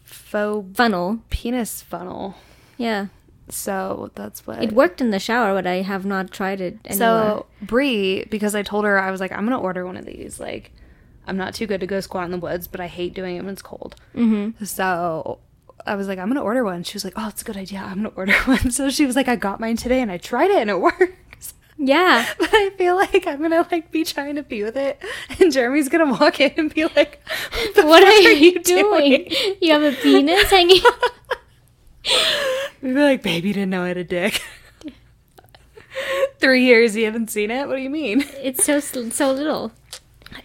faux 0.04 0.66
Funnel. 0.78 1.20
penis 1.30 1.82
funnel. 1.82 2.36
Yeah. 2.78 3.08
So 3.50 4.12
that's 4.16 4.48
what 4.48 4.64
It 4.64 4.72
worked 4.72 5.02
in 5.02 5.10
the 5.10 5.20
shower, 5.20 5.54
but 5.54 5.68
I 5.68 5.82
have 5.82 6.06
not 6.06 6.32
tried 6.32 6.62
it 6.62 6.78
anywhere. 6.86 6.98
So 6.98 7.46
Brie, 7.62 8.24
because 8.26 8.56
I 8.56 8.62
told 8.62 8.86
her 8.86 8.98
I 9.00 9.12
was 9.12 9.20
like, 9.20 9.32
I'm 9.34 9.44
gonna 9.46 9.60
order 9.60 9.86
one 9.86 9.98
of 9.98 10.06
these. 10.06 10.40
Like, 10.40 10.72
I'm 11.28 11.36
not 11.38 11.54
too 11.54 11.68
good 11.68 11.82
to 11.82 11.88
go 11.88 12.00
squat 12.00 12.26
in 12.26 12.32
the 12.32 12.38
woods, 12.38 12.68
but 12.68 12.80
I 12.80 12.88
hate 12.88 13.14
doing 13.14 13.36
it 13.36 13.42
when 13.44 13.52
it's 13.52 13.62
cold. 13.62 13.96
Mm-hmm. 14.16 14.64
So 14.64 15.40
I 15.86 15.96
was 15.96 16.08
like, 16.08 16.20
I'm 16.20 16.28
gonna 16.28 16.42
order 16.44 16.64
one. 16.64 16.84
She 16.84 16.96
was 16.96 17.04
like, 17.04 17.14
Oh, 17.18 17.28
it's 17.30 17.42
a 17.42 17.46
good 17.46 17.58
idea. 17.58 17.80
I'm 17.80 17.96
gonna 17.98 18.10
order 18.16 18.34
one. 18.46 18.72
So 18.72 18.90
she 18.90 19.06
was 19.06 19.16
like, 19.16 19.28
I 19.28 19.36
got 19.36 19.60
mine 19.60 19.78
today 19.78 20.02
and 20.02 20.12
I 20.12 20.18
tried 20.18 20.50
it 20.52 20.58
and 20.58 20.70
it 20.70 20.80
works. 20.82 21.54
yeah. 21.78 22.26
But 22.40 22.50
I 22.54 22.70
feel 22.78 22.96
like 22.96 23.26
I'm 23.28 23.42
gonna 23.42 23.68
like 23.72 23.92
be 23.92 24.04
trying 24.04 24.36
to 24.36 24.44
be 24.44 24.64
with 24.64 24.78
it, 24.78 25.02
and 25.40 25.52
Jeremy's 25.52 25.90
gonna 25.90 26.12
walk 26.12 26.40
in 26.40 26.52
and 26.58 26.74
be 26.74 26.86
like, 26.86 27.20
"What, 27.76 27.86
What 27.86 28.04
are 28.04 28.32
you 28.32 28.60
doing? 28.62 29.28
You 29.62 29.74
have 29.74 29.82
a 29.84 29.92
penis 29.96 30.50
hanging. 30.50 30.82
We'd 32.82 32.94
be 32.96 33.02
like, 33.02 33.24
"Baby, 33.24 33.54
didn't 33.54 33.70
know 33.72 33.84
I 33.84 33.88
had 33.90 33.98
a 33.98 34.04
dick." 34.04 34.42
Three 36.40 36.66
years, 36.66 36.96
you 36.96 37.06
haven't 37.06 37.30
seen 37.32 37.50
it. 37.52 37.68
What 37.68 37.78
do 37.78 37.82
you 37.82 37.90
mean? 37.90 38.26
It's 38.42 38.64
so 38.66 38.80
so 38.80 39.32
little. 39.32 39.72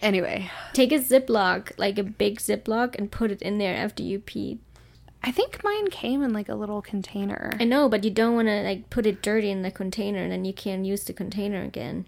Anyway, 0.01 0.49
Take 0.73 0.91
a 0.91 0.99
Ziploc, 0.99 1.71
like 1.77 1.97
a 1.97 2.03
big 2.03 2.39
Ziploc, 2.39 2.95
and 2.97 3.11
put 3.11 3.31
it 3.31 3.41
in 3.41 3.57
there 3.57 3.75
after 3.75 4.03
you 4.03 4.19
pee. 4.19 4.59
I 5.23 5.31
think 5.31 5.61
mine 5.63 5.89
came 5.89 6.23
in 6.23 6.31
like 6.33 6.47
a 6.49 6.55
little 6.55 6.81
container. 6.81 7.51
I 7.59 7.65
know, 7.65 7.89
but 7.89 8.03
you 8.03 8.09
don't 8.09 8.35
want 8.35 8.47
to 8.47 8.61
like 8.63 8.89
put 8.89 9.05
it 9.05 9.21
dirty 9.21 9.49
in 9.51 9.61
the 9.63 9.71
container, 9.71 10.19
and 10.19 10.31
then 10.31 10.45
you 10.45 10.53
can't 10.53 10.85
use 10.85 11.03
the 11.03 11.13
container 11.13 11.61
again. 11.61 12.05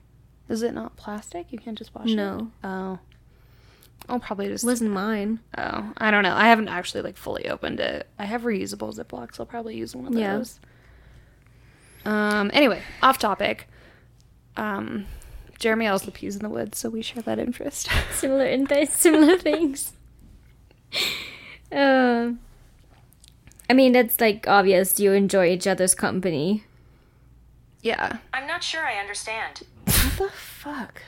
Is 0.48 0.62
it 0.64 0.74
not 0.74 0.96
plastic? 0.98 1.48
You 1.52 1.60
can't 1.60 1.78
just 1.78 1.94
wash 1.96 2.10
it. 2.10 2.16
No, 2.16 2.52
Oh. 2.64 3.00
I'll 4.10 4.20
probably 4.20 4.48
just. 4.48 4.64
it 4.64 4.68
wasn't 4.68 4.92
mine. 4.92 5.40
Oh, 5.58 5.94
I 5.98 6.10
don't 6.10 6.24
know. 6.24 6.36
I 6.36 6.48
haven't 6.48 6.68
actually 6.70 7.02
like 7.04 7.18
fully 7.18 7.48
opened 7.50 7.80
it. 7.80 8.08
I 8.18 8.26
have 8.26 8.42
reusable 8.42 8.94
Ziplocs. 8.96 9.40
I'll 9.40 9.46
probably 9.46 9.76
use 9.78 9.96
one 9.96 10.08
of 10.08 10.14
Yeah. 10.16 10.38
those. 10.38 10.60
Um. 12.06 12.50
Anyway, 12.54 12.82
off 13.04 13.18
topic. 13.20 13.68
Um, 14.58 15.06
Jeremy 15.60 15.88
also 15.88 16.12
pees 16.12 16.36
in 16.36 16.42
the 16.42 16.50
woods, 16.50 16.78
so 16.80 16.90
we 16.90 17.02
share 17.04 17.22
that 17.24 17.40
interest. 17.40 17.90
Similar 18.14 18.46
in 18.46 18.68
similar 18.88 19.38
things. 19.38 19.94
Um, 21.74 22.42
I 23.72 23.74
mean 23.74 23.96
it's 23.96 24.20
like 24.20 24.50
obvious. 24.50 25.00
You 25.00 25.14
enjoy 25.14 25.48
each 25.48 25.66
other's 25.66 25.96
company. 25.96 26.66
yeah. 27.82 28.18
I'm 28.34 28.46
not 28.46 28.64
sure 28.64 28.86
I 28.86 29.00
understand. 29.00 29.62
What 29.86 30.18
the 30.18 30.30
fuck? 30.30 31.02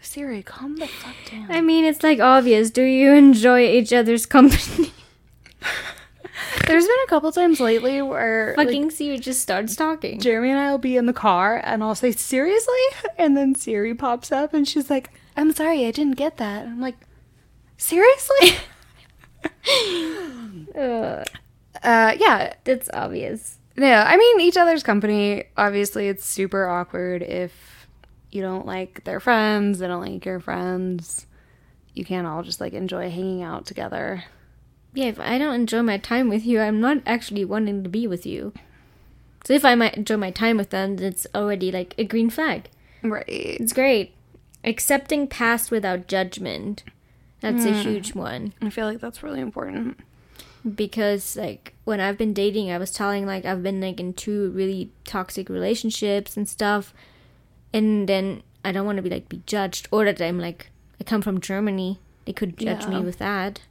Siri, 0.00 0.42
calm 0.42 0.78
the 0.78 0.88
fuck 0.88 1.14
down. 1.30 1.46
I 1.48 1.60
mean, 1.60 1.84
it's 1.84 2.02
like 2.02 2.18
obvious. 2.18 2.70
Do 2.72 2.82
you 2.82 3.12
enjoy 3.12 3.68
each 3.68 3.92
other's 3.92 4.26
company? 4.26 4.92
There's 6.66 6.86
been 6.86 6.96
a 7.04 7.08
couple 7.08 7.30
times 7.30 7.60
lately 7.60 8.02
where 8.02 8.56
like, 8.56 8.66
Fucking 8.66 8.90
Siri 8.90 9.20
just 9.20 9.40
starts 9.40 9.76
talking. 9.76 10.18
Jeremy 10.18 10.50
and 10.50 10.58
I 10.58 10.72
will 10.72 10.78
be 10.78 10.96
in 10.96 11.06
the 11.06 11.12
car 11.12 11.60
and 11.62 11.84
I'll 11.84 11.94
say, 11.94 12.10
Seriously? 12.10 12.82
And 13.16 13.36
then 13.36 13.54
Siri 13.54 13.94
pops 13.94 14.32
up 14.32 14.54
and 14.54 14.66
she's 14.66 14.90
like, 14.90 15.10
I'm 15.36 15.52
sorry, 15.52 15.86
I 15.86 15.92
didn't 15.92 16.16
get 16.16 16.38
that. 16.38 16.66
I'm 16.66 16.80
like, 16.80 16.96
Seriously? 17.76 18.56
Ugh, 20.76 21.26
uh, 21.82 22.16
yeah. 22.18 22.54
that's 22.64 22.90
obvious. 22.92 23.58
Yeah, 23.76 24.04
I 24.06 24.16
mean, 24.16 24.40
each 24.40 24.56
other's 24.56 24.82
company. 24.82 25.44
Obviously, 25.56 26.08
it's 26.08 26.24
super 26.24 26.68
awkward 26.68 27.22
if 27.22 27.86
you 28.30 28.42
don't 28.42 28.66
like 28.66 29.04
their 29.04 29.20
friends, 29.20 29.78
they 29.78 29.86
don't 29.86 30.02
like 30.02 30.24
your 30.24 30.40
friends. 30.40 31.26
You 31.94 32.04
can't 32.04 32.26
all 32.26 32.42
just 32.42 32.60
like 32.60 32.72
enjoy 32.72 33.10
hanging 33.10 33.42
out 33.42 33.66
together. 33.66 34.24
Yeah, 34.94 35.06
if 35.06 35.20
I 35.20 35.38
don't 35.38 35.54
enjoy 35.54 35.82
my 35.82 35.98
time 35.98 36.28
with 36.28 36.44
you, 36.44 36.60
I'm 36.60 36.80
not 36.80 36.98
actually 37.06 37.44
wanting 37.44 37.82
to 37.82 37.88
be 37.88 38.06
with 38.06 38.26
you. 38.26 38.52
So 39.44 39.54
if 39.54 39.64
I 39.64 39.74
might 39.74 39.96
enjoy 39.96 40.16
my 40.16 40.30
time 40.30 40.56
with 40.56 40.70
them, 40.70 40.98
it's 40.98 41.26
already 41.34 41.72
like 41.72 41.94
a 41.96 42.04
green 42.04 42.30
flag. 42.30 42.68
Right. 43.02 43.24
It's 43.26 43.72
great. 43.72 44.14
Accepting 44.62 45.26
past 45.26 45.70
without 45.70 46.06
judgment. 46.06 46.84
That's 47.40 47.64
a 47.64 47.72
huge 47.72 48.14
one. 48.14 48.52
I 48.60 48.68
feel 48.68 48.84
like 48.86 49.00
that's 49.00 49.22
really 49.22 49.40
important. 49.40 49.98
Because 50.74 51.36
like 51.36 51.74
when 51.84 52.00
I've 52.00 52.18
been 52.18 52.34
dating, 52.34 52.70
I 52.70 52.78
was 52.78 52.90
telling 52.90 53.26
like 53.26 53.44
I've 53.44 53.62
been 53.62 53.80
like 53.80 53.98
in 54.00 54.12
two 54.12 54.50
really 54.50 54.90
toxic 55.04 55.48
relationships 55.48 56.36
and 56.36 56.48
stuff. 56.48 56.92
And 57.72 58.08
then 58.08 58.42
I 58.64 58.72
don't 58.72 58.84
want 58.86 58.96
to 58.96 59.02
be 59.02 59.10
like 59.10 59.28
be 59.28 59.42
judged 59.46 59.88
or 59.90 60.04
that 60.04 60.20
I'm 60.20 60.38
like 60.38 60.70
I 61.00 61.04
come 61.04 61.22
from 61.22 61.40
Germany. 61.40 61.98
They 62.26 62.32
could 62.34 62.58
judge 62.58 62.82
Yeah. 62.82 62.90
me 62.90 63.00
with 63.04 63.18
that. 63.18 63.62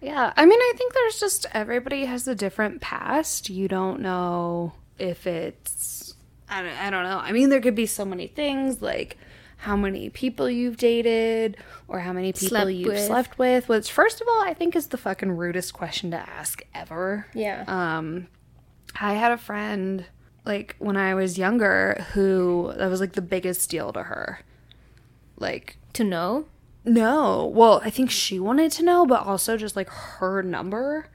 Yeah, 0.00 0.32
I 0.36 0.44
mean, 0.44 0.58
I 0.60 0.72
think 0.76 0.92
there's 0.92 1.18
just 1.18 1.46
everybody 1.54 2.04
has 2.04 2.28
a 2.28 2.34
different 2.34 2.80
past. 2.82 3.48
You 3.48 3.68
don't 3.68 4.00
know 4.00 4.72
if 4.98 5.26
it's 5.26 6.14
I 6.48 6.62
don't, 6.62 6.72
I 6.72 6.90
don't 6.90 7.04
know. 7.04 7.18
I 7.18 7.32
mean, 7.32 7.48
there 7.48 7.60
could 7.60 7.74
be 7.74 7.86
so 7.86 8.04
many 8.04 8.26
things 8.26 8.82
like 8.82 9.16
how 9.64 9.76
many 9.76 10.10
people 10.10 10.48
you've 10.48 10.76
dated 10.76 11.56
or 11.88 12.00
how 12.00 12.12
many 12.12 12.32
people 12.32 12.48
Slept 12.48 12.70
you've 12.70 12.88
with. 12.88 13.06
slept 13.06 13.38
with, 13.38 13.68
which 13.68 13.90
first 13.90 14.20
of 14.20 14.28
all, 14.28 14.42
I 14.42 14.52
think 14.54 14.76
is 14.76 14.88
the 14.88 14.98
fucking 14.98 15.32
rudest 15.32 15.72
question 15.72 16.10
to 16.10 16.18
ask 16.18 16.62
ever. 16.74 17.26
Yeah. 17.34 17.64
Um 17.66 18.28
I 19.00 19.14
had 19.14 19.32
a 19.32 19.38
friend 19.38 20.04
like 20.44 20.76
when 20.78 20.96
I 20.96 21.14
was 21.14 21.38
younger 21.38 22.04
who 22.12 22.72
that 22.76 22.90
was 22.90 23.00
like 23.00 23.12
the 23.14 23.22
biggest 23.22 23.70
deal 23.70 23.92
to 23.92 24.02
her. 24.04 24.40
Like 25.36 25.76
to 25.94 26.04
know? 26.04 26.46
no. 26.84 27.46
Well, 27.46 27.80
I 27.82 27.88
think 27.88 28.10
she 28.10 28.38
wanted 28.38 28.70
to 28.72 28.82
know, 28.84 29.06
but 29.06 29.22
also 29.26 29.56
just 29.56 29.74
like 29.76 29.88
her 29.88 30.42
number. 30.42 31.06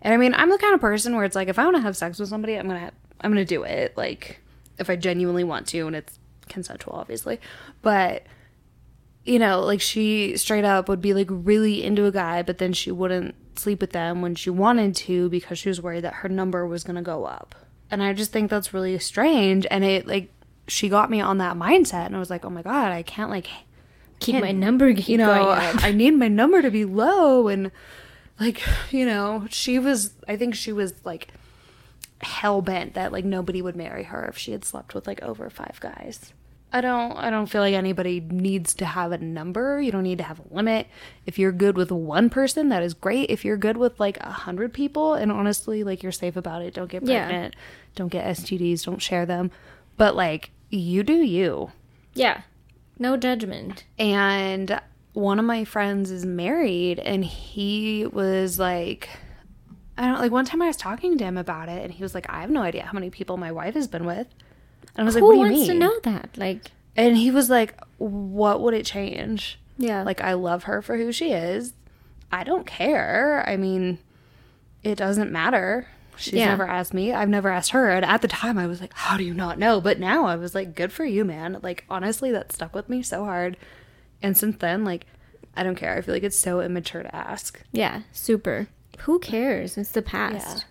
And 0.00 0.14
I 0.14 0.16
mean, 0.16 0.32
I'm 0.34 0.48
the 0.48 0.56
kind 0.58 0.74
of 0.74 0.80
person 0.80 1.14
where 1.14 1.24
it's 1.26 1.36
like 1.36 1.48
if 1.48 1.58
I 1.58 1.64
want 1.64 1.76
to 1.76 1.82
have 1.82 1.96
sex 1.96 2.18
with 2.18 2.30
somebody, 2.30 2.56
I'm 2.58 2.66
going 2.68 2.80
to 2.86 2.92
I'm 3.20 3.30
going 3.32 3.44
to 3.46 3.54
do 3.54 3.62
it 3.64 3.94
like 3.96 4.40
if 4.78 4.88
I 4.90 4.96
genuinely 4.96 5.44
want 5.44 5.66
to 5.68 5.86
and 5.86 5.94
it's 5.94 6.18
consensual 6.48 6.94
obviously. 6.94 7.40
But 7.82 8.24
you 9.24 9.38
know, 9.38 9.60
like 9.62 9.80
she 9.80 10.36
straight 10.36 10.64
up 10.64 10.88
would 10.88 11.00
be 11.00 11.14
like 11.14 11.28
really 11.30 11.82
into 11.82 12.04
a 12.04 12.12
guy, 12.12 12.42
but 12.42 12.58
then 12.58 12.72
she 12.72 12.90
wouldn't 12.90 13.34
sleep 13.56 13.80
with 13.80 13.92
them 13.92 14.20
when 14.20 14.34
she 14.34 14.50
wanted 14.50 14.94
to 14.96 15.28
because 15.30 15.58
she 15.58 15.68
was 15.68 15.80
worried 15.80 16.04
that 16.04 16.14
her 16.14 16.28
number 16.28 16.66
was 16.66 16.84
going 16.84 16.96
to 16.96 17.02
go 17.02 17.24
up. 17.24 17.54
And 17.90 18.02
I 18.02 18.12
just 18.12 18.32
think 18.32 18.50
that's 18.50 18.74
really 18.74 18.98
strange 18.98 19.66
and 19.70 19.84
it 19.84 20.06
like 20.06 20.30
she 20.66 20.88
got 20.88 21.10
me 21.10 21.20
on 21.20 21.38
that 21.38 21.56
mindset 21.56 22.06
and 22.06 22.16
I 22.16 22.18
was 22.18 22.30
like, 22.30 22.44
"Oh 22.44 22.50
my 22.50 22.62
god, 22.62 22.90
I 22.92 23.02
can't 23.02 23.30
like 23.30 23.46
Keep 24.20 24.34
can't- 24.34 24.44
my 24.44 24.52
number 24.52 24.88
you 24.90 25.18
know. 25.18 25.48
I 25.50 25.92
need 25.92 26.12
my 26.12 26.28
number 26.28 26.62
to 26.62 26.70
be 26.70 26.84
low 26.84 27.48
and 27.48 27.70
like, 28.40 28.60
you 28.90 29.06
know, 29.06 29.46
she 29.50 29.78
was 29.78 30.12
I 30.26 30.36
think 30.36 30.54
she 30.54 30.72
was 30.72 30.94
like 31.04 31.28
hell 32.24 32.60
bent 32.62 32.94
that 32.94 33.12
like 33.12 33.24
nobody 33.24 33.62
would 33.62 33.76
marry 33.76 34.04
her 34.04 34.24
if 34.26 34.36
she 34.36 34.52
had 34.52 34.64
slept 34.64 34.94
with 34.94 35.06
like 35.06 35.22
over 35.22 35.48
five 35.50 35.78
guys. 35.80 36.32
I 36.72 36.80
don't 36.80 37.12
I 37.16 37.30
don't 37.30 37.46
feel 37.46 37.60
like 37.60 37.74
anybody 37.74 38.18
needs 38.20 38.74
to 38.74 38.84
have 38.84 39.12
a 39.12 39.18
number. 39.18 39.80
You 39.80 39.92
don't 39.92 40.02
need 40.02 40.18
to 40.18 40.24
have 40.24 40.40
a 40.40 40.54
limit. 40.54 40.88
If 41.24 41.38
you're 41.38 41.52
good 41.52 41.76
with 41.76 41.92
one 41.92 42.30
person, 42.30 42.68
that 42.70 42.82
is 42.82 42.94
great. 42.94 43.30
If 43.30 43.44
you're 43.44 43.56
good 43.56 43.76
with 43.76 44.00
like 44.00 44.18
a 44.18 44.30
hundred 44.30 44.72
people 44.72 45.14
and 45.14 45.30
honestly 45.30 45.84
like 45.84 46.02
you're 46.02 46.10
safe 46.10 46.34
about 46.36 46.62
it, 46.62 46.74
don't 46.74 46.90
get 46.90 47.04
Yeah. 47.06 47.26
pregnant, 47.26 47.54
don't 47.94 48.08
get 48.08 48.26
STDs, 48.26 48.84
don't 48.84 49.00
share 49.00 49.24
them. 49.24 49.52
But 49.96 50.16
like 50.16 50.50
you 50.68 51.04
do 51.04 51.14
you. 51.22 51.70
Yeah. 52.14 52.40
No 52.98 53.16
judgment. 53.16 53.84
And 53.96 54.80
one 55.12 55.38
of 55.38 55.44
my 55.44 55.64
friends 55.64 56.10
is 56.10 56.26
married 56.26 56.98
and 56.98 57.24
he 57.24 58.04
was 58.04 58.58
like 58.58 59.08
I 59.96 60.06
don't 60.06 60.18
like 60.18 60.32
one 60.32 60.44
time 60.44 60.60
I 60.62 60.66
was 60.66 60.76
talking 60.76 61.16
to 61.18 61.24
him 61.24 61.36
about 61.36 61.68
it 61.68 61.82
and 61.84 61.92
he 61.92 62.02
was 62.02 62.14
like, 62.14 62.26
I 62.28 62.40
have 62.40 62.50
no 62.50 62.62
idea 62.62 62.82
how 62.84 62.92
many 62.92 63.10
people 63.10 63.36
my 63.36 63.52
wife 63.52 63.74
has 63.74 63.86
been 63.86 64.04
with. 64.06 64.26
And 64.96 65.02
I 65.02 65.04
was 65.04 65.14
like, 65.14 65.22
Who 65.22 65.26
What 65.28 65.32
do 65.34 65.38
you 65.38 65.44
wants 65.56 65.68
mean? 65.68 65.80
to 65.80 65.86
know 65.86 66.00
that? 66.02 66.30
Like, 66.36 66.70
And 66.96 67.16
he 67.16 67.30
was 67.30 67.48
like, 67.50 67.74
What 67.98 68.60
would 68.60 68.74
it 68.74 68.84
change? 68.86 69.58
yeah. 69.78 70.02
Like 70.02 70.20
I 70.20 70.32
love 70.34 70.64
her 70.64 70.82
for 70.82 70.96
who 70.96 71.12
she 71.12 71.32
is. 71.32 71.72
I 72.32 72.42
don't 72.44 72.66
care. 72.66 73.44
I 73.46 73.56
mean, 73.56 73.98
it 74.82 74.96
doesn't 74.96 75.30
matter. 75.30 75.86
She's 76.16 76.34
Yeah. 76.34 76.46
never 76.46 76.66
asked 76.66 76.94
me. 76.94 77.12
I've 77.12 77.28
never 77.28 77.48
asked 77.48 77.70
her. 77.70 77.90
And 77.90 78.04
at 78.04 78.22
the 78.22 78.28
time 78.28 78.58
I 78.58 78.66
was 78.66 78.80
like, 78.80 78.92
How 78.94 79.16
do 79.16 79.24
you 79.24 79.34
not 79.34 79.58
know? 79.58 79.80
But 79.80 79.98
now 80.00 80.26
I 80.26 80.34
was 80.36 80.54
like, 80.54 80.74
good 80.74 80.92
for 80.92 81.04
you, 81.04 81.24
man. 81.24 81.58
Like 81.62 81.84
honestly, 81.88 82.30
that 82.32 82.52
stuck 82.52 82.74
with 82.74 82.88
me 82.88 83.02
so 83.02 83.24
hard. 83.24 83.56
And 84.22 84.36
since 84.36 84.56
then, 84.58 84.84
like, 84.84 85.06
I 85.56 85.62
don't 85.62 85.74
care. 85.76 85.96
I 85.96 86.00
feel 86.00 86.14
like 86.14 86.22
it's 86.24 86.38
so 86.38 86.60
immature 86.60 87.02
to 87.04 87.14
ask. 87.14 87.60
Yeah, 87.72 88.02
super. 88.12 88.66
Who 89.00 89.18
cares? 89.18 89.76
It's 89.76 89.90
the 89.90 90.02
past. 90.02 90.58
Yeah. 90.58 90.64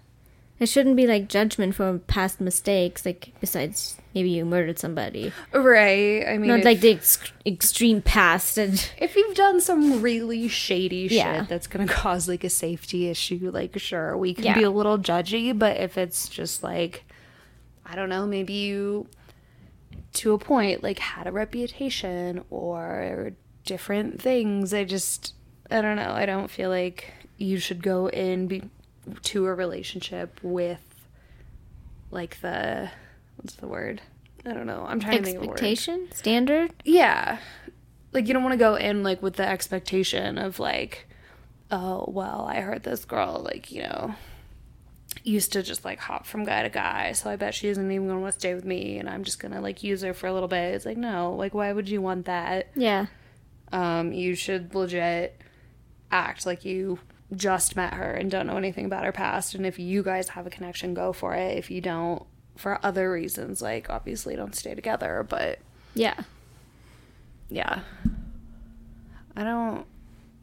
It 0.59 0.67
shouldn't 0.69 0.95
be 0.95 1.07
like 1.07 1.27
judgment 1.27 1.75
for 1.75 1.97
past 1.99 2.39
mistakes. 2.39 3.05
Like 3.05 3.33
besides, 3.41 3.97
maybe 4.15 4.29
you 4.29 4.45
murdered 4.45 4.79
somebody. 4.79 5.33
Right. 5.51 6.25
I 6.25 6.37
mean, 6.37 6.47
Not 6.47 6.59
if, 6.59 6.65
like 6.65 6.79
the 6.79 6.91
ex- 6.93 7.31
extreme 7.45 8.01
past. 8.01 8.57
And 8.57 8.73
if 8.97 9.15
you've 9.15 9.35
done 9.35 9.59
some 9.59 10.01
really 10.01 10.47
shady 10.47 11.07
Yeah. 11.11 11.39
shit 11.41 11.49
that's 11.49 11.67
going 11.67 11.85
to 11.87 11.93
cause 11.93 12.27
like 12.29 12.43
a 12.43 12.49
safety 12.49 13.09
issue, 13.09 13.49
like, 13.53 13.77
sure, 13.79 14.15
we 14.15 14.33
can 14.35 14.45
Yeah. 14.45 14.53
be 14.57 14.63
a 14.63 14.71
little 14.71 14.97
judgy. 14.97 15.57
But 15.57 15.77
if 15.77 15.97
it's 15.97 16.29
just 16.29 16.63
like, 16.63 17.03
I 17.85 17.95
don't 17.95 18.09
know, 18.09 18.25
maybe 18.25 18.53
you, 18.53 19.07
to 20.13 20.33
a 20.33 20.37
point, 20.37 20.83
like, 20.83 20.99
had 20.99 21.27
a 21.27 21.31
reputation 21.31 22.45
or 22.49 23.31
different 23.65 24.21
things, 24.21 24.73
I 24.73 24.83
just, 24.85 25.33
I 25.69 25.81
don't 25.81 25.97
know. 25.97 26.11
I 26.11 26.25
don't 26.25 26.49
feel 26.49 26.69
like 26.69 27.11
you 27.43 27.57
should 27.57 27.83
go 27.83 28.07
in 28.07 28.47
be- 28.47 28.69
to 29.21 29.45
a 29.45 29.53
relationship 29.53 30.39
with 30.41 30.81
like 32.11 32.39
the, 32.41 32.89
what's 33.37 33.55
the 33.55 33.67
word? 33.67 34.01
I 34.45 34.53
don't 34.53 34.67
know. 34.67 34.85
I'm 34.87 34.99
trying 34.99 35.19
to 35.19 35.23
think 35.23 35.37
of 35.37 35.43
expectation 35.43 36.09
standard. 36.13 36.73
Yeah. 36.83 37.39
Like 38.11 38.27
you 38.27 38.33
don't 38.33 38.43
want 38.43 38.53
to 38.53 38.57
go 38.57 38.75
in 38.75 39.03
like 39.03 39.21
with 39.21 39.35
the 39.35 39.47
expectation 39.47 40.37
of 40.37 40.59
like, 40.59 41.07
oh 41.71 42.05
well, 42.07 42.45
I 42.49 42.61
heard 42.61 42.83
this 42.83 43.05
girl 43.05 43.41
like, 43.43 43.71
you 43.71 43.83
know, 43.83 44.15
used 45.23 45.53
to 45.53 45.63
just 45.63 45.85
like 45.85 45.99
hop 45.99 46.25
from 46.25 46.43
guy 46.43 46.63
to 46.63 46.69
guy, 46.69 47.13
so 47.13 47.29
I 47.29 47.35
bet 47.35 47.53
she 47.53 47.69
isn't 47.69 47.91
even 47.91 48.07
gonna 48.07 48.19
want 48.19 48.33
to 48.33 48.39
stay 48.39 48.53
with 48.53 48.65
me 48.65 48.99
and 48.99 49.09
I'm 49.09 49.23
just 49.23 49.39
gonna 49.39 49.61
like 49.61 49.81
use 49.81 50.01
her 50.01 50.13
for 50.13 50.27
a 50.27 50.33
little 50.33 50.47
bit. 50.49 50.75
It's 50.75 50.85
like 50.85 50.97
no, 50.97 51.33
like 51.33 51.53
why 51.53 51.71
would 51.71 51.89
you 51.89 52.01
want 52.01 52.25
that? 52.25 52.69
Yeah. 52.75 53.07
Um, 53.71 54.11
you 54.11 54.35
should 54.35 54.75
legit 54.75 55.39
act 56.11 56.45
like 56.45 56.63
you 56.63 56.99
just 57.35 57.75
met 57.75 57.93
her 57.93 58.11
and 58.13 58.29
don't 58.29 58.47
know 58.47 58.57
anything 58.57 58.85
about 58.85 59.05
her 59.05 59.11
past 59.11 59.55
and 59.55 59.65
if 59.65 59.79
you 59.79 60.03
guys 60.03 60.29
have 60.29 60.45
a 60.45 60.49
connection, 60.51 60.93
go 60.93 61.13
for 61.13 61.33
it. 61.35 61.57
If 61.57 61.71
you 61.71 61.81
don't, 61.81 62.23
for 62.55 62.79
other 62.85 63.11
reasons, 63.11 63.61
like 63.61 63.89
obviously 63.89 64.35
don't 64.35 64.55
stay 64.55 64.75
together, 64.75 65.25
but 65.27 65.59
Yeah. 65.95 66.15
yeah. 67.49 67.79
I 69.35 69.43
don't. 69.43 69.85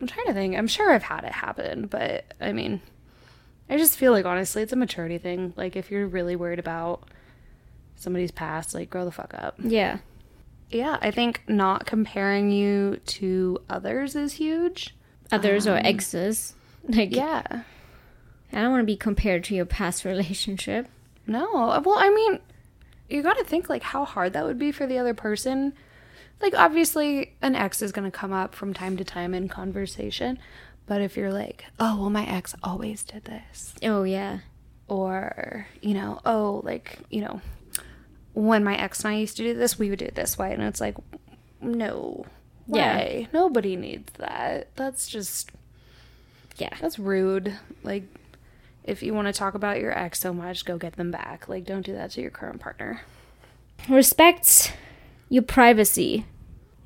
I'm 0.00 0.06
trying 0.06 0.26
to 0.26 0.32
think. 0.34 0.56
I'm 0.56 0.66
sure 0.66 0.90
I've 0.92 1.02
had 1.02 1.24
it 1.24 1.32
happen, 1.32 1.86
but 1.86 2.24
I 2.40 2.52
mean, 2.52 2.80
I 3.68 3.76
just 3.76 3.96
feel 3.96 4.10
like 4.12 4.24
honestly, 4.24 4.62
it's 4.62 4.72
a 4.72 4.76
maturity 4.76 5.18
thing. 5.18 5.52
Like, 5.56 5.76
if 5.76 5.90
you're 5.90 6.06
really 6.08 6.34
worried 6.34 6.58
about 6.58 7.04
somebody's 7.96 8.30
past, 8.32 8.74
like, 8.74 8.90
grow 8.90 9.04
the 9.04 9.12
fuck 9.12 9.32
up. 9.34 9.56
Yeah. 9.62 9.98
Yeah, 10.70 10.98
I 11.00 11.10
think 11.10 11.42
not 11.46 11.84
comparing 11.86 12.50
you 12.50 12.96
to 13.06 13.58
others 13.68 14.16
is 14.16 14.32
huge. 14.34 14.96
Others 15.30 15.66
or 15.68 15.76
um, 15.76 15.84
exes. 15.84 16.54
Like, 16.88 17.14
Yeah. 17.14 17.42
I 18.52 18.56
don't 18.62 18.70
want 18.72 18.82
to 18.82 18.86
be 18.86 18.96
compared 18.96 19.44
to 19.44 19.54
your 19.54 19.64
past 19.66 20.04
relationship. 20.04 20.88
No. 21.26 21.46
Well, 21.84 21.96
I 21.98 22.10
mean, 22.10 22.40
you 23.08 23.22
got 23.22 23.38
to 23.38 23.44
think 23.44 23.68
like 23.68 23.82
how 23.82 24.04
hard 24.04 24.32
that 24.32 24.44
would 24.44 24.58
be 24.58 24.72
for 24.72 24.86
the 24.86 24.98
other 24.98 25.14
person. 25.14 25.72
Like 26.40 26.54
obviously 26.56 27.36
an 27.42 27.54
ex 27.54 27.80
is 27.82 27.92
going 27.92 28.10
to 28.10 28.16
come 28.16 28.32
up 28.32 28.54
from 28.54 28.72
time 28.74 28.96
to 28.96 29.04
time 29.04 29.34
in 29.34 29.48
conversation, 29.48 30.38
but 30.86 31.00
if 31.00 31.16
you're 31.16 31.32
like, 31.32 31.66
"Oh, 31.78 32.00
well 32.00 32.10
my 32.10 32.24
ex 32.26 32.54
always 32.62 33.04
did 33.04 33.24
this." 33.24 33.74
Oh 33.82 34.02
yeah. 34.04 34.38
Or, 34.88 35.66
you 35.82 35.94
know, 35.94 36.18
"Oh, 36.24 36.62
like, 36.64 36.98
you 37.10 37.20
know, 37.20 37.40
when 38.32 38.64
my 38.64 38.76
ex 38.76 39.04
and 39.04 39.12
I 39.14 39.18
used 39.18 39.36
to 39.36 39.44
do 39.44 39.54
this, 39.54 39.78
we 39.78 39.90
would 39.90 39.98
do 40.00 40.06
it 40.06 40.14
this 40.14 40.36
way." 40.38 40.52
And 40.52 40.62
it's 40.62 40.80
like, 40.80 40.96
"No. 41.60 42.24
Yeah. 42.66 42.96
Why? 42.96 43.28
Nobody 43.32 43.76
needs 43.76 44.12
that. 44.14 44.74
That's 44.76 45.06
just 45.08 45.50
Yeah. 46.60 46.76
that's 46.80 46.98
rude. 46.98 47.56
Like 47.82 48.04
if 48.84 49.02
you 49.02 49.14
want 49.14 49.26
to 49.26 49.32
talk 49.32 49.54
about 49.54 49.80
your 49.80 49.96
ex 49.96 50.20
so 50.20 50.32
much, 50.32 50.64
go 50.64 50.76
get 50.76 50.94
them 50.96 51.10
back. 51.10 51.48
Like 51.48 51.64
don't 51.64 51.84
do 51.84 51.92
that 51.92 52.10
to 52.12 52.20
your 52.20 52.30
current 52.30 52.60
partner. 52.60 53.02
Respect 53.88 54.74
your 55.28 55.42
privacy. 55.42 56.26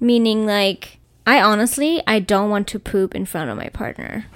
Meaning 0.01 0.47
like 0.47 0.99
I 1.27 1.41
honestly 1.41 2.03
I 2.07 2.20
don't 2.20 2.51
want 2.51 2.68
to 2.68 2.79
poop 2.79 3.14
in 3.14 3.27
front 3.27 3.51
of 3.51 3.57
my 3.57 3.68
partner. 3.68 4.27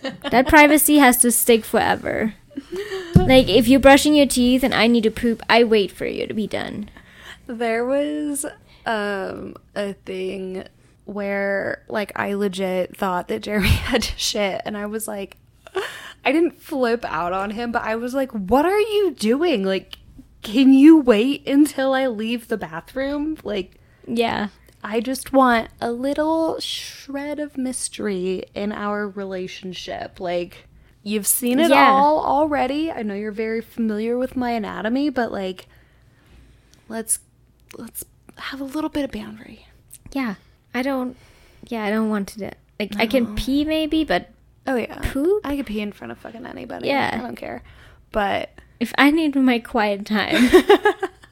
that 0.30 0.48
privacy 0.48 0.98
has 0.98 1.18
to 1.18 1.30
stick 1.30 1.64
forever. 1.64 2.34
Like 3.14 3.48
if 3.48 3.68
you're 3.68 3.80
brushing 3.80 4.14
your 4.14 4.26
teeth 4.26 4.62
and 4.62 4.74
I 4.74 4.86
need 4.86 5.04
to 5.04 5.10
poop, 5.10 5.42
I 5.48 5.64
wait 5.64 5.90
for 5.90 6.06
you 6.06 6.26
to 6.26 6.34
be 6.34 6.46
done. 6.46 6.90
There 7.46 7.84
was 7.84 8.44
um 8.86 9.56
a 9.74 9.92
thing 9.92 10.64
where 11.04 11.84
like 11.88 12.12
I 12.16 12.34
legit 12.34 12.96
thought 12.96 13.28
that 13.28 13.42
Jeremy 13.42 13.68
had 13.90 14.02
to 14.02 14.18
shit 14.18 14.60
and 14.64 14.76
I 14.76 14.86
was 14.86 15.06
like 15.08 15.36
I 16.24 16.30
didn't 16.32 16.60
flip 16.60 17.04
out 17.04 17.32
on 17.32 17.50
him, 17.50 17.72
but 17.72 17.82
I 17.82 17.96
was 17.96 18.14
like, 18.14 18.30
"What 18.30 18.64
are 18.64 18.78
you 18.78 19.12
doing? 19.18 19.64
Like 19.64 19.98
can 20.42 20.72
you 20.72 20.98
wait 21.00 21.46
until 21.48 21.92
I 21.94 22.06
leave 22.08 22.48
the 22.48 22.56
bathroom? 22.56 23.36
Like 23.44 23.76
Yeah. 24.06 24.48
I 24.84 24.98
just 25.00 25.32
want 25.32 25.68
a 25.80 25.92
little 25.92 26.58
shred 26.58 27.38
of 27.38 27.56
mystery 27.56 28.44
in 28.52 28.72
our 28.72 29.08
relationship. 29.08 30.18
Like, 30.18 30.66
you've 31.04 31.28
seen 31.28 31.60
it 31.60 31.70
Yeah. 31.70 31.88
all 31.92 32.18
already. 32.18 32.90
I 32.90 33.02
know 33.04 33.14
you're 33.14 33.30
very 33.30 33.60
familiar 33.60 34.18
with 34.18 34.34
my 34.34 34.50
anatomy, 34.50 35.08
but 35.08 35.30
like, 35.30 35.66
let's 36.88 37.20
let's 37.78 38.04
have 38.36 38.60
a 38.60 38.64
little 38.64 38.90
bit 38.90 39.04
of 39.04 39.12
boundary. 39.12 39.66
Yeah. 40.12 40.34
I 40.74 40.82
don't 40.82 41.16
yeah, 41.68 41.84
I 41.84 41.90
don't 41.90 42.08
want 42.08 42.28
to 42.28 42.38
do 42.38 42.50
like 42.80 42.96
I 42.98 43.06
can 43.06 43.34
pee 43.34 43.64
maybe, 43.64 44.04
but 44.04 44.30
Oh 44.66 44.76
yeah, 44.76 44.98
Poop? 45.12 45.40
I 45.44 45.56
could 45.56 45.66
pee 45.66 45.80
in 45.80 45.92
front 45.92 46.12
of 46.12 46.18
fucking 46.18 46.46
anybody. 46.46 46.88
Yeah. 46.88 47.10
I 47.14 47.18
don't 47.18 47.36
care. 47.36 47.62
But 48.12 48.50
if 48.78 48.92
I 48.96 49.10
need 49.10 49.34
my 49.34 49.58
quiet 49.58 50.06
time. 50.06 50.36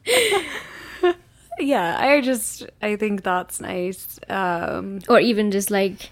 yeah, 1.58 1.96
I 1.98 2.20
just 2.20 2.66
I 2.82 2.96
think 2.96 3.22
that's 3.22 3.60
nice. 3.60 4.18
Um, 4.28 5.00
or 5.08 5.20
even 5.20 5.50
just 5.50 5.70
like 5.70 6.10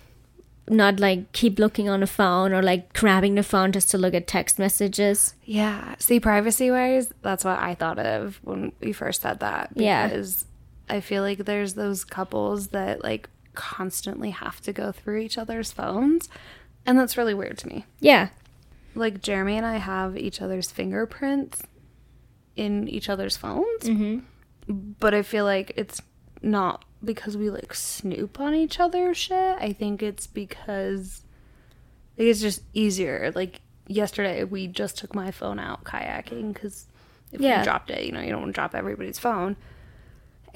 not 0.69 1.01
like 1.01 1.33
keep 1.33 1.59
looking 1.59 1.89
on 1.89 2.01
the 2.01 2.07
phone 2.07 2.53
or 2.53 2.63
like 2.63 2.93
grabbing 2.93 3.35
the 3.35 3.43
phone 3.43 3.73
just 3.73 3.91
to 3.91 3.99
look 3.99 4.15
at 4.15 4.27
text 4.27 4.59
messages. 4.59 5.35
Yeah. 5.45 5.95
See, 5.99 6.21
privacy 6.21 6.71
wise, 6.71 7.13
that's 7.23 7.45
what 7.45 7.59
I 7.59 7.75
thought 7.75 7.99
of 7.99 8.39
when 8.43 8.73
we 8.81 8.93
first 8.93 9.23
said 9.23 9.41
that. 9.41 9.71
Yeah. 9.75 10.09
Because 10.09 10.45
I 10.91 11.01
feel 11.01 11.23
like 11.23 11.39
there's 11.45 11.75
those 11.75 12.05
couples 12.05 12.69
that 12.69 13.03
like 13.03 13.29
constantly 13.55 14.31
have 14.31 14.61
to 14.63 14.73
go 14.73 14.93
through 14.93 15.19
each 15.19 15.39
other's 15.39 15.73
phones. 15.73 16.29
And 16.87 16.99
that's 16.99 17.17
really 17.17 17.35
weird 17.35 17.59
to 17.59 17.69
me. 17.69 17.85
Yeah. 18.01 18.29
Like 18.95 19.21
Jeremy 19.21 19.57
and 19.57 19.67
I 19.67 19.77
have 19.77 20.17
each 20.17 20.41
other's 20.41 20.71
fingerprints 20.71 21.63
in 22.57 22.89
each 22.89 23.09
other's 23.09 23.37
phones. 23.37 23.83
Mm-hmm. 23.85 24.19
But 24.99 25.15
I 25.15 25.23
feel 25.23 25.45
like 25.45 25.73
it's 25.77 26.01
not 26.43 26.85
because 27.05 27.37
we 27.37 27.51
like 27.51 27.75
snoop 27.75 28.41
on 28.41 28.55
each 28.55 28.81
other's 28.81 29.17
shit. 29.17 29.57
I 29.61 29.73
think 29.73 30.03
it's 30.03 30.27
because 30.27 31.23
think 32.17 32.29
it's 32.31 32.41
just 32.41 32.63
easier. 32.75 33.33
Like 33.35 33.61
yesterday, 33.87 34.45
we 34.45 34.67
just 34.67 34.99
took 34.99 35.15
my 35.15 35.31
phone 35.31 35.59
out 35.59 35.85
kayaking 35.85 36.53
because 36.55 36.87
if 37.33 37.41
Yeah. 37.41 37.59
you 37.59 37.65
dropped 37.65 37.91
it, 37.91 38.05
you 38.05 38.13
know, 38.13 38.21
you 38.21 38.31
don't 38.31 38.41
want 38.43 38.55
to 38.55 38.59
drop 38.59 38.75
everybody's 38.75 39.19
phone. 39.19 39.57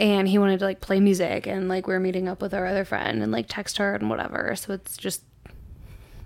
And 0.03 0.27
he 0.29 0.37
wanted 0.39 0.59
to 0.59 0.65
like 0.65 0.81
play 0.81 0.99
music, 0.99 1.47
and 1.47 1.69
like 1.69 1.87
we 1.87 1.95
are 1.95 2.01
meeting 2.01 2.29
up 2.29 2.43
with 2.43 2.53
our 2.53 2.67
other 2.67 2.85
friend 2.85 3.23
and 3.23 3.31
like 3.31 3.47
text 3.49 3.79
her 3.79 3.95
and 3.95 4.11
whatever. 4.11 4.55
So 4.57 4.73
it's 4.73 4.97
just 4.97 5.23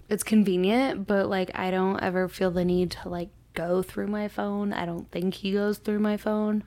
it's 0.09 0.23
convenient, 0.23 1.07
but 1.07 1.29
like 1.29 1.51
I 1.55 1.71
don't 1.71 2.01
ever 2.03 2.27
feel 2.29 2.51
the 2.51 2.65
need 2.65 2.91
to 2.93 3.09
like 3.09 3.29
go 3.55 3.83
through 3.83 4.07
my 4.07 4.29
phone. 4.29 4.73
I 4.73 4.87
don't 4.87 5.11
think 5.11 5.35
he 5.35 5.53
goes 5.53 5.79
through 5.79 5.99
my 5.99 6.17
phone. 6.17 6.65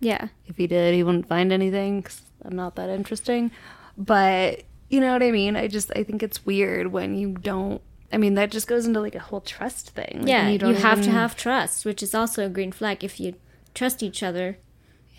Yeah. 0.00 0.28
If 0.46 0.56
he 0.56 0.66
did, 0.66 0.94
he 0.94 1.02
wouldn't 1.02 1.28
find 1.28 1.52
anything 1.52 2.02
'cause 2.02 2.22
I'm 2.44 2.56
not 2.56 2.74
that 2.76 2.90
interesting. 2.90 3.50
But 3.96 4.64
you 4.90 5.00
know 5.00 5.12
what 5.14 5.22
I 5.22 5.30
mean? 5.30 5.56
I 5.56 5.68
just 5.68 5.90
I 5.96 6.02
think 6.02 6.22
it's 6.22 6.44
weird 6.44 6.88
when 6.92 7.16
you 7.16 7.32
don't. 7.32 7.80
I 8.12 8.18
mean, 8.18 8.34
that 8.34 8.50
just 8.50 8.66
goes 8.66 8.84
into 8.84 9.00
like 9.00 9.14
a 9.14 9.20
whole 9.20 9.40
trust 9.40 9.90
thing. 9.90 10.18
Like, 10.20 10.28
yeah. 10.28 10.48
You, 10.50 10.58
don't 10.58 10.74
have 10.74 11.00
to 11.02 11.10
have 11.10 11.34
trust, 11.34 11.86
which 11.86 12.02
is 12.02 12.14
also 12.14 12.44
a 12.44 12.50
green 12.50 12.72
flag. 12.72 13.02
If 13.02 13.18
you 13.18 13.36
trust 13.72 14.02
each 14.02 14.22
other, 14.22 14.58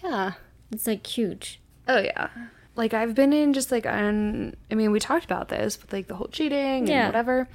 Yeah. 0.03 0.33
It's 0.73 0.87
like 0.87 1.05
huge. 1.05 1.59
Oh 1.87 1.99
yeah. 1.99 2.27
Like 2.75 2.93
I've 2.93 3.13
been 3.15 3.31
in 3.33 3.53
just 3.53 3.71
like 3.71 3.85
on. 3.85 4.55
I 4.71 4.75
mean, 4.75 4.91
we 4.91 4.99
talked 4.99 5.25
about 5.25 5.49
this 5.49 5.79
with 5.81 5.93
like 5.93 6.07
the 6.07 6.15
whole 6.15 6.27
cheating 6.27 6.87
Yeah. 6.87 7.05
and 7.05 7.07
whatever. 7.07 7.47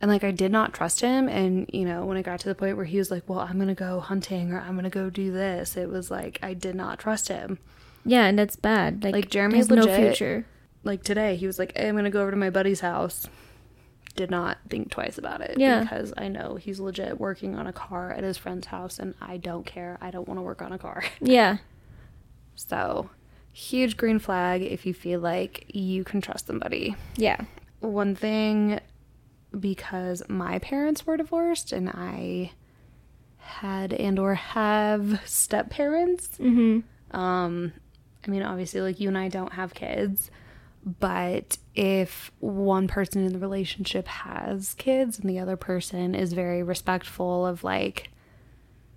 And 0.00 0.10
like 0.10 0.24
I 0.24 0.32
did 0.32 0.50
not 0.50 0.72
trust 0.74 1.00
him, 1.00 1.28
and 1.28 1.70
you 1.72 1.84
know 1.84 2.04
when 2.06 2.16
it 2.16 2.24
got 2.24 2.40
to 2.40 2.48
the 2.48 2.56
point 2.56 2.76
where 2.76 2.84
he 2.86 2.98
was 2.98 3.10
like, 3.12 3.22
"Well, 3.28 3.38
I'm 3.38 3.56
gonna 3.58 3.72
go 3.74 4.00
hunting 4.00 4.52
or 4.52 4.58
I'm 4.60 4.74
gonna 4.74 4.90
go 4.90 5.10
do 5.10 5.30
this," 5.30 5.76
it 5.76 5.88
was 5.88 6.10
like 6.10 6.40
I 6.42 6.54
did 6.54 6.74
not 6.74 6.98
trust 6.98 7.28
him. 7.28 7.58
Yeah, 8.04 8.24
and 8.26 8.36
that's 8.36 8.56
bad. 8.56 9.04
Like, 9.04 9.14
Like, 9.14 9.30
Jeremy's 9.30 9.68
there's 9.68 9.86
no 9.86 9.94
future. 9.96 10.44
like 10.82 11.04
today 11.04 11.36
he 11.36 11.46
was 11.46 11.56
like 11.60 11.72
hey, 11.76 11.88
i'm 11.88 11.94
gonna 11.94 12.10
go 12.10 12.20
over 12.22 12.32
to 12.32 12.36
my 12.36 12.50
buddy's 12.50 12.80
house 12.80 13.28
did 14.16 14.28
not 14.28 14.58
think 14.68 14.90
twice 14.90 15.16
about 15.16 15.40
it 15.40 15.56
Yeah. 15.56 15.82
because 15.82 16.12
i 16.18 16.26
know 16.26 16.56
he's 16.56 16.80
legit 16.80 17.20
working 17.20 17.54
on 17.54 17.68
a 17.68 17.72
car 17.72 18.10
at 18.10 18.24
his 18.24 18.36
friend's 18.36 18.66
house 18.66 18.98
and 18.98 19.14
i 19.20 19.36
don't 19.36 19.64
care 19.64 19.96
i 20.00 20.10
don't 20.10 20.26
want 20.26 20.38
to 20.38 20.42
work 20.42 20.60
on 20.60 20.72
a 20.72 20.78
car 20.78 21.04
Yeah. 21.20 21.58
So 22.54 23.10
huge 23.52 23.96
green 23.96 24.18
flag 24.18 24.62
if 24.62 24.86
you 24.86 24.94
feel 24.94 25.20
like 25.20 25.66
you 25.68 26.04
can 26.04 26.20
trust 26.20 26.46
somebody. 26.46 26.96
Yeah. 27.16 27.40
One 27.80 28.14
thing, 28.14 28.80
because 29.58 30.22
my 30.28 30.58
parents 30.58 31.06
were 31.06 31.16
divorced 31.16 31.72
and 31.72 31.90
I 31.90 32.52
had 33.38 33.92
and 33.92 34.18
or 34.18 34.34
have 34.34 35.20
step 35.26 35.70
parents. 35.70 36.28
Mm-hmm. 36.38 37.16
Um, 37.16 37.72
I 38.26 38.30
mean, 38.30 38.42
obviously, 38.42 38.80
like 38.80 39.00
you 39.00 39.08
and 39.08 39.18
I 39.18 39.28
don't 39.28 39.52
have 39.52 39.74
kids, 39.74 40.30
but 40.84 41.58
if 41.74 42.30
one 42.40 42.88
person 42.88 43.24
in 43.24 43.32
the 43.32 43.38
relationship 43.38 44.06
has 44.08 44.74
kids 44.74 45.18
and 45.18 45.28
the 45.28 45.38
other 45.38 45.56
person 45.56 46.14
is 46.14 46.32
very 46.32 46.62
respectful 46.62 47.46
of 47.46 47.64
like 47.64 48.10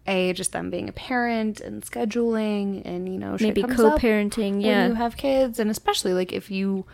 a 0.07 0.33
just 0.33 0.51
them 0.51 0.69
being 0.69 0.87
a 0.87 0.91
parent 0.91 1.59
and 1.61 1.83
scheduling 1.83 2.81
and 2.85 3.11
you 3.11 3.17
know 3.17 3.37
Maybe 3.39 3.63
co-parenting. 3.63 4.53
when 4.53 4.61
Yeah. 4.61 4.87
you 4.87 4.93
have 4.93 5.17
kids 5.17 5.59
and 5.59 5.69
especially 5.71 6.13
like 6.13 6.31
if 6.31 6.51
you 6.51 6.85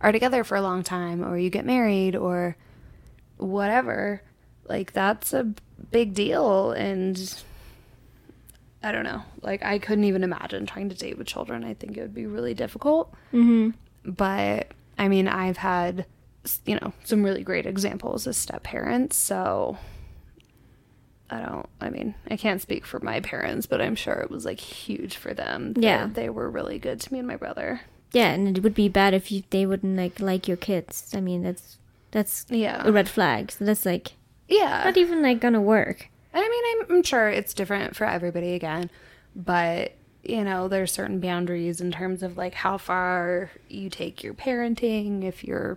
are 0.00 0.12
together 0.12 0.44
for 0.44 0.56
a 0.56 0.60
long 0.62 0.82
time 0.82 1.24
or 1.24 1.38
you 1.38 1.50
get 1.50 1.64
married 1.64 2.14
or 2.14 2.56
whatever 3.36 4.22
like 4.68 4.92
that's 4.92 5.32
a 5.32 5.44
big 5.90 6.12
deal 6.12 6.72
and 6.72 7.42
i 8.82 8.92
don't 8.92 9.04
know 9.04 9.22
like 9.42 9.64
i 9.64 9.78
couldn't 9.78 10.04
even 10.04 10.22
imagine 10.22 10.66
trying 10.66 10.88
to 10.88 10.94
date 10.94 11.16
with 11.16 11.26
children 11.26 11.64
i 11.64 11.72
think 11.74 11.96
it 11.96 12.02
would 12.02 12.14
be 12.14 12.26
really 12.26 12.54
difficult 12.54 13.12
mm-hmm. 13.32 13.70
but 14.10 14.68
i 14.98 15.08
mean 15.08 15.26
i've 15.28 15.56
had 15.56 16.04
you 16.66 16.74
know 16.80 16.92
some 17.04 17.22
really 17.22 17.42
great 17.42 17.66
examples 17.66 18.26
as 18.26 18.36
step 18.36 18.62
parents 18.62 19.16
so 19.16 19.76
i 21.30 21.40
don't 21.40 21.68
i 21.80 21.88
mean 21.90 22.14
i 22.30 22.36
can't 22.36 22.62
speak 22.62 22.86
for 22.86 22.98
my 23.00 23.20
parents 23.20 23.66
but 23.66 23.80
i'm 23.80 23.94
sure 23.94 24.14
it 24.14 24.30
was 24.30 24.44
like 24.44 24.60
huge 24.60 25.16
for 25.16 25.34
them 25.34 25.74
Yeah. 25.76 26.08
they 26.12 26.28
were 26.30 26.48
really 26.50 26.78
good 26.78 27.00
to 27.00 27.12
me 27.12 27.18
and 27.18 27.28
my 27.28 27.36
brother 27.36 27.82
Yeah, 28.12 28.30
and 28.32 28.56
it 28.56 28.62
would 28.62 28.74
be 28.74 28.88
bad 28.88 29.12
if 29.12 29.30
you, 29.30 29.42
they 29.50 29.66
wouldn't 29.66 29.96
like 29.96 30.18
like 30.20 30.48
your 30.48 30.56
kids. 30.56 31.12
I 31.14 31.20
mean, 31.20 31.42
that's 31.42 31.76
that's 32.10 32.46
yeah 32.48 32.80
a 32.86 32.90
red 32.90 33.06
flag. 33.08 33.52
So 33.52 33.66
that's 33.66 33.84
like 33.84 34.12
yeah 34.48 34.82
not 34.84 34.96
even 34.96 35.20
like 35.22 35.40
gonna 35.40 35.60
work. 35.60 36.08
And 36.32 36.42
I 36.42 36.48
mean, 36.48 36.64
I'm, 36.70 36.96
I'm 36.96 37.02
sure 37.02 37.28
it's 37.28 37.52
different 37.52 37.96
for 37.96 38.06
everybody 38.06 38.54
again, 38.54 38.88
but 39.36 39.92
you 40.24 40.42
know, 40.42 40.68
there's 40.68 40.90
certain 40.92 41.20
boundaries 41.20 41.82
in 41.82 41.90
terms 41.92 42.22
of 42.22 42.38
like 42.38 42.54
how 42.54 42.78
far 42.78 43.50
you 43.68 43.90
take 43.90 44.22
your 44.24 44.32
parenting, 44.34 45.22
if 45.22 45.44
you're 45.44 45.76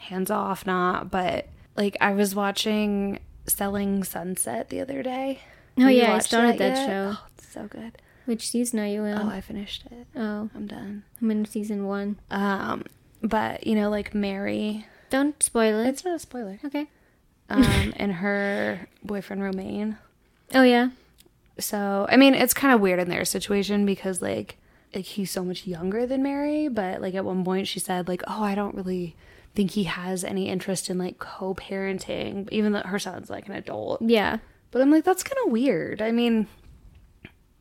hands 0.00 0.30
off, 0.30 0.66
not. 0.66 1.10
But 1.10 1.48
like, 1.76 1.96
I 2.00 2.12
was 2.12 2.34
watching 2.34 3.18
Selling 3.46 4.04
Sunset 4.04 4.68
the 4.70 4.80
other 4.80 5.02
day. 5.02 5.40
Oh, 5.78 5.82
Have 5.82 5.92
yeah, 5.92 6.14
I 6.14 6.18
started 6.18 6.58
that 6.58 6.76
yet? 6.76 6.86
show. 6.86 7.12
Oh, 7.16 7.26
it's 7.36 7.48
so 7.48 7.66
good. 7.66 7.92
Which 8.24 8.48
season 8.48 8.78
are 8.78 8.86
you 8.86 9.04
in? 9.04 9.18
Oh, 9.18 9.28
I 9.28 9.40
finished 9.40 9.84
it. 9.90 10.06
oh, 10.16 10.48
I'm 10.54 10.66
done. 10.66 11.02
I'm 11.20 11.30
in 11.30 11.44
season 11.44 11.86
one. 11.86 12.18
Um, 12.30 12.84
but 13.22 13.66
you 13.66 13.74
know, 13.74 13.90
like 13.90 14.14
Mary, 14.14 14.86
Don't 15.10 15.42
spoil 15.42 15.80
it. 15.80 15.88
it's 15.88 16.04
not 16.04 16.14
a 16.16 16.18
spoiler. 16.18 16.60
okay. 16.64 16.86
Um, 17.50 17.92
and 17.96 18.12
her 18.14 18.86
boyfriend 19.02 19.42
Romain. 19.42 19.98
Oh 20.54 20.62
yeah. 20.62 20.90
So, 21.58 22.06
I 22.08 22.16
mean, 22.16 22.34
it's 22.34 22.54
kind 22.54 22.72
of 22.74 22.80
weird 22.80 22.98
in 23.00 23.08
their 23.10 23.24
situation 23.24 23.84
because 23.84 24.22
like 24.22 24.56
like 24.94 25.04
he's 25.04 25.30
so 25.30 25.42
much 25.44 25.66
younger 25.66 26.06
than 26.06 26.22
Mary, 26.22 26.68
but 26.68 27.00
like 27.00 27.14
at 27.14 27.24
one 27.24 27.44
point 27.44 27.66
she 27.66 27.80
said 27.80 28.08
like, 28.08 28.22
"Oh, 28.28 28.42
I 28.42 28.54
don't 28.54 28.74
really 28.74 29.16
think 29.54 29.72
he 29.72 29.84
has 29.84 30.24
any 30.24 30.48
interest 30.48 30.88
in 30.90 30.98
like 30.98 31.18
co-parenting, 31.18 32.48
even 32.50 32.72
though 32.72 32.80
her 32.80 32.98
son's 32.98 33.30
like 33.30 33.48
an 33.48 33.54
adult." 33.54 34.02
Yeah. 34.02 34.38
But 34.70 34.82
I'm 34.82 34.90
like, 34.90 35.04
that's 35.04 35.22
kind 35.22 35.36
of 35.44 35.52
weird. 35.52 36.00
I 36.00 36.12
mean, 36.12 36.46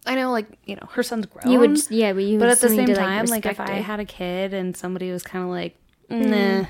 I 0.06 0.16
know 0.16 0.32
like, 0.32 0.48
you 0.66 0.76
know, 0.76 0.88
her 0.92 1.04
son's 1.04 1.26
grown. 1.26 1.52
You 1.52 1.60
would. 1.60 1.78
Yeah, 1.92 2.14
but 2.14 2.24
you. 2.24 2.40
but 2.40 2.50
at 2.50 2.60
the 2.62 2.70
same 2.70 2.88
to, 2.88 2.96
time, 2.96 3.26
like, 3.26 3.46
if 3.46 3.60
respect 3.60 3.70
I 3.70 3.82
had 3.82 4.00
a 4.00 4.06
kid 4.06 4.54
and 4.54 4.76
somebody 4.76 5.12
was 5.12 5.24
kind 5.24 5.44
of 5.44 5.50
like, 5.52 5.76
mm-hmm. 6.10 6.30
"Nah." 6.30 6.66
That 6.68 6.70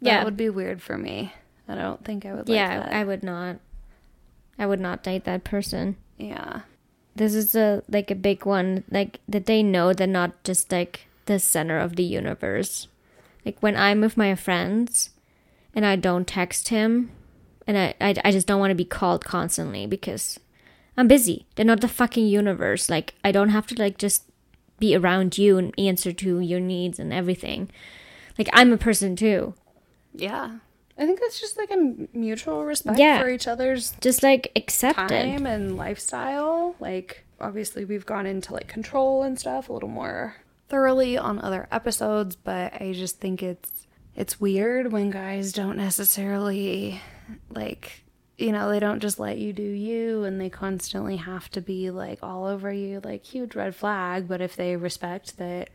Yeah. 0.00 0.24
would 0.24 0.36
be 0.36 0.50
weird 0.50 0.82
for 0.82 0.98
me. 0.98 1.32
I 1.68 1.76
don't 1.76 2.04
think 2.04 2.26
I 2.26 2.32
would 2.34 2.48
like 2.48 2.56
yeah, 2.56 2.80
that. 2.80 2.92
I 2.92 3.04
would 3.04 3.22
not. 3.22 3.56
I 4.58 4.66
would 4.66 4.80
not 4.80 5.02
date 5.02 5.24
that 5.24 5.44
person. 5.44 5.96
yeah. 6.18 6.62
This 7.16 7.32
is 7.34 7.54
a 7.54 7.82
like 7.88 8.10
a 8.10 8.16
big 8.16 8.44
one. 8.44 8.82
Like 8.90 9.20
that 9.28 9.46
they 9.46 9.62
know 9.62 9.92
they're 9.92 10.06
not 10.08 10.42
just 10.42 10.72
like 10.72 11.06
the 11.26 11.38
center 11.38 11.78
of 11.78 11.94
the 11.94 12.02
universe. 12.02 12.88
Like 13.44 13.58
when 13.60 13.76
I'm 13.76 14.00
with 14.00 14.16
my 14.16 14.34
friends, 14.34 15.10
and 15.74 15.84
I 15.84 15.96
don't 15.96 16.26
text 16.26 16.68
him, 16.68 17.10
and 17.66 17.76
I 17.78 17.94
I, 18.00 18.14
I 18.24 18.30
just 18.32 18.46
don't 18.46 18.60
want 18.60 18.70
to 18.70 18.74
be 18.76 18.84
called 18.84 19.24
constantly 19.24 19.86
because 19.86 20.38
I'm 20.96 21.08
busy. 21.08 21.46
They're 21.54 21.64
not 21.66 21.80
the 21.80 21.88
fucking 21.88 22.26
universe. 22.26 22.88
Like 22.88 23.14
I 23.24 23.32
don't 23.32 23.50
have 23.50 23.66
to 23.68 23.74
like 23.74 23.98
just 23.98 24.24
be 24.78 24.96
around 24.96 25.38
you 25.38 25.56
and 25.58 25.72
answer 25.78 26.12
to 26.12 26.40
your 26.40 26.60
needs 26.60 26.98
and 26.98 27.12
everything. 27.12 27.70
Like 28.38 28.48
I'm 28.52 28.72
a 28.72 28.76
person 28.78 29.14
too. 29.16 29.54
Yeah. 30.14 30.58
I 30.96 31.06
think 31.06 31.18
that's 31.20 31.40
just 31.40 31.58
like 31.58 31.72
a 31.72 32.06
mutual 32.16 32.64
respect 32.64 32.98
Yeah. 33.00 33.20
for 33.20 33.28
each 33.28 33.48
other's 33.48 33.94
Just 34.00 34.22
like 34.22 34.52
accept 34.54 34.98
it. 35.10 35.22
time 35.22 35.44
and 35.44 35.76
lifestyle. 35.76 36.76
Like, 36.78 37.24
obviously, 37.40 37.84
we've 37.84 38.06
gone 38.06 38.26
into 38.26 38.52
like 38.52 38.68
control 38.68 39.24
and 39.24 39.36
stuff 39.36 39.68
a 39.68 39.72
little 39.72 39.88
more 39.88 40.36
thoroughly 40.68 41.16
on 41.16 41.40
other 41.40 41.68
episodes, 41.70 42.36
but 42.36 42.80
I 42.80 42.92
just 42.92 43.20
think 43.20 43.42
it's 43.42 43.86
it's 44.16 44.40
weird 44.40 44.92
when 44.92 45.10
guys 45.10 45.52
don't 45.52 45.76
necessarily 45.76 47.00
like 47.50 48.04
you 48.38 48.52
know 48.52 48.70
they 48.70 48.78
don't 48.80 49.00
just 49.00 49.18
let 49.18 49.38
you 49.38 49.52
do 49.52 49.62
you 49.62 50.24
and 50.24 50.40
they 50.40 50.50
constantly 50.50 51.16
have 51.16 51.48
to 51.50 51.60
be 51.60 51.90
like 51.90 52.18
all 52.22 52.46
over 52.46 52.72
you 52.72 53.00
like 53.02 53.24
huge 53.24 53.54
red 53.54 53.74
flag 53.74 54.28
but 54.28 54.40
if 54.40 54.56
they 54.56 54.76
respect 54.76 55.38
that 55.38 55.68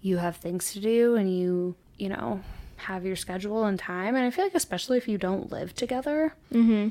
you 0.00 0.16
have 0.16 0.36
things 0.36 0.72
to 0.72 0.80
do 0.80 1.14
and 1.14 1.34
you 1.34 1.74
you 1.96 2.08
know 2.08 2.40
have 2.76 3.04
your 3.04 3.16
schedule 3.16 3.64
and 3.64 3.78
time 3.78 4.14
and 4.16 4.24
i 4.24 4.30
feel 4.30 4.44
like 4.44 4.54
especially 4.54 4.96
if 4.98 5.08
you 5.08 5.16
don't 5.18 5.52
live 5.52 5.74
together 5.74 6.34
Mm-hmm. 6.52 6.88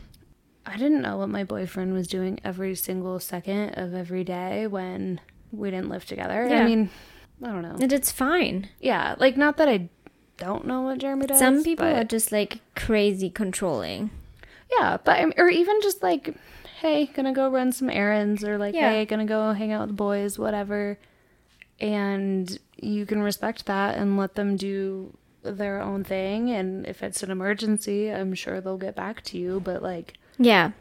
I 0.66 0.78
didn't 0.78 1.02
know 1.02 1.18
what 1.18 1.30
my 1.30 1.44
boyfriend 1.44 1.94
was 1.94 2.08
doing 2.08 2.40
every 2.44 2.76
single 2.76 3.20
second 3.20 3.72
of 3.76 3.96
every 3.96 4.24
day 4.24 4.68
when 4.68 5.20
we 5.52 5.72
didn't 5.72 5.90
live 5.90 6.06
together. 6.06 6.48
Yeah. 6.48 6.62
I 6.62 6.66
mean, 6.66 6.90
I 7.44 7.48
don't 7.48 7.62
know. 7.62 7.78
And 7.80 7.92
it's 7.94 8.12
fine. 8.12 8.70
Yeah, 8.80 9.16
like 9.18 9.38
not 9.38 9.58
that 9.58 9.70
I 9.70 9.90
don't 10.38 10.66
know 10.66 10.82
what 10.82 10.98
Jeremy 11.00 11.28
does. 11.28 11.40
Some 11.40 11.64
people 11.64 11.86
but- 11.86 11.96
are 11.96 12.04
just 12.04 12.32
like 12.32 12.60
crazy 12.76 13.30
controlling. 13.30 14.10
yeah, 14.78 14.98
but 15.04 15.18
I'm- 15.18 15.34
or 15.38 15.50
even 15.50 15.82
just 15.82 16.04
like, 16.04 16.36
hey, 16.82 17.06
gonna 17.08 17.34
go 17.34 17.50
run 17.50 17.72
some 17.72 17.90
errands, 17.90 18.44
or 18.44 18.58
like, 18.58 18.76
Yeah. 18.76 18.92
hey, 18.92 19.06
gonna 19.06 19.26
go 19.26 19.52
hang 19.54 19.72
out 19.72 19.82
with 19.82 19.90
the 19.90 19.94
boys, 19.96 20.38
whatever. 20.40 20.98
And 21.80 22.58
you 22.78 23.06
can 23.06 23.22
respect 23.22 23.66
that 23.68 23.98
and 23.98 24.18
let 24.18 24.36
them 24.36 24.56
do 24.58 25.18
their 25.44 25.82
own 25.82 26.04
thing. 26.04 26.52
And 26.52 26.86
if 26.86 27.02
it's 27.02 27.24
an 27.24 27.32
emergency, 27.32 28.10
I'm 28.10 28.34
sure 28.34 28.60
they'll 28.60 28.78
get 28.78 28.96
back 28.96 29.24
to 29.26 29.38
you. 29.38 29.60
But 29.62 29.82
like, 29.82 30.16
Yeah. 30.38 30.72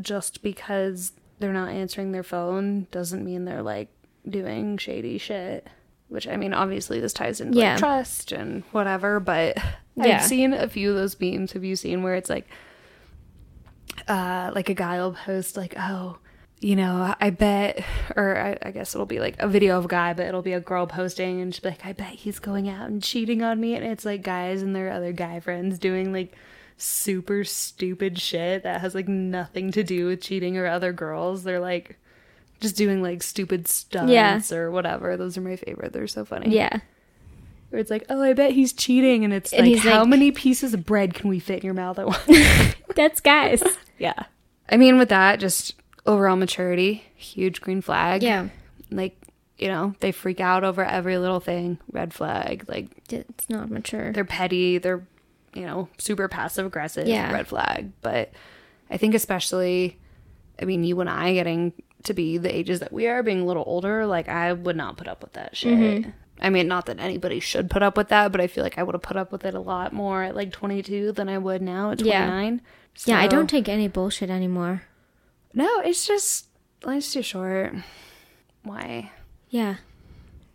just 0.00 0.42
because 0.42 1.12
they're 1.38 1.52
not 1.52 1.70
answering 1.70 2.12
their 2.12 2.22
phone 2.22 2.86
doesn't 2.90 3.24
mean 3.24 3.44
they're 3.44 3.62
like 3.62 3.88
doing 4.28 4.78
shady 4.78 5.18
shit. 5.18 5.66
Which 6.12 6.28
I 6.28 6.36
mean, 6.36 6.52
obviously 6.52 7.00
this 7.00 7.12
ties 7.12 7.40
into 7.40 7.58
Yeah. 7.58 7.70
like 7.72 7.78
trust 7.78 8.32
and 8.32 8.62
whatever, 8.72 9.18
but 9.18 9.56
Yeah. 9.96 10.16
I've 10.16 10.22
seen 10.24 10.52
a 10.52 10.68
few 10.68 10.90
of 10.90 10.96
those 10.96 11.18
memes. 11.20 11.52
Have 11.52 11.64
you 11.64 11.74
seen 11.74 12.02
where 12.02 12.14
it's 12.14 12.28
like, 12.30 12.46
uh, 14.08 14.50
like 14.54 14.68
a 14.68 14.74
guy 14.74 14.98
will 14.98 15.12
post 15.12 15.56
like, 15.56 15.74
oh, 15.78 16.18
you 16.60 16.76
know, 16.76 17.14
I 17.20 17.30
bet, 17.30 17.84
or 18.16 18.38
I, 18.38 18.58
I 18.68 18.70
guess 18.70 18.94
it'll 18.94 19.06
be 19.06 19.18
like 19.20 19.36
a 19.40 19.48
video 19.48 19.78
of 19.78 19.86
a 19.86 19.88
guy, 19.88 20.12
but 20.12 20.26
it'll 20.26 20.42
be 20.42 20.52
a 20.52 20.60
girl 20.60 20.86
posting 20.86 21.40
and 21.40 21.54
she'll 21.54 21.68
like, 21.70 21.84
I 21.84 21.92
bet 21.92 22.06
he's 22.12 22.38
going 22.38 22.68
out 22.68 22.88
and 22.88 23.02
cheating 23.02 23.42
on 23.42 23.60
me. 23.60 23.74
And 23.74 23.84
it's 23.84 24.04
like 24.04 24.22
guys 24.22 24.62
and 24.62 24.74
their 24.76 24.90
other 24.92 25.12
guy 25.12 25.40
friends 25.40 25.78
doing 25.78 26.12
like 26.12 26.34
super 26.76 27.42
stupid 27.44 28.18
shit 28.20 28.62
that 28.62 28.80
has 28.80 28.94
like 28.94 29.08
nothing 29.08 29.72
to 29.72 29.82
do 29.82 30.06
with 30.06 30.20
cheating 30.20 30.56
or 30.56 30.66
other 30.66 30.92
girls. 30.92 31.42
They're 31.42 31.58
like 31.60 31.98
just 32.62 32.76
doing 32.76 33.02
like 33.02 33.22
stupid 33.22 33.68
stunts 33.68 34.10
Yeah. 34.10 34.40
or 34.56 34.70
whatever. 34.70 35.16
Those 35.18 35.36
are 35.36 35.42
my 35.42 35.56
favorite. 35.56 35.92
They're 35.92 36.06
so 36.06 36.24
funny. 36.24 36.54
Yeah. 36.54 36.78
Where 37.68 37.80
it's 37.80 37.90
like, 37.90 38.04
oh, 38.08 38.22
I 38.22 38.32
bet 38.32 38.52
he's 38.52 38.72
cheating. 38.72 39.24
And 39.24 39.32
it's 39.34 39.52
And 39.52 39.66
like, 39.70 39.80
how 39.80 40.00
like- 40.00 40.08
many 40.08 40.30
pieces 40.32 40.72
of 40.74 40.86
bread 40.86 41.12
can 41.14 41.28
we 41.28 41.38
fit 41.38 41.58
in 41.60 41.64
your 41.66 41.74
mouth 41.74 41.98
at 41.98 42.06
once? 42.06 42.74
That's 42.96 43.20
guys. 43.20 43.62
yeah. 43.98 44.24
I 44.70 44.76
mean, 44.76 44.96
with 44.98 45.08
that, 45.10 45.40
just 45.40 45.74
overall 46.06 46.36
maturity, 46.36 47.04
huge 47.14 47.60
green 47.60 47.80
flag. 47.82 48.22
yeah. 48.22 48.48
Like, 48.90 49.16
you 49.58 49.68
know, 49.68 49.94
they 50.00 50.12
freak 50.12 50.40
out 50.40 50.64
over 50.64 50.84
every 50.84 51.16
little 51.18 51.40
thing. 51.40 51.78
Red 51.90 52.12
flag. 52.12 52.64
Like, 52.68 52.88
It's 53.10 53.48
not 53.48 53.70
mature. 53.70 54.12
they're 54.12 54.24
petty. 54.24 54.78
They're, 54.78 55.06
you 55.54 55.64
know, 55.64 55.88
super 55.98 56.28
passive 56.28 56.66
aggressive. 56.66 57.06
Yeah. 57.08 57.32
Red 57.32 57.46
flag. 57.46 57.92
But 58.02 58.32
I 58.90 58.96
think, 58.98 59.14
especially, 59.14 59.98
I 60.60 60.64
mean, 60.66 60.84
you 60.84 61.00
and 61.00 61.08
I 61.08 61.32
getting 61.34 61.72
to 62.04 62.14
be 62.14 62.38
the 62.38 62.54
ages 62.54 62.80
that 62.80 62.92
we 62.92 63.06
are, 63.06 63.22
being 63.22 63.40
a 63.40 63.44
little 63.44 63.64
older, 63.66 64.06
like, 64.06 64.28
I 64.28 64.52
would 64.52 64.76
not 64.76 64.96
put 64.96 65.08
up 65.08 65.22
with 65.22 65.32
that 65.34 65.56
shit. 65.56 65.78
Mm-hmm. 65.78 66.10
I 66.40 66.50
mean, 66.50 66.66
not 66.66 66.86
that 66.86 66.98
anybody 66.98 67.38
should 67.38 67.70
put 67.70 67.82
up 67.82 67.96
with 67.96 68.08
that, 68.08 68.32
but 68.32 68.40
I 68.40 68.48
feel 68.48 68.64
like 68.64 68.76
I 68.78 68.82
would 68.82 68.94
have 68.94 69.02
put 69.02 69.16
up 69.16 69.30
with 69.30 69.44
it 69.44 69.54
a 69.54 69.60
lot 69.60 69.92
more 69.92 70.24
at 70.24 70.34
like 70.34 70.50
22 70.50 71.12
than 71.12 71.28
I 71.28 71.38
would 71.38 71.62
now 71.62 71.92
at 71.92 72.00
Yeah. 72.00 72.26
29. 72.26 72.60
yeah, 73.04 73.20
I 73.20 73.28
don't 73.28 73.48
take 73.48 73.68
any 73.68 73.86
bullshit 73.86 74.28
anymore. 74.30 74.82
No, 75.54 75.80
it's 75.80 76.06
just 76.06 76.46
life's 76.82 77.12
too 77.12 77.22
short. 77.22 77.74
Why? 78.64 79.12
Yeah. 79.50 79.76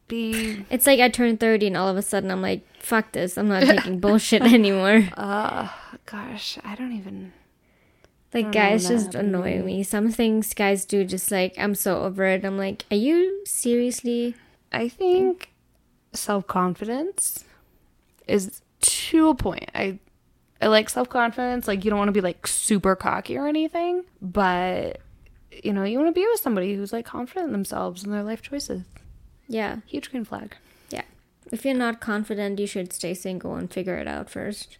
be 0.09 0.65
It's 0.69 0.87
like 0.87 0.99
I 0.99 1.07
turned 1.09 1.39
30 1.39 1.67
and 1.67 1.77
all 1.77 1.87
of 1.87 1.95
a 1.97 2.01
sudden 2.01 2.31
I'm 2.31 2.41
like, 2.41 2.63
fuck 2.79 3.13
this. 3.13 3.37
I'm 3.37 3.47
not 3.47 3.63
taking 3.63 3.99
bullshit 3.99 4.41
anymore. 4.53 5.07
uh 5.15 5.69
gosh, 6.05 6.57
I 6.65 6.75
don't 6.75 6.93
even 6.93 7.31
Like, 8.43 8.53
guys 8.53 8.87
just 8.87 9.15
annoy 9.15 9.57
me. 9.57 9.63
me. 9.63 9.83
Some 9.83 10.11
things 10.11 10.53
guys 10.53 10.85
do 10.85 11.03
just 11.03 11.31
like, 11.31 11.55
I'm 11.57 11.75
so 11.75 12.03
over 12.03 12.25
it. 12.25 12.45
I'm 12.45 12.57
like, 12.57 12.85
are 12.91 12.97
you 12.97 13.43
seriously? 13.45 14.35
I 14.71 14.89
think 14.89 15.51
self 16.13 16.47
confidence 16.47 17.45
is 18.27 18.61
to 18.81 19.29
a 19.29 19.35
point. 19.35 19.69
I 19.73 19.99
I 20.61 20.67
like 20.67 20.89
self 20.89 21.09
confidence. 21.09 21.67
Like 21.67 21.85
you 21.85 21.89
don't 21.89 21.99
want 21.99 22.09
to 22.09 22.13
be 22.13 22.21
like 22.21 22.47
super 22.47 22.95
cocky 22.95 23.37
or 23.37 23.47
anything, 23.47 24.03
but 24.21 25.01
you 25.63 25.73
know 25.73 25.83
you 25.83 25.97
want 25.99 26.13
to 26.13 26.19
be 26.19 26.25
with 26.25 26.39
somebody 26.39 26.75
who's 26.75 26.93
like 26.93 27.05
confident 27.05 27.47
in 27.47 27.51
themselves 27.51 28.03
and 28.03 28.13
their 28.13 28.23
life 28.23 28.41
choices. 28.41 28.83
Yeah. 29.47 29.77
Huge 29.85 30.11
green 30.11 30.25
flag. 30.25 30.55
Yeah. 30.89 31.03
If 31.51 31.63
you're 31.63 31.73
not 31.73 32.01
confident, 32.01 32.59
you 32.59 32.67
should 32.67 32.91
stay 32.91 33.13
single 33.13 33.55
and 33.55 33.71
figure 33.71 33.97
it 33.97 34.07
out 34.07 34.29
first. 34.29 34.77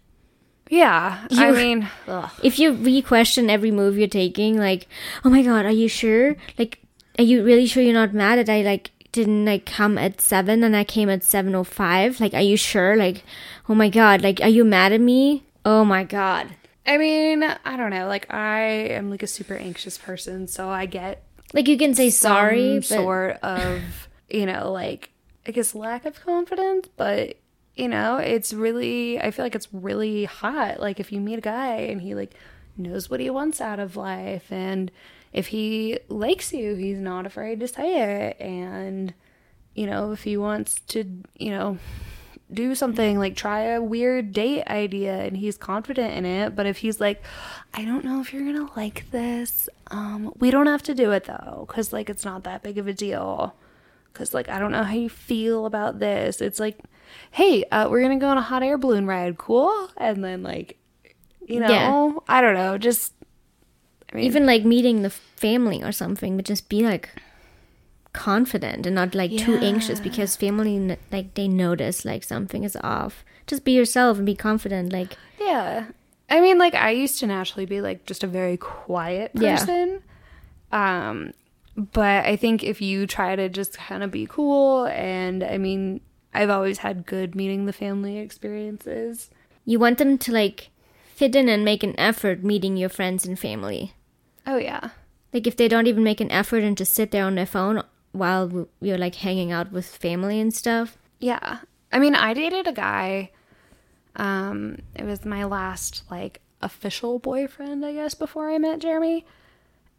Yeah, 0.70 1.26
I 1.30 1.50
mean, 1.52 1.88
ugh. 2.06 2.30
If 2.42 2.58
you 2.58 2.72
re-question 2.72 3.48
every 3.50 3.70
move 3.70 3.96
you're 3.96 4.08
taking, 4.08 4.58
like, 4.58 4.86
oh 5.24 5.30
my 5.30 5.42
god, 5.42 5.64
are 5.64 5.72
you 5.72 5.88
sure? 5.88 6.36
Like, 6.58 6.78
are 7.18 7.24
you 7.24 7.42
really 7.44 7.66
sure 7.66 7.82
you're 7.82 7.94
not 7.94 8.12
mad 8.14 8.38
that 8.38 8.48
I 8.48 8.62
like 8.62 8.90
didn't 9.12 9.46
like 9.46 9.64
come 9.64 9.96
at 9.98 10.20
seven 10.20 10.62
and 10.62 10.76
I 10.76 10.84
came 10.84 11.08
at 11.08 11.24
seven 11.24 11.54
oh 11.54 11.64
five? 11.64 12.20
Like, 12.20 12.34
are 12.34 12.42
you 12.42 12.56
sure? 12.56 12.96
Like, 12.96 13.24
oh 13.68 13.74
my 13.74 13.88
god, 13.88 14.22
like, 14.22 14.40
are 14.40 14.48
you 14.48 14.64
mad 14.64 14.92
at 14.92 15.00
me? 15.00 15.44
Oh 15.64 15.84
my 15.84 16.04
god. 16.04 16.48
I 16.86 16.96
mean, 16.96 17.42
I 17.42 17.76
don't 17.76 17.90
know. 17.90 18.06
Like 18.06 18.32
I 18.32 18.60
am 18.96 19.10
like 19.10 19.22
a 19.22 19.26
super 19.26 19.54
anxious 19.54 19.98
person, 19.98 20.46
so 20.46 20.68
I 20.68 20.86
get 20.86 21.22
Like, 21.52 21.68
you 21.68 21.76
can 21.78 21.94
say 21.94 22.10
sorry, 22.10 22.76
but 22.78 22.84
sort 22.84 23.36
of 23.42 24.08
you 24.30 24.44
know 24.44 24.70
like 24.72 25.10
i 25.46 25.50
guess 25.50 25.74
lack 25.74 26.04
of 26.04 26.20
confidence 26.22 26.86
but 26.98 27.38
you 27.78 27.88
know 27.88 28.16
it's 28.16 28.52
really 28.52 29.20
i 29.20 29.30
feel 29.30 29.44
like 29.44 29.54
it's 29.54 29.72
really 29.72 30.24
hot. 30.24 30.80
Like 30.80 31.00
if 31.00 31.12
you 31.12 31.20
meet 31.20 31.38
a 31.38 31.42
guy 31.42 31.76
and 31.76 32.02
he 32.02 32.14
like 32.14 32.34
knows 32.76 33.08
what 33.08 33.20
he 33.20 33.30
wants 33.30 33.60
out 33.60 33.80
of 33.80 33.96
life 33.96 34.52
and 34.52 34.90
if 35.32 35.48
he 35.48 35.98
likes 36.08 36.52
you 36.52 36.74
he's 36.74 36.98
not 36.98 37.26
afraid 37.26 37.60
to 37.60 37.68
say 37.68 38.26
it. 38.28 38.40
And 38.40 39.14
you 39.74 39.86
know 39.86 40.12
if 40.12 40.24
he 40.24 40.36
wants 40.36 40.80
to 40.88 41.04
you 41.36 41.50
know 41.50 41.78
do 42.52 42.74
something 42.74 43.18
like 43.18 43.36
try 43.36 43.60
a 43.60 43.82
weird 43.82 44.32
date 44.32 44.66
idea 44.66 45.20
and 45.20 45.36
he's 45.36 45.58
confident 45.58 46.14
in 46.14 46.24
it 46.24 46.56
but 46.56 46.64
if 46.64 46.78
he's 46.78 46.98
like 46.98 47.22
i 47.74 47.84
don't 47.84 48.06
know 48.06 48.22
if 48.22 48.32
you're 48.32 48.42
gonna 48.42 48.70
like 48.74 49.10
this 49.10 49.68
um 49.90 50.32
we 50.38 50.50
don't 50.50 50.66
have 50.66 50.82
to 50.82 50.94
do 50.94 51.10
it 51.12 51.24
though 51.24 51.66
because 51.68 51.92
like 51.92 52.08
it's 52.08 52.24
not 52.24 52.44
that 52.44 52.62
big 52.62 52.78
of 52.78 52.86
a 52.88 52.92
deal. 52.92 53.54
Because 54.12 54.34
like 54.34 54.48
i 54.48 54.58
don't 54.58 54.72
know 54.72 54.82
how 54.82 54.94
you 54.94 55.08
feel 55.08 55.66
about 55.66 56.00
this. 56.00 56.40
It's 56.40 56.58
like 56.58 56.78
hey 57.32 57.64
uh, 57.70 57.88
we're 57.90 58.02
gonna 58.02 58.18
go 58.18 58.28
on 58.28 58.38
a 58.38 58.42
hot 58.42 58.62
air 58.62 58.78
balloon 58.78 59.06
ride 59.06 59.38
cool 59.38 59.88
and 59.96 60.22
then 60.24 60.42
like 60.42 60.78
you 61.46 61.60
know 61.60 61.68
Yeah. 61.68 62.18
i 62.28 62.40
don't 62.40 62.54
know 62.54 62.76
just 62.78 63.12
I 64.12 64.16
mean, 64.16 64.24
even 64.24 64.46
like 64.46 64.64
meeting 64.64 65.02
the 65.02 65.10
family 65.10 65.82
or 65.82 65.92
something, 65.92 66.36
but 66.36 66.46
just 66.46 66.70
be 66.70 66.82
like 66.82 67.10
confident 68.14 68.86
and 68.86 68.94
not 68.94 69.14
like 69.14 69.36
too 69.36 69.58
anxious 69.60 70.00
because 70.00 70.34
family 70.34 70.96
like 71.12 71.34
they 71.34 71.46
notice 71.46 72.04
like 72.06 72.24
something 72.24 72.64
is 72.64 72.76
off. 72.82 73.22
Just 73.46 73.64
be 73.64 73.72
yourself 73.72 74.16
and 74.16 74.24
be 74.26 74.34
confident. 74.34 74.92
Like, 74.92 75.16
Yeah. 75.38 75.88
I 76.30 76.40
mean, 76.40 76.56
like 76.58 76.74
I 76.74 76.90
used 76.90 77.20
to 77.20 77.26
naturally 77.26 77.66
be 77.66 77.80
like 77.80 78.06
just 78.06 78.24
a 78.24 78.26
very 78.26 78.56
quiet 78.56 79.32
Yeah. 79.34 79.58
person. 79.58 80.02
Um 80.72 81.32
but 81.76 82.24
I 82.24 82.34
think 82.36 82.64
if 82.64 82.80
you 82.80 83.06
try 83.06 83.36
to 83.36 83.48
just 83.48 83.76
kind 83.76 84.02
of 84.02 84.10
be 84.10 84.26
cool 84.26 84.86
and 84.86 85.44
I 85.44 85.58
mean, 85.58 86.00
I've 86.38 86.50
always 86.50 86.78
had 86.78 87.04
good 87.04 87.34
meeting 87.34 87.66
the 87.66 87.72
family 87.72 88.16
experiences. 88.18 89.28
you 89.64 89.80
want 89.80 89.98
them 89.98 90.16
to 90.18 90.32
like 90.32 90.70
fit 91.14 91.34
in 91.34 91.48
and 91.48 91.64
make 91.64 91.82
an 91.82 91.98
effort 91.98 92.44
meeting 92.44 92.76
your 92.76 92.88
friends 92.88 93.26
and 93.26 93.36
family. 93.36 93.92
Oh 94.46 94.56
yeah. 94.56 94.90
Like 95.32 95.48
if 95.48 95.56
they 95.56 95.66
don't 95.66 95.88
even 95.88 96.04
make 96.04 96.20
an 96.20 96.30
effort 96.30 96.62
and 96.62 96.76
just 96.78 96.94
sit 96.94 97.10
there 97.10 97.24
on 97.24 97.34
their 97.34 97.44
phone 97.44 97.82
while 98.12 98.68
you're 98.80 98.96
like 98.96 99.16
hanging 99.16 99.50
out 99.50 99.72
with 99.72 99.84
family 99.84 100.38
and 100.38 100.54
stuff. 100.54 100.96
Yeah. 101.18 101.58
I 101.90 101.98
mean, 101.98 102.14
I 102.14 102.34
dated 102.34 102.68
a 102.68 102.72
guy 102.72 103.30
um 104.14 104.78
it 104.94 105.04
was 105.04 105.24
my 105.24 105.42
last 105.44 106.04
like 106.08 106.40
official 106.62 107.18
boyfriend, 107.18 107.84
I 107.84 107.94
guess, 107.94 108.14
before 108.14 108.48
I 108.48 108.58
met 108.58 108.78
Jeremy. 108.78 109.26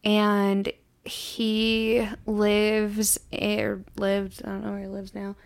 And 0.04 0.72
he 1.04 2.08
lives 2.24 3.20
or 3.30 3.84
lived, 3.96 4.40
I 4.42 4.48
don't 4.48 4.64
know 4.64 4.70
where 4.72 4.80
he 4.80 4.86
lives 4.86 5.14
now. 5.14 5.36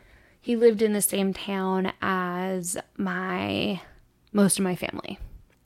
He 0.44 0.56
lived 0.56 0.82
in 0.82 0.92
the 0.92 1.00
same 1.00 1.32
town 1.32 1.90
as 2.02 2.76
my 2.98 3.80
most 4.30 4.58
of 4.58 4.62
my 4.62 4.76
family. 4.76 5.18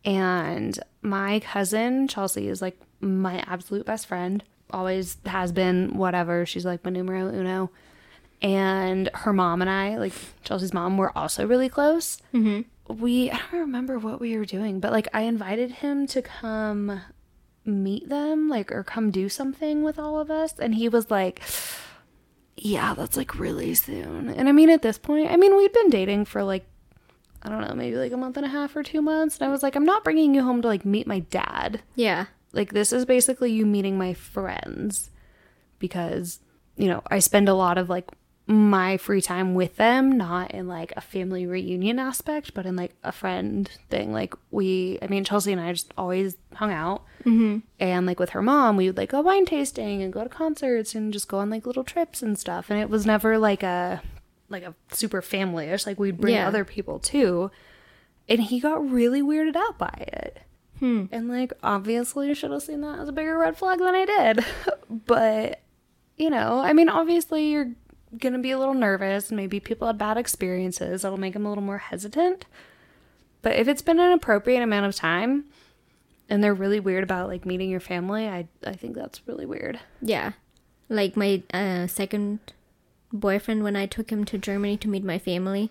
And 0.05 0.79
my 1.03 1.41
cousin, 1.41 2.07
Chelsea, 2.07 2.47
is 2.47 2.63
like 2.63 2.79
my 3.01 3.43
absolute 3.49 3.85
best 3.85 4.07
friend. 4.07 4.45
Always 4.71 5.17
has 5.27 5.51
been, 5.51 5.97
whatever. 5.97 6.47
She's 6.47 6.65
like 6.65 6.85
my 6.85 6.93
numero 6.93 7.27
uno. 7.27 7.73
And 8.41 9.11
her 9.15 9.33
mom 9.33 9.63
and 9.63 9.69
I, 9.69 9.97
like 9.99 10.13
Chelsea's 10.45 10.73
mom, 10.73 10.97
were 10.97 11.11
also 11.19 11.45
really 11.45 11.69
close. 11.69 12.23
Mm-hmm. 12.33 13.03
We, 13.03 13.33
I 13.33 13.41
don't 13.51 13.63
remember 13.63 13.99
what 13.99 14.21
we 14.21 14.39
were 14.39 14.45
doing, 14.45 14.79
but 14.79 14.93
like 14.93 15.09
I 15.13 15.23
invited 15.23 15.73
him 15.73 16.07
to 16.07 16.23
come 16.23 17.01
meet 17.65 18.09
them, 18.09 18.49
like, 18.49 18.71
or 18.71 18.85
come 18.85 19.11
do 19.11 19.29
something 19.29 19.83
with 19.83 19.99
all 19.99 20.21
of 20.21 20.31
us. 20.31 20.57
And 20.57 20.77
he 20.77 20.89
was 20.89 21.11
like, 21.11 21.43
yeah, 22.65 22.95
that's 22.95 23.17
like 23.17 23.39
really 23.39 23.75
soon. 23.75 24.29
And 24.29 24.49
I 24.49 24.53
mean, 24.53 24.71
at 24.71 24.83
this 24.83 24.99
point, 24.99 25.31
I 25.31 25.37
mean, 25.37 25.57
we'd 25.57 25.73
been 25.73 25.91
dating 25.91 26.25
for 26.25 26.43
like, 26.43 26.67
I 27.43 27.49
don't 27.49 27.61
know, 27.61 27.75
maybe 27.75 27.97
like 27.97 28.13
a 28.13 28.17
month 28.17 28.37
and 28.37 28.47
a 28.47 28.49
half 28.49 28.75
or 28.75 28.83
two 28.83 29.03
months. 29.03 29.39
And 29.39 29.49
I 29.49 29.53
was 29.53 29.63
like, 29.63 29.77
I'm 29.77 29.85
not 29.85 30.05
bringing 30.05 30.35
you 30.35 30.43
home 30.43 30.63
to 30.63 30.69
like 30.69 30.85
meet 30.85 31.07
my 31.07 31.21
dad. 31.21 31.83
Yeah. 31.95 32.27
Like, 32.53 32.73
this 32.73 32.93
is 32.93 33.05
basically 33.05 33.53
you 33.53 33.67
meeting 33.67 33.99
my 33.99 34.15
friends 34.15 35.11
because, 35.79 36.41
you 36.77 36.89
know, 36.89 37.03
I 37.11 37.19
spend 37.19 37.49
a 37.49 37.55
lot 37.55 37.79
of 37.79 37.89
like 37.89 38.09
my 38.51 38.97
free 38.97 39.21
time 39.21 39.55
with 39.55 39.77
them, 39.77 40.11
not 40.17 40.53
in 40.53 40.67
like 40.67 40.91
a 40.97 41.03
family 41.03 41.47
reunion 41.47 41.99
aspect, 41.99 42.55
but 42.55 42.65
in 42.65 42.77
like 42.77 42.95
a 43.05 43.13
friend 43.13 43.69
thing. 43.91 44.11
Like, 44.11 44.33
we, 44.51 44.99
I 45.03 45.07
mean, 45.07 45.23
Chelsea 45.23 45.53
and 45.53 45.61
I 45.61 45.71
just 45.73 45.93
always 45.99 46.39
hung 46.55 46.73
out. 46.73 47.05
Mm-hmm. 47.25 47.59
And 47.79 48.07
like 48.07 48.19
with 48.19 48.31
her 48.31 48.41
mom, 48.41 48.77
we 48.79 48.87
would 48.87 48.97
like 48.97 49.11
go 49.11 49.21
wine 49.21 49.45
tasting 49.45 50.03
and 50.03 50.11
go 50.13 50.23
to 50.23 50.31
concerts 50.31 50.95
and 50.95 51.13
just 51.13 51.29
go 51.29 51.39
on 51.39 51.51
like 51.51 51.67
little 51.67 51.85
trips 51.85 52.23
and 52.23 52.39
stuff. 52.39 52.71
And 52.71 52.81
it 52.81 52.89
was 52.89 53.05
never 53.05 53.37
like 53.37 53.63
a, 53.63 54.01
like 54.49 54.63
a 54.63 54.75
super 54.93 55.21
family-ish. 55.21 55.87
Like, 55.87 55.99
we'd 56.01 56.19
bring 56.19 56.35
Yeah. 56.35 56.49
other 56.49 56.65
people 56.65 56.99
too. 56.99 57.51
And 58.31 58.41
he 58.41 58.61
got 58.61 58.91
really 58.91 59.21
weirded 59.21 59.57
out 59.57 59.77
by 59.77 59.93
it. 60.09 60.39
And 60.81 61.29
like 61.29 61.53
obviously 61.63 62.31
I 62.31 62.35
should 62.35 62.53
have 62.53 62.63
seen 62.63 62.83
that 62.83 63.01
as 63.01 63.09
a 63.09 63.13
bigger 63.13 63.37
red 63.37 63.57
flag 63.59 63.79
than 63.81 63.95
I 63.95 64.05
did. 64.07 64.45
but 65.07 65.61
you 66.17 66.31
know, 66.31 66.61
I 66.61 66.73
mean 66.73 66.89
obviously 66.89 67.51
you're 67.51 67.73
gonna 68.17 68.39
be 68.39 68.51
a 68.51 68.59
little 68.59 68.75
nervous 68.75 69.31
maybe 69.31 69.61
people 69.61 69.87
had 69.87 69.99
bad 69.99 70.17
experiences 70.17 71.03
that'll 71.03 71.19
make 71.19 71.35
them 71.35 71.45
a 71.45 71.49
little 71.49 71.65
more 71.65 71.79
hesitant. 71.79 72.47
But 73.43 73.57
if 73.57 73.69
it's 73.69 73.83
been 73.83 73.99
an 74.01 74.13
appropriate 74.13 74.63
amount 74.63 74.87
of 74.87 74.95
time 74.97 75.45
and 76.29 76.43
they're 76.43 76.55
really 76.55 76.81
weird 76.81 77.05
about 77.05 77.29
like 77.29 77.45
meeting 77.47 77.71
your 77.71 77.81
family, 77.81 78.27
I 78.29 78.49
I 78.67 78.73
think 78.73 78.95
that's 78.97 79.21
really 79.27 79.47
weird. 79.47 79.79
Yeah. 80.01 80.33
Like 80.89 81.17
my 81.17 81.43
uh, 81.53 81.87
second 81.87 82.39
boyfriend, 83.13 83.63
when 83.63 83.77
I 83.77 83.87
took 83.87 84.11
him 84.11 84.25
to 84.25 84.39
Germany 84.39 84.77
to 84.79 84.89
meet 84.89 85.05
my 85.05 85.19
family, 85.19 85.71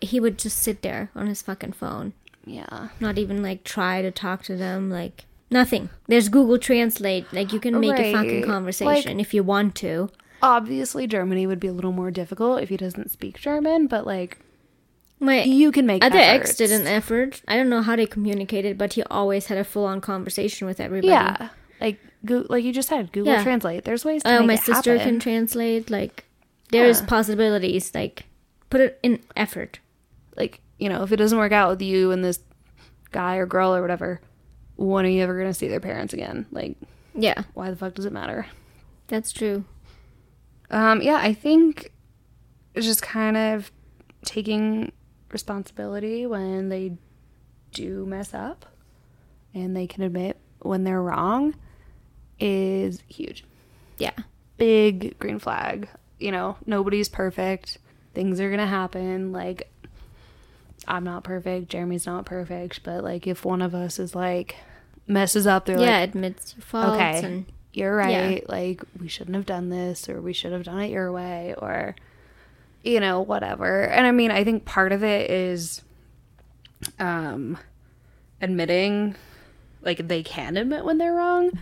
he 0.00 0.18
would 0.20 0.38
just 0.38 0.58
sit 0.58 0.82
there 0.82 1.10
on 1.14 1.26
his 1.26 1.42
fucking 1.42 1.72
phone. 1.72 2.14
Yeah. 2.46 2.88
Not 3.00 3.18
even 3.18 3.42
like 3.42 3.62
try 3.64 4.02
to 4.02 4.10
talk 4.10 4.42
to 4.44 4.56
them. 4.56 4.90
Like 4.90 5.24
nothing. 5.50 5.90
There's 6.08 6.28
Google 6.28 6.58
Translate. 6.58 7.30
Like 7.32 7.52
you 7.52 7.60
can 7.60 7.78
make 7.78 7.98
a 7.98 8.12
fucking 8.12 8.40
Right. 8.40 8.44
conversation 8.44 9.20
if 9.20 9.32
you 9.34 9.42
want 9.42 9.74
to. 9.76 10.10
Obviously 10.42 11.06
Germany 11.06 11.46
would 11.46 11.60
be 11.60 11.68
a 11.68 11.72
little 11.72 11.92
more 11.92 12.10
difficult 12.10 12.60
if 12.62 12.68
he 12.68 12.76
doesn't 12.76 13.10
speak 13.10 13.38
German, 13.38 13.86
but 13.86 14.06
like 14.06 14.38
My 15.20 15.42
you 15.42 15.72
can 15.72 15.86
make 15.86 16.04
other 16.04 16.18
ex 16.18 16.56
did 16.56 16.70
an 16.70 16.86
effort. 16.86 17.42
I 17.48 17.56
don't 17.56 17.68
know 17.70 17.82
how 17.82 17.96
they 17.96 18.06
communicated, 18.06 18.76
but 18.76 18.92
he 18.94 19.02
always 19.04 19.46
had 19.46 19.58
a 19.58 19.64
full 19.64 19.86
on 19.86 20.00
conversation 20.00 20.66
with 20.66 20.80
everybody. 20.80 21.08
Yeah. 21.08 21.48
Like 21.80 21.98
go, 22.24 22.44
like 22.48 22.64
you 22.64 22.72
just 22.72 22.88
said, 22.88 23.10
Google 23.12 23.32
Yeah. 23.32 23.42
Translate. 23.42 23.84
There's 23.84 24.04
ways 24.04 24.22
to 24.22 24.28
oh, 24.28 24.32
do 24.32 24.36
it. 24.36 24.42
Oh, 24.44 24.46
my 24.46 24.56
sister 24.56 24.92
happen. 24.98 25.14
can 25.14 25.20
translate. 25.20 25.90
Like 25.90 26.24
there's 26.70 27.00
Yeah. 27.00 27.06
possibilities. 27.06 27.94
Like 27.94 28.26
put 28.70 28.80
it 28.80 28.98
in 29.02 29.20
effort. 29.36 29.78
like 30.36 30.60
you 30.78 30.88
know 30.88 31.02
if 31.04 31.12
it 31.12 31.16
doesn't 31.16 31.38
work 31.38 31.52
out 31.52 31.70
with 31.70 31.80
you 31.80 32.10
and 32.10 32.24
this 32.24 32.40
guy 33.12 33.36
or 33.36 33.46
girl 33.46 33.72
or 33.74 33.80
whatever 33.80 34.20
when 34.76 35.04
are 35.06 35.08
you 35.08 35.22
ever 35.22 35.38
going 35.38 35.48
to 35.48 35.54
see 35.54 35.68
their 35.68 35.78
parents 35.78 36.12
again 36.12 36.44
like 36.50 36.76
Yeah, 37.14 37.44
why 37.54 37.70
the 37.70 37.76
fuck 37.76 37.94
does 37.94 38.04
it 38.04 38.12
matter 38.12 38.46
that's 39.06 39.30
true. 39.30 39.64
Um 40.74 41.00
yeah 41.00 41.16
i 41.22 41.32
think 41.32 41.92
it's 42.74 42.84
just 42.86 43.00
kind 43.02 43.36
of 43.36 43.70
taking 44.24 44.92
responsibility 45.30 46.26
when 46.26 46.68
they 46.68 46.96
do 47.72 48.04
mess 48.06 48.34
up 48.34 48.66
and 49.54 49.74
they 49.76 49.86
can 49.86 50.02
admit 50.02 50.38
when 50.60 50.84
they're 50.84 51.02
wrong 51.02 51.54
is 52.38 53.02
huge 53.08 53.44
Yeah. 53.98 54.12
big 54.56 55.18
green 55.18 55.38
flag 55.38 55.88
you 56.18 56.30
know 56.30 56.56
nobody's 56.66 57.08
perfect 57.08 57.78
things 58.14 58.40
are 58.40 58.48
gonna 58.48 58.64
happen. 58.66 59.32
Like, 59.32 59.68
I'm 60.86 61.02
not 61.02 61.24
perfect. 61.24 61.68
Jeremy's 61.68 62.06
not 62.06 62.24
perfect. 62.24 62.84
But 62.84 63.02
like, 63.02 63.26
if 63.26 63.44
one 63.44 63.60
of 63.60 63.74
us 63.74 63.98
is 63.98 64.14
like 64.14 64.54
messes 65.08 65.46
up, 65.48 65.66
they're 65.66 65.80
yeah, 65.80 65.98
like, 66.00 66.10
admits 66.10 66.54
your 66.56 66.62
faults 66.62 66.94
okay, 66.94 67.22
and 67.26 67.46
you're 67.76 67.98
Yeah. 68.00 68.26
right. 68.28 68.48
Like, 68.48 68.82
we 69.00 69.08
shouldn't 69.08 69.36
have 69.36 69.46
done 69.46 69.68
this, 69.70 70.08
or 70.08 70.20
we 70.20 70.32
should 70.32 70.52
have 70.52 70.64
done 70.64 70.80
it 70.80 70.90
your 70.90 71.10
way, 71.12 71.54
or 71.58 71.94
you 72.82 73.00
know, 73.00 73.20
whatever. 73.22 73.82
And 73.84 74.06
I 74.06 74.10
mean, 74.10 74.30
I 74.30 74.44
think 74.44 74.64
part 74.66 74.92
of 74.92 75.02
it 75.02 75.30
is 75.30 75.82
um 76.98 77.56
admitting 78.40 79.14
like 79.82 80.06
they 80.08 80.22
can 80.22 80.56
admit 80.56 80.84
when 80.84 80.98
they're 80.98 81.14
wrong. 81.14 81.58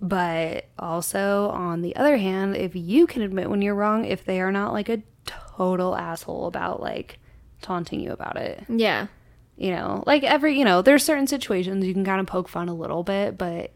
But 0.00 0.66
also, 0.78 1.48
on 1.48 1.80
the 1.80 1.96
other 1.96 2.18
hand, 2.18 2.54
if 2.56 2.76
you 2.76 3.06
can 3.06 3.22
admit 3.22 3.48
when 3.48 3.62
you're 3.62 3.74
wrong, 3.74 4.04
if 4.04 4.24
they 4.26 4.40
are 4.42 4.52
not 4.52 4.74
like 4.74 4.90
a 4.90 5.02
total 5.24 5.96
asshole 5.96 6.46
about 6.46 6.82
like 6.82 7.18
taunting 7.62 8.00
you 8.00 8.12
about 8.12 8.36
it, 8.36 8.62
yeah. 8.68 9.06
you 9.56 9.70
know, 9.70 10.04
like 10.06 10.22
every, 10.22 10.58
you 10.58 10.66
know, 10.66 10.82
there's 10.82 11.02
certain 11.02 11.26
situations 11.26 11.86
you 11.86 11.94
can 11.94 12.04
kind 12.04 12.20
of 12.20 12.26
poke 12.26 12.46
fun 12.50 12.68
a 12.68 12.74
little 12.74 13.02
bit, 13.04 13.38
but 13.38 13.70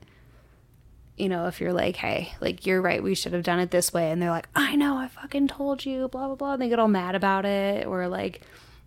you 1.21 1.29
know, 1.29 1.47
if 1.47 1.61
you're 1.61 1.73
like, 1.73 1.97
hey, 1.97 2.33
like 2.41 2.66
you're 2.66 2.81
right, 2.81 3.03
we 3.03 3.14
should 3.14 3.33
have 3.33 3.43
done 3.43 3.61
it 3.61 3.71
this 3.71 3.93
way, 3.93 4.11
and 4.11 4.21
they're 4.21 4.31
like, 4.31 4.49
I 4.55 4.75
know, 4.77 4.97
I 4.97 5.09
fucking 5.09 5.49
told 5.49 5.85
you, 5.85 6.09
blah 6.09 6.27
blah 6.27 6.37
blah, 6.37 6.53
and 6.55 6.62
they 6.62 6.68
get 6.68 6.79
all 6.79 6.89
mad 6.89 7.14
about 7.14 7.45
it, 7.45 7.87
or 7.87 8.09
like, 8.09 8.41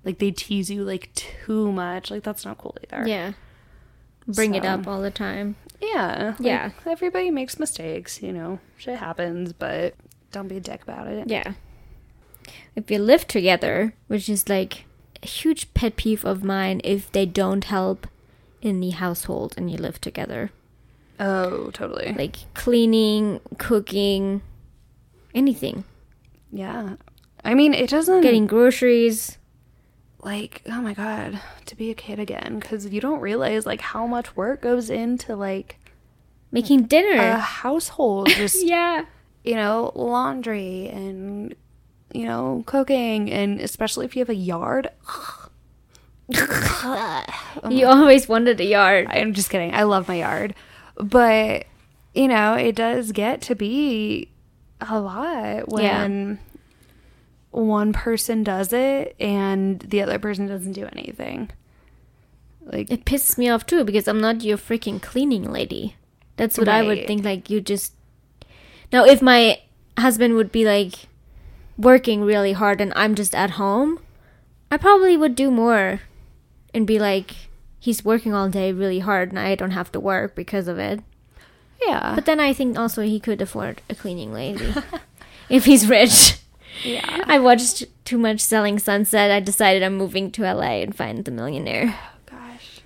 like 0.04 0.18
they 0.20 0.32
tease 0.32 0.70
you 0.70 0.84
like 0.84 1.14
too 1.14 1.72
much, 1.72 2.12
like 2.12 2.24
that's 2.24 2.46
not 2.46 2.58
cool 2.58 2.76
either. 2.84 3.08
Yeah. 3.08 3.34
Bring 4.28 4.56
it 4.56 4.66
up 4.66 4.88
all 4.88 5.02
the 5.02 5.12
time. 5.12 5.56
Yeah. 5.82 6.36
like, 6.40 6.46
Yeah. 6.46 6.72
Everybody 6.86 7.30
makes 7.30 7.60
mistakes, 7.60 8.22
you 8.22 8.32
know. 8.32 8.60
Shit 8.78 8.98
happens, 8.98 9.52
but 9.52 9.96
don't 10.32 10.48
be 10.48 10.58
a 10.58 10.62
dick 10.62 10.82
about 10.82 11.08
it. 11.08 11.30
Yeah. 11.30 11.54
If 12.76 12.90
you 12.90 13.00
live 13.00 13.28
together, 13.28 13.94
which 14.08 14.30
is 14.30 14.48
like 14.48 14.86
a 15.22 15.28
huge 15.28 15.74
pet 15.74 15.98
peeve 15.98 16.24
of 16.24 16.44
mine, 16.44 16.80
if 16.86 17.12
they 17.12 17.26
don't 17.26 17.66
help 17.66 18.08
in 18.62 18.80
the 18.80 18.92
household 18.92 19.56
and 19.58 19.70
you 19.70 19.78
live 19.78 20.00
together, 20.00 20.52
Oh, 21.20 21.70
totally. 21.72 22.14
like 22.18 22.38
cleaning, 22.54 23.40
cooking, 23.58 24.42
anything, 25.36 25.84
yeah. 26.52 26.96
I 27.46 27.54
mean, 27.54 27.74
it 27.74 27.90
doesn't 27.90 28.22
getting 28.22 28.48
groceries. 28.48 29.38
like, 30.24 30.62
oh 30.68 30.82
my 30.82 30.94
god, 30.94 31.40
to 31.66 31.76
be 31.76 31.92
a 31.92 31.94
kid 31.96 32.20
again 32.20 32.60
cuz 32.62 32.86
you 32.88 33.02
don't 33.02 33.20
realize 33.20 33.66
like 33.66 33.82
how 33.82 34.08
much 34.08 34.36
work 34.36 34.62
goes 34.62 34.90
into 34.90 35.36
like 35.36 35.78
Making 36.52 36.84
dinner. 36.84 37.20
a 37.22 37.38
household 37.40 38.28
just 38.36 38.66
yeah. 38.66 39.06
you 39.44 39.56
know, 39.56 39.92
laundry 39.96 40.88
and 40.88 41.54
you 42.14 42.26
know, 42.26 42.64
cooking 42.68 43.32
and 43.32 43.60
especially 43.60 44.06
if 44.06 44.16
you 44.16 44.20
have 44.22 44.30
a 44.30 44.36
yard. 44.36 44.90
Oh 47.66 47.70
you 47.70 47.86
always 47.86 48.28
wanted 48.28 48.60
a 48.60 48.66
yard. 48.66 49.08
I'm 49.10 49.34
just 49.34 49.50
kidding. 49.50 49.74
I 49.74 49.84
love 49.84 50.08
my 50.08 50.16
yard. 50.16 50.56
But, 50.96 51.66
you 52.14 52.28
know, 52.28 52.54
it 52.54 52.76
does 52.76 53.12
get 53.12 53.42
to 53.44 53.56
be 53.56 54.30
a 54.82 55.00
lot 55.00 55.70
when 55.70 56.40
one 57.52 57.94
person 57.94 58.44
does 58.44 58.74
it 58.74 59.16
and 59.20 59.80
the 59.80 60.02
other 60.02 60.20
person 60.20 60.48
doesn't 60.48 60.74
do 60.74 60.88
anything. 60.92 61.52
Like, 62.66 62.90
It 62.92 63.06
pisses 63.06 63.38
me 63.38 63.50
off 63.50 63.66
too 63.66 63.84
because 63.84 64.08
I'm 64.08 64.22
not 64.22 64.44
your 64.44 64.58
freaking 64.58 65.02
cleaning 65.02 65.52
lady. 65.52 65.96
That's 66.38 66.58
what 66.58 66.68
I 66.68 66.82
would 66.82 67.06
think. 67.08 67.24
Like, 67.24 67.50
you 67.50 67.62
just. 67.62 67.94
Now, 68.92 69.06
if 69.06 69.22
my 69.22 69.60
husband 69.98 70.36
would 70.36 70.52
be 70.52 70.66
like 70.66 71.08
working 71.78 72.22
really 72.22 72.54
hard 72.54 72.82
and 72.82 72.94
I'm 72.96 73.16
just 73.16 73.36
at 73.36 73.52
home, 73.52 74.00
I 74.72 74.78
probably 74.78 75.18
would 75.18 75.36
do 75.36 75.52
more 75.52 76.02
and 76.74 76.88
be 76.88 77.00
like, 77.00 77.50
he's 77.84 78.06
working 78.06 78.34
all 78.34 78.48
day 78.48 78.72
really 78.72 79.00
hard 79.00 79.28
and 79.30 79.38
I 79.38 79.56
don't 79.56 79.72
have 79.72 79.92
to 79.92 80.00
work 80.00 80.36
because 80.36 80.70
of 80.70 80.80
it. 80.80 81.02
yeah. 81.86 82.16
But 82.16 82.26
then 82.26 82.40
I 82.40 82.54
think 82.54 82.80
also 82.80 83.02
he 83.02 83.20
could 83.20 83.42
afford 83.42 83.82
a 83.90 83.96
cleaning 83.96 84.32
lady 84.32 84.74
if 85.50 85.66
he's 85.66 85.90
rich. 85.90 86.40
yeah. 86.82 87.26
I 87.26 87.40
watched 87.40 87.84
too 88.06 88.18
much 88.18 88.40
Selling 88.40 88.80
Sunset. 88.80 89.32
I 89.32 89.42
decided 89.42 89.84
I'm 89.84 89.98
moving 89.98 90.32
to 90.32 90.44
LA 90.44 90.80
and 90.80 90.96
find 90.96 91.26
the 91.26 91.32
millionaire 91.32 91.94
oh, 91.94 92.12
Gosh. 92.26 92.80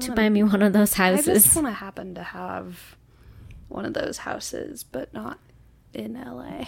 to 0.00 0.12
buy 0.12 0.30
me 0.30 0.42
one 0.42 0.62
of 0.62 0.72
those 0.72 0.94
houses. 0.94 1.28
I 1.28 1.34
just 1.34 1.54
want 1.54 1.66
to 1.66 1.72
happen 1.72 2.14
to 2.14 2.22
have 2.22 2.96
one 3.68 3.84
of 3.84 3.92
those 3.92 4.18
houses, 4.18 4.84
but 4.84 5.12
not 5.12 5.38
in 5.92 6.14
LA. 6.14 6.64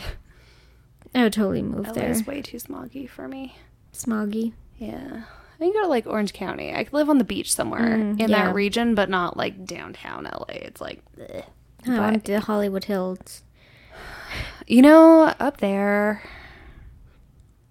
I 1.14 1.22
would 1.22 1.32
totally 1.32 1.62
move 1.62 1.86
LA 1.86 1.92
there. 1.94 2.10
is 2.10 2.26
way 2.26 2.42
too 2.42 2.58
smoggy 2.58 3.08
for 3.08 3.28
me. 3.28 3.56
Smoggy. 3.94 4.52
Yeah. 4.76 5.22
I 5.64 5.68
can 5.70 5.72
go 5.72 5.82
to 5.82 5.88
like 5.88 6.06
Orange 6.06 6.32
County. 6.32 6.74
I 6.74 6.84
could 6.84 6.92
live 6.92 7.08
on 7.08 7.18
the 7.18 7.24
beach 7.24 7.52
somewhere 7.52 7.80
Mm, 7.96 8.20
in 8.20 8.28
yeah. 8.30 8.44
that 8.46 8.54
region, 8.54 8.94
but 8.94 9.08
not 9.08 9.36
like 9.36 9.64
downtown 9.64 10.24
LA. 10.24 10.44
It's 10.50 10.80
like, 10.80 11.00
ugh. 11.20 11.42
I 11.86 11.86
But- 11.86 11.98
want 11.98 12.24
the 12.24 12.40
Hollywood 12.40 12.84
Hills. 12.84 13.42
you 14.66 14.82
know, 14.82 15.34
up 15.40 15.58
there. 15.58 16.22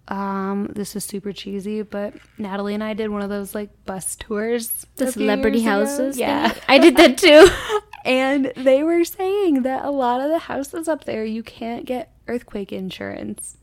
Um, 0.09 0.67
this 0.75 0.95
is 0.95 1.03
super 1.05 1.31
cheesy, 1.31 1.81
but 1.81 2.13
Natalie 2.37 2.73
and 2.73 2.83
I 2.83 2.93
did 2.93 3.09
one 3.09 3.21
of 3.21 3.29
those 3.29 3.55
like 3.55 3.69
bus 3.85 4.15
tours. 4.17 4.85
The 4.97 5.11
celebrity 5.11 5.59
ago. 5.61 5.69
houses. 5.69 6.17
Yeah. 6.19 6.53
I 6.67 6.77
did 6.77 6.97
that 6.97 7.17
too. 7.17 7.47
And 8.05 8.51
they 8.57 8.83
were 8.83 9.05
saying 9.05 9.61
that 9.61 9.85
a 9.85 9.89
lot 9.89 10.19
of 10.19 10.29
the 10.29 10.37
houses 10.39 10.89
up 10.89 11.05
there 11.05 11.23
you 11.23 11.41
can't 11.41 11.85
get 11.85 12.11
earthquake 12.27 12.73
insurance 12.73 13.55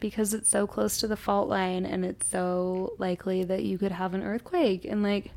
because 0.00 0.34
it's 0.34 0.50
so 0.50 0.66
close 0.66 0.98
to 0.98 1.06
the 1.06 1.16
fault 1.16 1.48
line 1.48 1.84
and 1.86 2.04
it's 2.04 2.28
so 2.28 2.94
likely 2.98 3.44
that 3.44 3.62
you 3.62 3.78
could 3.78 3.92
have 3.92 4.14
an 4.14 4.22
earthquake 4.22 4.84
and 4.84 5.02
like 5.02 5.30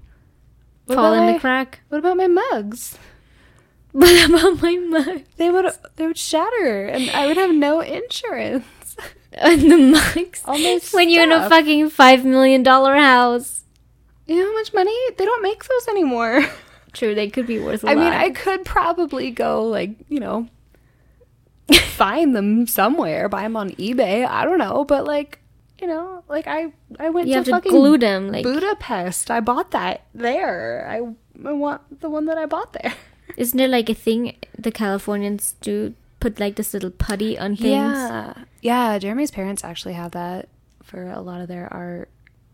what 0.85 0.95
Fall 0.95 1.13
in 1.13 1.25
my- 1.25 1.33
the 1.33 1.39
crack. 1.39 1.81
What 1.89 1.99
about 1.99 2.17
my 2.17 2.27
mugs? 2.27 2.97
What 3.93 4.27
about 4.27 4.59
my 4.63 4.75
mug? 4.75 5.21
They 5.37 5.51
would 5.51 5.65
they 5.97 6.07
would 6.07 6.17
shatter 6.17 6.87
and 6.87 7.11
I 7.11 7.27
would 7.27 7.37
have 7.37 7.53
no 7.53 7.79
insurance. 7.81 8.65
And 9.35 9.61
the 9.71 9.77
mugs. 9.77 10.91
When 10.93 11.09
you're 11.09 11.23
in 11.23 11.31
a 11.31 11.49
fucking 11.49 11.89
five 11.89 12.23
million 12.23 12.61
dollar 12.61 12.95
house. 12.95 13.63
You 14.27 14.35
know 14.35 14.45
how 14.45 14.53
much 14.53 14.73
money? 14.73 14.95
They 15.17 15.25
don't 15.25 15.41
make 15.41 15.63
those 15.63 15.87
anymore. 15.87 16.45
True, 16.93 17.15
they 17.15 17.29
could 17.29 17.47
be 17.47 17.59
worth 17.59 17.83
a 17.83 17.89
I 17.89 17.93
lot. 17.93 18.01
I 18.01 18.03
mean, 18.03 18.13
I 18.13 18.29
could 18.29 18.63
probably 18.63 19.31
go 19.31 19.65
like, 19.65 19.91
you 20.07 20.19
know, 20.19 20.47
find 21.95 22.35
them 22.35 22.67
somewhere, 22.67 23.29
buy 23.29 23.43
them 23.43 23.55
on 23.55 23.71
eBay. 23.71 24.27
I 24.27 24.43
don't 24.45 24.57
know, 24.57 24.83
but 24.85 25.05
like, 25.05 25.39
you 25.79 25.87
know, 25.87 26.23
like 26.27 26.47
I 26.47 26.71
I 26.99 27.09
went 27.09 27.27
you 27.27 27.33
to 27.33 27.37
have 27.39 27.45
to 27.45 27.51
fucking 27.51 27.71
glue 27.71 27.97
them. 27.97 28.31
Like, 28.31 28.43
Budapest. 28.43 29.31
I 29.31 29.39
bought 29.39 29.71
that 29.71 30.05
there. 30.13 30.87
I, 30.89 30.97
I 31.47 31.51
want 31.53 32.01
the 32.01 32.09
one 32.09 32.25
that 32.25 32.37
I 32.37 32.45
bought 32.45 32.73
there. 32.73 32.93
isn't 33.37 33.57
there 33.57 33.67
like 33.67 33.89
a 33.89 33.93
thing 33.93 34.35
the 34.57 34.71
Californians 34.71 35.53
do? 35.61 35.93
Put 36.19 36.39
like 36.39 36.55
this 36.55 36.73
little 36.73 36.91
putty 36.91 37.37
on 37.37 37.55
things. 37.57 37.67
Yeah. 37.71 38.33
Yeah, 38.61 38.97
Jeremy's 38.97 39.31
parents 39.31 39.63
actually 39.65 39.95
have 39.95 40.11
that 40.11 40.47
for 40.81 41.09
a 41.09 41.19
lot 41.19 41.41
of 41.41 41.49
their 41.49 41.67
art 41.73 42.07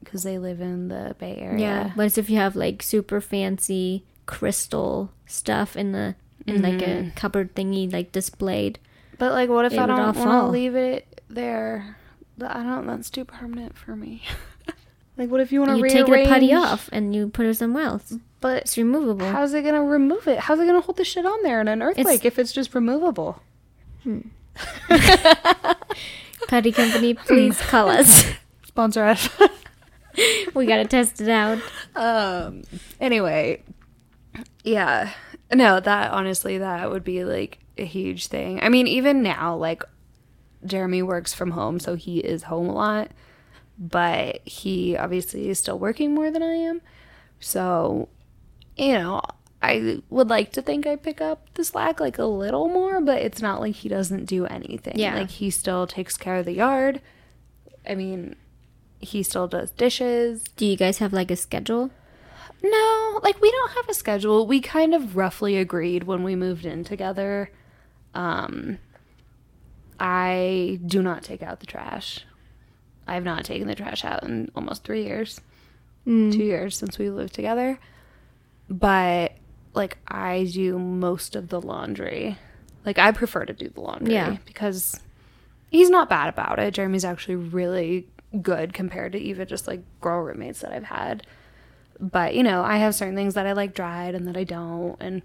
because 0.03 0.24
they 0.24 0.39
live 0.39 0.60
in 0.60 0.88
the 0.88 1.16
Bay 1.20 1.36
Area. 1.38 1.60
Yeah, 1.60 1.91
but 1.95 2.18
if 2.18 2.32
you 2.32 2.38
have 2.38 2.55
like 2.55 2.82
super 2.82 3.22
fancy 3.22 4.05
crystal 4.26 5.12
stuff 5.28 5.76
in 5.76 5.91
the 5.91 6.16
in 6.47 6.62
like 6.64 6.76
Mm-hmm. 6.80 7.10
a 7.10 7.12
cupboard 7.12 7.53
thingy, 7.53 7.91
like 7.93 8.12
displayed. 8.12 8.80
But 9.20 9.32
like, 9.34 9.50
what 9.50 9.66
if 9.66 9.74
It 9.74 9.80
I 9.80 9.86
don't 9.86 10.16
want 10.16 10.46
to 10.46 10.48
leave 10.48 10.76
it 10.76 11.22
there? 11.30 11.98
I 12.42 12.64
don't. 12.64 12.88
That's 12.88 13.10
too 13.10 13.26
permanent 13.26 13.78
for 13.78 13.96
me. 13.96 14.24
like, 15.18 15.30
what 15.30 15.42
if 15.42 15.52
you 15.52 15.60
want 15.60 15.72
to 15.72 15.78
You 15.78 15.84
take 15.90 16.06
the 16.06 16.26
putty 16.28 16.54
off 16.54 16.90
and 16.92 17.14
you 17.14 17.28
put 17.28 17.46
it 17.46 17.54
somewhere 17.56 17.84
else. 17.84 18.14
But 18.42 18.64
It's 18.64 18.78
removable. 18.78 19.26
how's 19.28 19.54
it 19.54 19.64
gonna 19.64 19.84
remove 19.84 20.26
it? 20.28 20.40
How's 20.40 20.60
it 20.62 20.66
gonna 20.66 20.80
hold 20.80 20.96
the 20.96 21.04
shit 21.04 21.26
on 21.26 21.44
there 21.44 21.60
in 21.60 21.68
an 21.68 21.82
earthquake 21.84 22.24
if 22.24 22.40
it's 22.40 22.54
just 22.54 22.74
removable? 22.74 23.42
Putty 26.48 26.72
company, 26.72 27.14
please 27.14 27.60
call 27.62 27.90
us. 27.90 28.24
Sponsor 28.64 29.04
us. 29.04 29.30
we 30.54 30.66
gotta 30.66 30.86
test 30.86 31.20
it 31.20 31.28
out. 31.30 31.60
um. 31.96 32.64
Anyway, 33.02 33.62
yeah. 34.64 35.12
No, 35.52 35.80
that 35.80 36.12
honestly, 36.12 36.58
that 36.60 36.91
would 36.91 37.04
be 37.04 37.24
like 37.24 37.60
a 37.78 37.86
huge 37.86 38.28
thing. 38.28 38.62
I 38.62 38.70
mean, 38.70 38.88
even 38.88 39.24
now, 39.24 39.56
like 39.56 39.84
Jeremy 40.66 41.02
works 41.02 41.34
from 41.34 41.52
home, 41.52 41.80
so 41.80 41.95
he 41.95 42.20
is 42.20 42.43
home 42.43 42.70
a 42.70 42.74
lot, 42.74 43.12
but 43.78 44.47
he 44.47 44.95
obviously 44.95 45.50
is 45.50 45.60
still 45.60 45.80
working 45.80 46.14
more 46.14 46.30
than 46.30 46.43
I 46.43 46.54
am. 46.54 46.82
So, 47.39 48.10
you 48.78 48.93
know, 48.93 49.22
I 49.62 50.02
would 50.10 50.30
like 50.30 50.52
to 50.54 50.62
think 50.62 50.86
I 50.86 50.95
pick 50.95 51.20
up 51.22 51.54
the 51.56 51.64
slack 51.64 52.00
like 52.00 52.18
a 52.18 52.26
little 52.26 52.68
more, 52.68 53.02
but 53.02 53.22
it's 53.22 53.41
not 53.41 53.60
like 53.60 53.76
he 53.76 53.89
doesn't 53.89 54.26
do 54.26 54.45
anything. 54.45 54.97
Yeah. 54.97 55.16
Like 55.16 55.32
he 55.32 55.50
still 55.50 55.88
takes 55.88 56.18
care 56.18 56.36
of 56.36 56.45
the 56.45 56.54
yard. 56.54 57.02
I 57.88 57.95
mean, 57.95 58.36
he 59.00 59.24
still 59.24 59.47
does 59.47 59.72
dishes. 59.72 60.43
Do 60.56 60.66
you 60.66 60.78
guys 60.78 61.00
have 61.00 61.14
like 61.14 61.32
a 61.32 61.36
schedule? 61.36 61.91
No, 62.62 63.20
like 63.24 63.39
we 63.41 63.49
don't 63.51 63.72
have 63.72 63.88
a 63.89 63.93
schedule. 63.93 64.45
We 64.45 64.60
kind 64.62 64.93
of 64.93 65.16
roughly 65.16 65.57
agreed 65.57 66.03
when 66.03 66.24
we 66.24 66.36
moved 66.36 66.66
in 66.66 66.84
together. 66.84 67.51
Um 68.14 68.80
I 69.99 70.80
do 70.86 71.01
not 71.01 71.24
take 71.24 71.43
out 71.43 71.60
the 71.60 71.66
trash. 71.66 72.26
I've 73.07 73.24
not 73.24 73.43
taken 73.45 73.68
the 73.68 73.76
trash 73.76 74.05
out 74.05 74.24
in 74.24 74.49
almost 74.55 74.84
three 74.84 75.03
years, 75.03 75.41
Mm. 76.07 76.32
two 76.32 76.43
years 76.43 76.78
since 76.78 76.97
we 76.97 77.10
lived 77.10 77.34
together. 77.34 77.80
But 78.70 79.34
like 79.74 79.97
I 80.07 80.49
do 80.51 80.78
most 80.80 81.36
of 81.36 81.49
the 81.49 81.62
laundry. 81.62 82.38
Like 82.86 82.97
I 82.97 83.12
prefer 83.12 83.45
to 83.45 83.53
do 83.53 83.70
the 83.70 83.82
laundry 83.82 84.14
Yeah. 84.14 84.38
because 84.45 84.99
he's 85.70 85.89
not 85.89 86.10
bad 86.10 86.30
about 86.30 86.60
it. 86.60 86.74
Jeremy's 86.74 87.05
actually 87.05 87.36
really 87.36 88.07
good 88.41 88.74
compared 88.74 89.12
to 89.14 89.18
even 89.20 89.47
just 89.47 89.68
like 89.68 89.82
girl 90.01 90.22
roommates 90.22 90.62
that 90.62 90.72
I've 90.72 90.84
had. 90.86 91.26
But 92.00 92.36
you 92.36 92.43
know, 92.43 92.64
I 92.64 92.78
have 92.78 92.95
certain 92.95 93.16
things 93.16 93.34
that 93.34 93.45
I 93.45 93.52
like 93.54 93.74
dried 93.74 94.16
and 94.16 94.28
that 94.28 94.38
I 94.38 94.43
don't, 94.43 94.95
and 95.00 95.22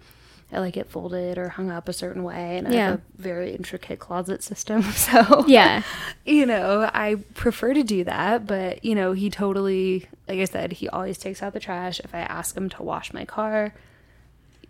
I 0.53 0.59
like 0.61 0.77
it 0.77 0.89
folded 0.91 1.39
or 1.39 1.49
hung 1.51 1.71
up 1.71 1.89
a 1.89 1.93
certain 1.93 2.23
way. 2.23 2.59
And 2.59 2.69
I 2.69 2.73
Yeah. 2.73 2.91
have 2.91 2.99
a 3.01 3.23
very 3.23 3.55
intricate 3.55 3.99
closet 3.99 4.43
system, 4.43 4.83
so 4.93 5.45
Yeah. 5.47 5.83
you 6.25 6.47
know, 6.47 6.89
I 6.93 7.17
prefer 7.35 7.75
to 7.75 7.83
do 7.83 8.05
that, 8.05 8.47
but 8.47 8.85
you 8.85 8.95
know, 8.95 9.13
he 9.13 9.31
totally, 9.31 10.07
like 10.29 10.39
I 10.41 10.45
said, 10.45 10.73
he 10.73 10.89
always 10.89 11.19
takes 11.19 11.43
out 11.43 11.53
the 11.53 11.61
trash. 11.61 12.01
If 12.01 12.15
I 12.15 12.21
ask 12.21 12.57
him 12.57 12.69
to 12.71 12.83
wash 12.83 13.13
my 13.13 13.25
car, 13.25 13.73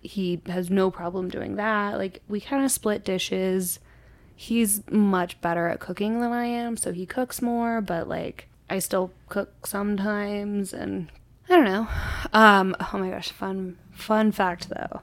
he 0.03 0.41
has 0.47 0.69
no 0.71 0.91
problem 0.91 1.29
doing 1.31 1.57
that. 1.57 1.97
Like, 1.97 2.21
we 2.29 2.41
kind 2.41 2.65
of 2.65 2.71
split 2.71 3.05
dishes. 3.05 3.79
He's 4.37 4.83
much 4.91 5.41
better 5.41 5.69
at 5.69 5.81
cooking 5.81 6.21
than 6.21 6.33
I 6.33 6.45
am, 6.47 6.77
so 6.77 6.93
he 6.93 7.07
cooks 7.07 7.41
more, 7.41 7.81
but 7.81 8.09
like, 8.09 8.49
I 8.69 8.79
still 8.81 9.13
cook 9.29 9.67
sometimes, 9.67 10.75
and 10.75 11.09
I 11.49 11.57
don't 11.57 11.65
know. 11.65 11.87
Um, 12.33 12.75
oh 12.81 12.99
my 12.99 13.11
gosh, 13.11 13.31
fun, 13.31 13.77
fun 13.93 14.33
fact 14.33 14.69
though. 14.69 15.03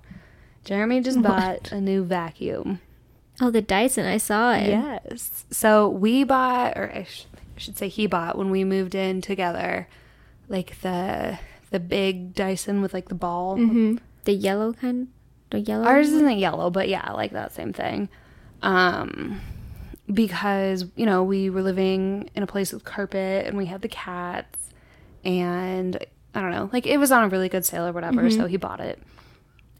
Jeremy 0.63 1.01
just 1.01 1.21
bought 1.21 1.71
a 1.71 1.79
new 1.81 2.03
vacuum. 2.03 2.81
Oh, 3.41 3.49
the 3.49 3.61
Dyson. 3.61 4.05
I 4.05 4.17
saw 4.17 4.53
it. 4.53 4.67
Yes. 4.67 5.45
So 5.49 5.89
we 5.89 6.23
bought, 6.23 6.77
or 6.77 6.91
I, 6.93 7.03
sh- 7.03 7.25
I 7.55 7.59
should 7.59 7.77
say, 7.77 7.87
he 7.87 8.05
bought 8.05 8.37
when 8.37 8.51
we 8.51 8.63
moved 8.63 8.93
in 8.93 9.21
together, 9.21 9.87
like 10.49 10.79
the 10.81 11.39
the 11.71 11.79
big 11.79 12.33
Dyson 12.35 12.81
with 12.81 12.93
like 12.93 13.09
the 13.09 13.15
ball. 13.15 13.55
hmm 13.55 13.95
The 14.25 14.33
yellow 14.33 14.73
kind. 14.73 15.07
The 15.49 15.59
yellow. 15.59 15.85
Ours 15.85 16.09
isn't 16.11 16.37
yellow, 16.37 16.69
but 16.69 16.89
yeah, 16.89 17.11
like 17.13 17.31
that 17.31 17.53
same 17.53 17.73
thing. 17.73 18.09
Um, 18.61 19.41
because 20.11 20.85
you 20.95 21.05
know 21.05 21.23
we 21.23 21.49
were 21.49 21.61
living 21.63 22.29
in 22.35 22.43
a 22.43 22.47
place 22.47 22.71
with 22.73 22.83
carpet 22.83 23.45
and 23.47 23.57
we 23.57 23.65
had 23.65 23.81
the 23.81 23.87
cats, 23.87 24.69
and 25.23 25.97
I 26.33 26.41
don't 26.41 26.51
know, 26.51 26.69
like 26.71 26.87
it 26.87 26.97
was 26.97 27.11
on 27.11 27.23
a 27.23 27.29
really 27.29 27.49
good 27.49 27.65
sale 27.65 27.85
or 27.85 27.91
whatever, 27.91 28.29
so 28.29 28.45
he 28.45 28.57
bought 28.57 28.79
it. 28.79 29.01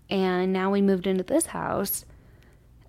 And 0.10 0.52
now 0.52 0.72
we 0.72 0.82
moved 0.82 1.08
into 1.08 1.24
this 1.24 1.48
house, 1.48 2.06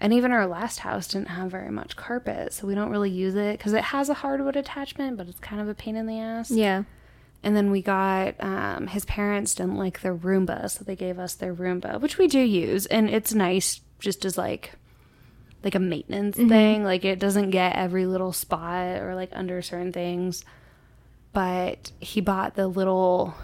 and 0.01 0.13
even 0.13 0.33
our 0.33 0.47
last 0.47 0.81
house 0.81 1.07
didn't 1.07 1.29
have 1.29 1.51
very 1.51 1.71
much 1.71 1.95
carpet, 1.95 2.53
so 2.53 2.67
we 2.67 2.75
don't 2.75 2.91
really 2.91 3.11
use 3.11 3.37
it 3.37 3.57
because 3.57 3.73
it 3.73 3.85
has 3.85 4.09
a 4.09 4.15
hardwood 4.15 4.57
attachment, 4.57 5.17
but 5.17 5.29
it's 5.29 5.39
kind 5.39 5.61
of 5.61 5.69
a 5.69 5.75
pain 5.75 5.95
in 5.95 6.07
the 6.07 6.19
ass. 6.19 6.51
Yeah. 6.51 6.83
And 7.45 7.57
then 7.57 7.71
we 7.71 7.83
got 7.83 8.35
um, 8.43 8.89
his 8.89 9.05
parents 9.05 9.55
didn't 9.55 9.77
like 9.77 10.01
their 10.01 10.15
Roomba, 10.15 10.69
so 10.71 10.83
they 10.83 10.97
gave 10.97 11.19
us 11.19 11.35
their 11.35 11.55
Roomba, 11.55 12.01
which 12.01 12.19
we 12.19 12.27
do 12.27 12.41
use, 12.41 12.87
and 12.87 13.09
it's 13.09 13.33
nice 13.33 13.81
just 14.01 14.25
as 14.25 14.37
like 14.37 14.73
like 15.63 15.75
a 15.77 15.81
maintenance 15.81 16.37
thing. 16.37 16.83
Like 16.85 17.05
it 17.05 17.21
doesn't 17.21 17.51
get 17.51 17.77
every 17.77 18.07
little 18.07 18.33
spot 18.33 19.01
or 19.01 19.15
like 19.15 19.31
under 19.33 19.63
certain 19.63 19.93
things. 19.93 20.45
But 21.33 21.93
he 22.01 22.21
bought 22.21 22.57
the 22.57 22.67
little 22.67 23.35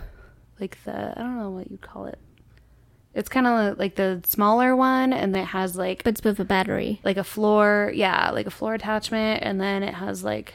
like 0.61 0.83
the 0.85 1.13
I 1.17 1.21
don't 1.21 1.39
know 1.39 1.51
what 1.51 1.71
you 1.71 1.79
call 1.79 2.07
it. 2.07 2.19
It's 3.15 3.29
kind 3.29 3.47
of 3.47 3.79
like 3.79 3.97
the 3.97 4.21
smaller 4.25 4.77
one, 4.77 5.13
and 5.13 5.37
it 5.37 5.47
has 5.47 5.77
like 5.77 6.05
But 6.05 6.11
it's 6.11 6.25
with 6.25 6.39
a 6.39 6.45
battery. 6.45 7.01
like 7.05 7.17
a 7.17 7.25
floor, 7.25 7.91
yeah, 7.95 8.31
like 8.31 8.47
a 8.47 8.51
floor 8.51 8.75
attachment, 8.75 9.43
and 9.43 9.61
then 9.61 9.83
it 9.83 9.95
has 9.95 10.23
like 10.23 10.55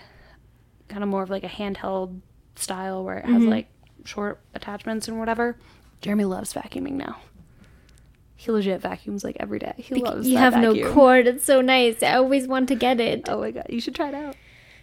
kind 0.88 1.04
of 1.04 1.10
more 1.10 1.24
of 1.24 1.30
like 1.30 1.43
a 1.43 1.49
handheld 1.49 2.22
style 2.56 3.04
where 3.04 3.18
it 3.18 3.26
has 3.26 3.41
mm-hmm. 3.41 3.49
like 3.49 3.68
short 4.06 4.39
attachments 4.54 5.08
and 5.08 5.20
whatever. 5.20 5.58
Jeremy 6.01 6.26
loves 6.26 6.54
vacuuming 6.54 6.93
now. 6.93 7.18
He 8.36 8.51
legit 8.51 8.82
vacuums 8.82 9.24
like 9.24 9.38
every 9.39 9.60
day. 9.60 9.74
He 9.78 9.95
loves. 9.95 10.28
you 10.28 10.38
have 10.38 10.58
no 10.58 10.91
cord. 10.91 11.28
It's 11.28 11.45
so 11.45 11.62
nice. 11.62 12.04
I 12.04 12.16
always 12.16 12.47
want 12.47 12.68
to 12.70 12.76
get 12.76 12.99
it. 12.99 13.30
Oh 13.30 13.39
my 13.39 13.51
god, 13.51 13.68
you 13.70 13.80
should 13.80 13.95
try 13.95 14.10
it 14.10 14.16
out. 14.16 14.36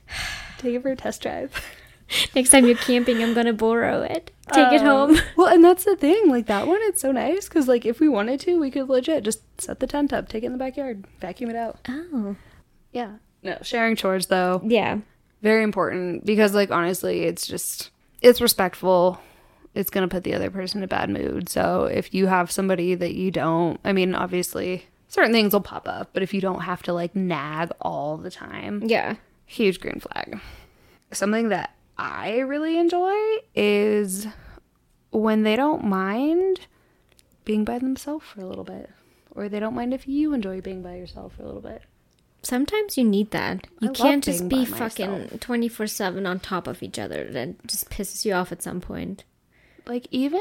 Take 0.58 0.74
it 0.74 0.82
for 0.82 0.90
a 0.90 0.96
test 0.96 1.22
drive. 1.22 1.52
Next 2.34 2.50
time 2.50 2.66
you're 2.66 2.76
camping, 2.76 3.22
I'm 3.22 3.34
gonna 3.34 3.52
borrow 3.52 4.02
it. 4.02 4.30
Take 4.52 4.72
it 4.72 4.80
Um, 4.82 5.14
home. 5.14 5.18
Well, 5.36 5.46
and 5.48 5.64
that's 5.64 5.84
the 5.84 5.96
thing. 5.96 6.28
Like 6.28 6.46
that 6.46 6.66
one, 6.66 6.78
it's 6.82 7.00
so 7.00 7.12
nice 7.12 7.48
because 7.48 7.68
like 7.68 7.86
if 7.86 8.00
we 8.00 8.08
wanted 8.08 8.40
to, 8.40 8.58
we 8.58 8.70
could 8.70 8.88
legit 8.88 9.22
just 9.24 9.40
set 9.60 9.80
the 9.80 9.86
tent 9.86 10.12
up, 10.12 10.28
take 10.28 10.42
it 10.42 10.46
in 10.46 10.52
the 10.52 10.58
backyard, 10.58 11.04
vacuum 11.20 11.50
it 11.50 11.56
out. 11.56 11.78
Oh. 11.88 12.36
Yeah. 12.92 13.12
No, 13.42 13.58
sharing 13.62 13.96
chores 13.96 14.26
though. 14.26 14.60
Yeah. 14.64 14.98
very 15.42 15.62
important 15.62 16.24
because 16.26 16.54
like 16.54 16.70
honestly 16.70 17.22
it's 17.22 17.46
just 17.46 17.90
it's 18.20 18.40
respectful 18.42 19.18
it's 19.74 19.88
going 19.88 20.06
to 20.06 20.12
put 20.14 20.24
the 20.24 20.34
other 20.34 20.50
person 20.50 20.80
in 20.80 20.84
a 20.84 20.88
bad 20.88 21.08
mood 21.08 21.48
so 21.48 21.84
if 21.84 22.12
you 22.12 22.26
have 22.26 22.50
somebody 22.50 22.94
that 22.94 23.14
you 23.14 23.30
don't 23.30 23.80
i 23.84 23.92
mean 23.92 24.14
obviously 24.14 24.84
certain 25.08 25.32
things 25.32 25.54
will 25.54 25.62
pop 25.62 25.88
up 25.88 26.10
but 26.12 26.22
if 26.22 26.34
you 26.34 26.40
don't 26.42 26.60
have 26.62 26.82
to 26.82 26.92
like 26.92 27.16
nag 27.16 27.70
all 27.80 28.18
the 28.18 28.30
time 28.30 28.82
Yeah. 28.84 29.14
huge 29.46 29.80
green 29.80 29.98
flag 30.00 30.38
something 31.12 31.48
that 31.48 31.72
i 32.00 32.38
really 32.38 32.78
enjoy 32.78 33.14
is 33.54 34.26
when 35.10 35.42
they 35.42 35.54
don't 35.56 35.84
mind 35.84 36.60
being 37.44 37.64
by 37.64 37.78
themselves 37.78 38.24
for 38.26 38.40
a 38.40 38.46
little 38.46 38.64
bit 38.64 38.88
or 39.32 39.48
they 39.48 39.60
don't 39.60 39.74
mind 39.74 39.92
if 39.92 40.08
you 40.08 40.32
enjoy 40.32 40.60
being 40.60 40.82
by 40.82 40.94
yourself 40.96 41.34
for 41.36 41.42
a 41.42 41.46
little 41.46 41.60
bit 41.62 41.82
Sometimes 42.42 42.96
you 42.96 43.04
need 43.04 43.32
that. 43.32 43.66
You 43.80 43.88
love 43.88 43.96
can't 43.98 44.24
just 44.24 44.48
be 44.48 44.64
fucking 44.64 45.40
24 45.40 45.86
7 45.86 46.24
on 46.26 46.40
top 46.40 46.66
of 46.66 46.82
each 46.82 46.98
other. 46.98 47.30
That 47.30 47.66
just 47.66 47.90
pisses 47.90 48.24
you 48.24 48.32
off 48.32 48.50
at 48.50 48.62
some 48.62 48.80
point. 48.80 49.24
like 49.86 50.06
even 50.10 50.40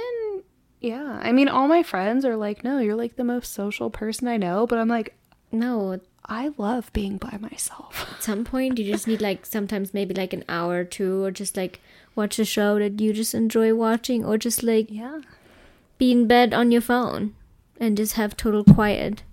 yeah 0.79 1.19
i 1.21 1.33
mean 1.33 1.49
all 1.49 1.67
my 1.67 1.83
friends 1.83 2.23
are 2.23 2.37
like 2.37 2.63
no 2.63 2.79
you're 2.79 2.95
like 2.95 3.17
the 3.17 3.23
most 3.25 3.51
social 3.51 3.89
person 3.89 4.29
i 4.29 4.37
know 4.37 4.65
but 4.65 4.79
i'm 4.79 4.87
like 4.87 5.13
No, 5.51 5.99
i 6.29 6.51
love 6.57 6.91
being 6.93 7.17
by 7.17 7.37
myself 7.41 8.07
At 8.15 8.23
some 8.23 8.45
point 8.45 8.77
you 8.79 8.85
just 8.85 9.07
need 9.07 9.21
like 9.21 9.45
sometimes 9.45 9.93
maybe 9.93 10.13
like 10.13 10.31
an 10.33 10.43
hour 10.47 10.79
or 10.81 10.83
two 10.83 11.23
or 11.23 11.31
just 11.31 11.57
like 11.57 11.79
watch 12.15 12.37
a 12.39 12.45
show 12.45 12.77
that 12.79 12.99
you 13.01 13.11
just 13.13 13.33
enjoy 13.33 13.73
watching 13.73 14.23
or 14.23 14.37
just 14.37 14.63
like 14.63 14.87
yeah 14.89 15.19
be 15.97 16.11
in 16.11 16.27
bed 16.27 16.53
on 16.53 16.71
your 16.71 16.81
phone 16.81 17.35
and 17.79 17.97
just 17.97 18.13
have 18.13 18.37
total 18.37 18.63
quiet. 18.63 19.23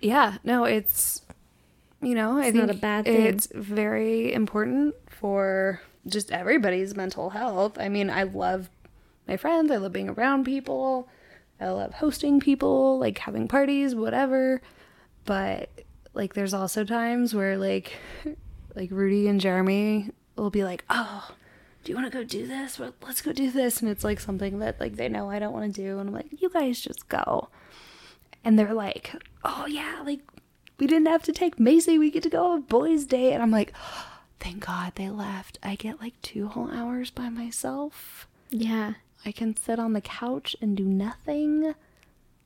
yeah 0.00 0.38
no 0.44 0.64
it's 0.64 1.22
you 2.02 2.14
know 2.14 2.38
i 2.38 2.46
It's 2.46 2.52
think 2.56 2.66
not 2.66 2.74
a 2.76 2.78
bad 2.78 3.04
thing. 3.04 3.22
it's 3.26 3.48
very 3.54 4.32
important 4.32 4.94
for 5.08 5.80
just 6.06 6.30
everybody's 6.30 6.94
mental 6.94 7.30
health 7.30 7.78
i 7.78 7.88
mean 7.88 8.10
i 8.10 8.22
love 8.22 8.70
my 9.26 9.36
friends 9.36 9.70
i 9.72 9.76
love 9.76 9.92
being 9.92 10.10
around 10.10 10.44
people 10.44 11.08
i 11.60 11.68
love 11.68 11.94
hosting 11.94 12.38
people 12.38 12.98
like 12.98 13.18
having 13.18 13.48
parties 13.48 13.94
whatever 13.94 14.60
but 15.24 15.68
like 16.16 16.34
there's 16.34 16.54
also 16.54 16.84
times 16.84 17.34
where 17.34 17.56
like 17.56 17.92
like 18.74 18.90
rudy 18.90 19.28
and 19.28 19.40
jeremy 19.40 20.10
will 20.36 20.50
be 20.50 20.64
like 20.64 20.84
oh 20.90 21.30
do 21.84 21.92
you 21.92 21.96
want 21.96 22.10
to 22.10 22.18
go 22.18 22.24
do 22.24 22.46
this 22.46 22.78
Well, 22.78 22.92
let's 23.02 23.22
go 23.22 23.32
do 23.32 23.50
this 23.50 23.80
and 23.80 23.90
it's 23.90 24.02
like 24.02 24.18
something 24.18 24.58
that 24.58 24.80
like 24.80 24.96
they 24.96 25.08
know 25.08 25.30
i 25.30 25.38
don't 25.38 25.52
want 25.52 25.72
to 25.72 25.80
do 25.80 25.98
and 25.98 26.08
i'm 26.08 26.14
like 26.14 26.26
you 26.40 26.48
guys 26.50 26.80
just 26.80 27.08
go 27.08 27.48
and 28.44 28.56
they're 28.56 28.74
like, 28.74 29.12
"Oh 29.44 29.66
yeah, 29.66 30.02
like 30.06 30.20
we 30.78 30.86
didn't 30.86 31.08
have 31.08 31.24
to 31.24 31.32
take 31.32 31.58
Macy. 31.58 31.98
We 31.98 32.12
get 32.12 32.22
to 32.22 32.30
go 32.30 32.52
on 32.52 32.60
boys' 32.62 33.04
day." 33.04 33.32
And 33.32 33.42
I'm 33.42 33.50
like, 33.50 33.72
"Thank 34.38 34.64
God 34.64 34.92
they 34.94 35.10
left. 35.10 35.58
I 35.64 35.74
get 35.74 36.00
like 36.00 36.20
two 36.22 36.46
whole 36.46 36.70
hours 36.70 37.10
by 37.10 37.28
myself. 37.28 38.28
Yeah. 38.50 38.94
I 39.24 39.32
can 39.32 39.56
sit 39.56 39.80
on 39.80 39.94
the 39.94 40.00
couch 40.00 40.54
and 40.62 40.76
do 40.76 40.84
nothing. 40.84 41.74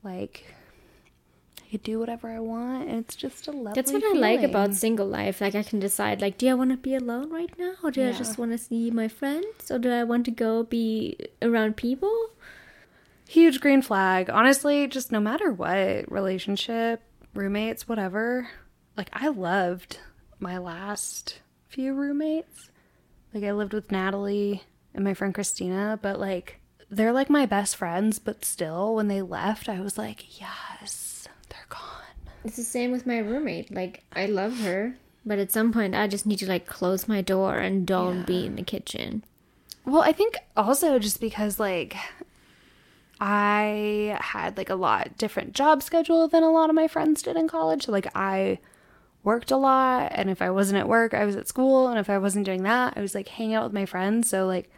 Like 0.02 0.54
could 1.70 1.82
do 1.82 1.98
whatever 1.98 2.30
I 2.30 2.40
want. 2.40 2.88
And 2.88 2.98
it's 2.98 3.16
just 3.16 3.48
a 3.48 3.52
lovely. 3.52 3.64
Thing. 3.64 3.74
That's 3.74 3.92
what 3.92 4.16
I 4.16 4.18
like 4.18 4.42
about 4.42 4.74
single 4.74 5.06
life. 5.06 5.40
Like 5.40 5.54
I 5.54 5.62
can 5.62 5.80
decide 5.80 6.20
like 6.20 6.38
do 6.38 6.48
I 6.48 6.54
want 6.54 6.70
to 6.70 6.76
be 6.76 6.94
alone 6.94 7.30
right 7.30 7.52
now 7.58 7.74
or 7.82 7.90
do 7.90 8.06
I 8.06 8.12
just 8.12 8.38
want 8.38 8.52
to 8.52 8.58
see 8.58 8.90
my 8.90 9.08
friends 9.08 9.70
or 9.70 9.78
do 9.78 9.90
I 9.90 10.04
want 10.04 10.24
to 10.26 10.30
go 10.30 10.64
be 10.64 11.16
around 11.42 11.76
people? 11.76 12.30
huge 13.30 13.60
green 13.60 13.80
flag. 13.80 14.28
Honestly, 14.28 14.88
just 14.88 15.12
no 15.12 15.20
matter 15.20 15.52
what 15.52 16.10
relationship, 16.10 17.00
roommates, 17.32 17.88
whatever. 17.88 18.48
Like 18.96 19.08
I 19.12 19.28
loved 19.28 19.98
my 20.40 20.58
last 20.58 21.38
few 21.68 21.94
roommates. 21.94 22.70
Like 23.32 23.44
I 23.44 23.52
lived 23.52 23.72
with 23.72 23.92
Natalie 23.92 24.64
and 24.94 25.04
my 25.04 25.14
friend 25.14 25.32
Christina, 25.32 25.98
but 26.02 26.18
like 26.18 26.60
they're 26.90 27.12
like 27.12 27.30
my 27.30 27.46
best 27.46 27.76
friends, 27.76 28.18
but 28.18 28.44
still 28.44 28.96
when 28.96 29.06
they 29.06 29.22
left, 29.22 29.68
I 29.68 29.80
was 29.80 29.96
like, 29.96 30.40
"Yes, 30.40 30.48
they're 30.80 30.88
gone." 30.88 30.99
It's 32.44 32.56
the 32.56 32.62
same 32.62 32.92
with 32.92 33.06
my 33.06 33.18
roommate. 33.18 33.72
Like 33.72 34.02
I 34.14 34.26
love 34.26 34.58
her, 34.60 34.96
but 35.24 35.38
at 35.38 35.52
some 35.52 35.72
point 35.72 35.94
I 35.94 36.06
just 36.06 36.26
need 36.26 36.38
to 36.38 36.48
like 36.48 36.66
close 36.66 37.08
my 37.08 37.20
door 37.20 37.58
and 37.58 37.86
don't 37.86 38.26
be 38.26 38.46
in 38.46 38.56
the 38.56 38.62
kitchen. 38.62 39.24
Well, 39.84 40.02
I 40.02 40.12
think 40.12 40.36
also 40.56 40.98
just 40.98 41.20
because 41.20 41.60
like 41.60 41.96
I 43.20 44.18
had 44.20 44.56
like 44.56 44.70
a 44.70 44.74
lot 44.74 45.18
different 45.18 45.52
job 45.52 45.82
schedule 45.82 46.28
than 46.28 46.42
a 46.42 46.50
lot 46.50 46.70
of 46.70 46.76
my 46.76 46.88
friends 46.88 47.22
did 47.22 47.36
in 47.36 47.48
college. 47.48 47.86
So 47.86 47.92
like 47.92 48.08
I 48.14 48.58
worked 49.22 49.50
a 49.50 49.56
lot. 49.56 50.12
And 50.14 50.30
if 50.30 50.42
I 50.42 50.50
wasn't 50.50 50.80
at 50.80 50.88
work, 50.88 51.14
I 51.14 51.24
was 51.24 51.36
at 51.36 51.48
school. 51.48 51.88
And 51.88 51.98
if 51.98 52.10
I 52.10 52.18
wasn't 52.18 52.46
doing 52.46 52.62
that, 52.64 52.94
I 52.96 53.00
was 53.00 53.14
like 53.14 53.28
hanging 53.28 53.54
out 53.54 53.64
with 53.64 53.72
my 53.72 53.86
friends. 53.86 54.28
So, 54.28 54.46
like, 54.46 54.70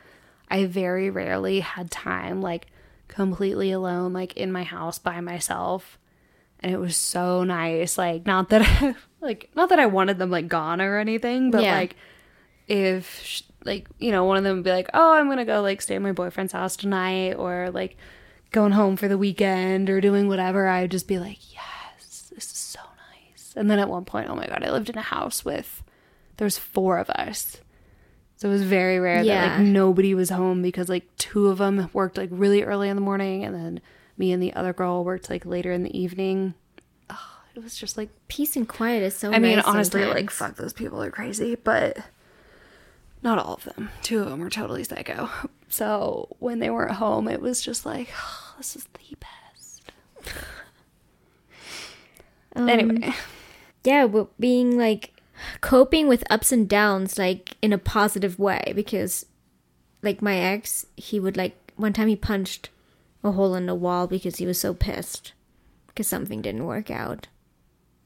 I 0.48 0.66
very 0.66 1.10
rarely 1.10 1.60
had 1.60 1.90
time, 1.90 2.42
like, 2.42 2.66
completely 3.08 3.70
alone, 3.70 4.12
like, 4.12 4.36
in 4.36 4.52
my 4.52 4.64
house 4.64 4.98
by 4.98 5.20
myself. 5.20 5.98
And 6.62 6.72
it 6.72 6.78
was 6.78 6.96
so 6.96 7.44
nice. 7.44 7.98
Like, 7.98 8.24
not 8.26 8.48
that 8.50 8.62
I, 8.62 8.94
like, 9.20 9.50
not 9.56 9.68
that 9.70 9.78
I 9.78 9.86
wanted 9.86 10.18
them, 10.18 10.30
like, 10.30 10.48
gone 10.48 10.80
or 10.80 10.98
anything, 10.98 11.50
but, 11.50 11.62
Yeah. 11.62 11.76
like, 11.76 11.96
if 12.68 13.20
sh- 13.24 13.42
like 13.64 13.88
you 13.98 14.10
know 14.10 14.24
one 14.24 14.36
of 14.36 14.44
them 14.44 14.56
would 14.56 14.64
be 14.64 14.70
like 14.70 14.88
oh 14.94 15.12
i'm 15.14 15.28
gonna 15.28 15.44
go 15.44 15.60
like 15.60 15.82
stay 15.82 15.96
at 15.96 16.02
my 16.02 16.12
boyfriend's 16.12 16.52
house 16.52 16.76
tonight 16.76 17.32
or 17.34 17.70
like 17.72 17.96
going 18.52 18.72
home 18.72 18.96
for 18.96 19.08
the 19.08 19.18
weekend 19.18 19.90
or 19.90 20.00
doing 20.00 20.26
whatever 20.28 20.68
i'd 20.68 20.90
just 20.90 21.06
be 21.08 21.18
like 21.18 21.38
yes 21.52 22.30
this 22.34 22.50
is 22.52 22.56
so 22.56 22.80
nice 23.10 23.52
and 23.56 23.68
then 23.70 23.78
at 23.80 23.88
one 23.88 24.04
point 24.04 24.28
oh 24.30 24.34
my 24.36 24.46
god 24.46 24.62
i 24.64 24.70
lived 24.70 24.88
in 24.88 24.96
a 24.96 25.02
house 25.02 25.44
with 25.44 25.82
there's 26.36 26.56
four 26.56 26.98
of 26.98 27.10
us 27.10 27.58
so 28.36 28.48
it 28.48 28.52
was 28.52 28.62
very 28.62 28.98
rare 29.00 29.24
that 29.24 29.58
like 29.58 29.66
nobody 29.66 30.14
was 30.14 30.30
home 30.30 30.62
because 30.62 30.88
like 30.88 31.04
two 31.16 31.48
of 31.48 31.58
them 31.58 31.90
worked 31.92 32.16
like 32.16 32.30
really 32.32 32.62
early 32.62 32.88
in 32.88 32.96
the 32.96 33.02
morning 33.02 33.44
and 33.44 33.54
then 33.54 33.80
me 34.16 34.32
and 34.32 34.42
the 34.42 34.52
other 34.54 34.72
girl 34.72 35.04
worked 35.04 35.30
like 35.30 35.44
later 35.44 35.72
in 35.72 35.82
the 35.82 35.98
evening 35.98 36.54
oh, 37.10 37.38
it 37.54 37.62
was 37.62 37.76
just 37.76 37.96
like 37.96 38.10
Peace 38.28 38.56
and 38.56 38.68
quiet 38.68 39.02
is 39.02 39.14
so 39.14 39.32
I 39.32 39.38
mean, 39.38 39.56
nice 39.56 39.64
honestly, 39.66 40.04
like, 40.04 40.30
fuck, 40.30 40.56
those 40.56 40.72
people 40.72 41.02
are 41.02 41.10
crazy, 41.10 41.54
but 41.54 41.98
not 43.22 43.38
all 43.38 43.54
of 43.54 43.64
them. 43.64 43.90
Two 44.02 44.20
of 44.20 44.30
them 44.30 44.40
were 44.40 44.50
totally 44.50 44.84
psycho. 44.84 45.28
So 45.68 46.28
when 46.38 46.58
they 46.58 46.68
weren't 46.68 46.96
home, 46.96 47.26
it 47.28 47.40
was 47.40 47.62
just 47.62 47.86
like, 47.86 48.08
this 48.58 48.76
is 48.76 48.86
the 48.92 49.16
best. 49.18 49.92
Um, 52.54 52.68
anyway, 52.68 53.14
yeah, 53.82 54.06
but 54.06 54.38
being 54.38 54.76
like 54.76 55.14
coping 55.62 56.06
with 56.06 56.22
ups 56.28 56.52
and 56.52 56.68
downs 56.68 57.18
like 57.18 57.56
in 57.62 57.72
a 57.72 57.78
positive 57.78 58.38
way 58.38 58.74
because 58.76 59.24
like 60.02 60.20
my 60.20 60.36
ex, 60.36 60.84
he 60.96 61.18
would 61.18 61.38
like 61.38 61.56
one 61.76 61.94
time 61.94 62.08
he 62.08 62.16
punched 62.16 62.68
a 63.24 63.32
hole 63.32 63.54
in 63.54 63.66
the 63.66 63.74
wall 63.74 64.06
because 64.06 64.36
he 64.36 64.46
was 64.46 64.58
so 64.60 64.74
pissed 64.74 65.32
because 65.88 66.08
something 66.08 66.42
didn't 66.42 66.64
work 66.66 66.90
out. 66.90 67.28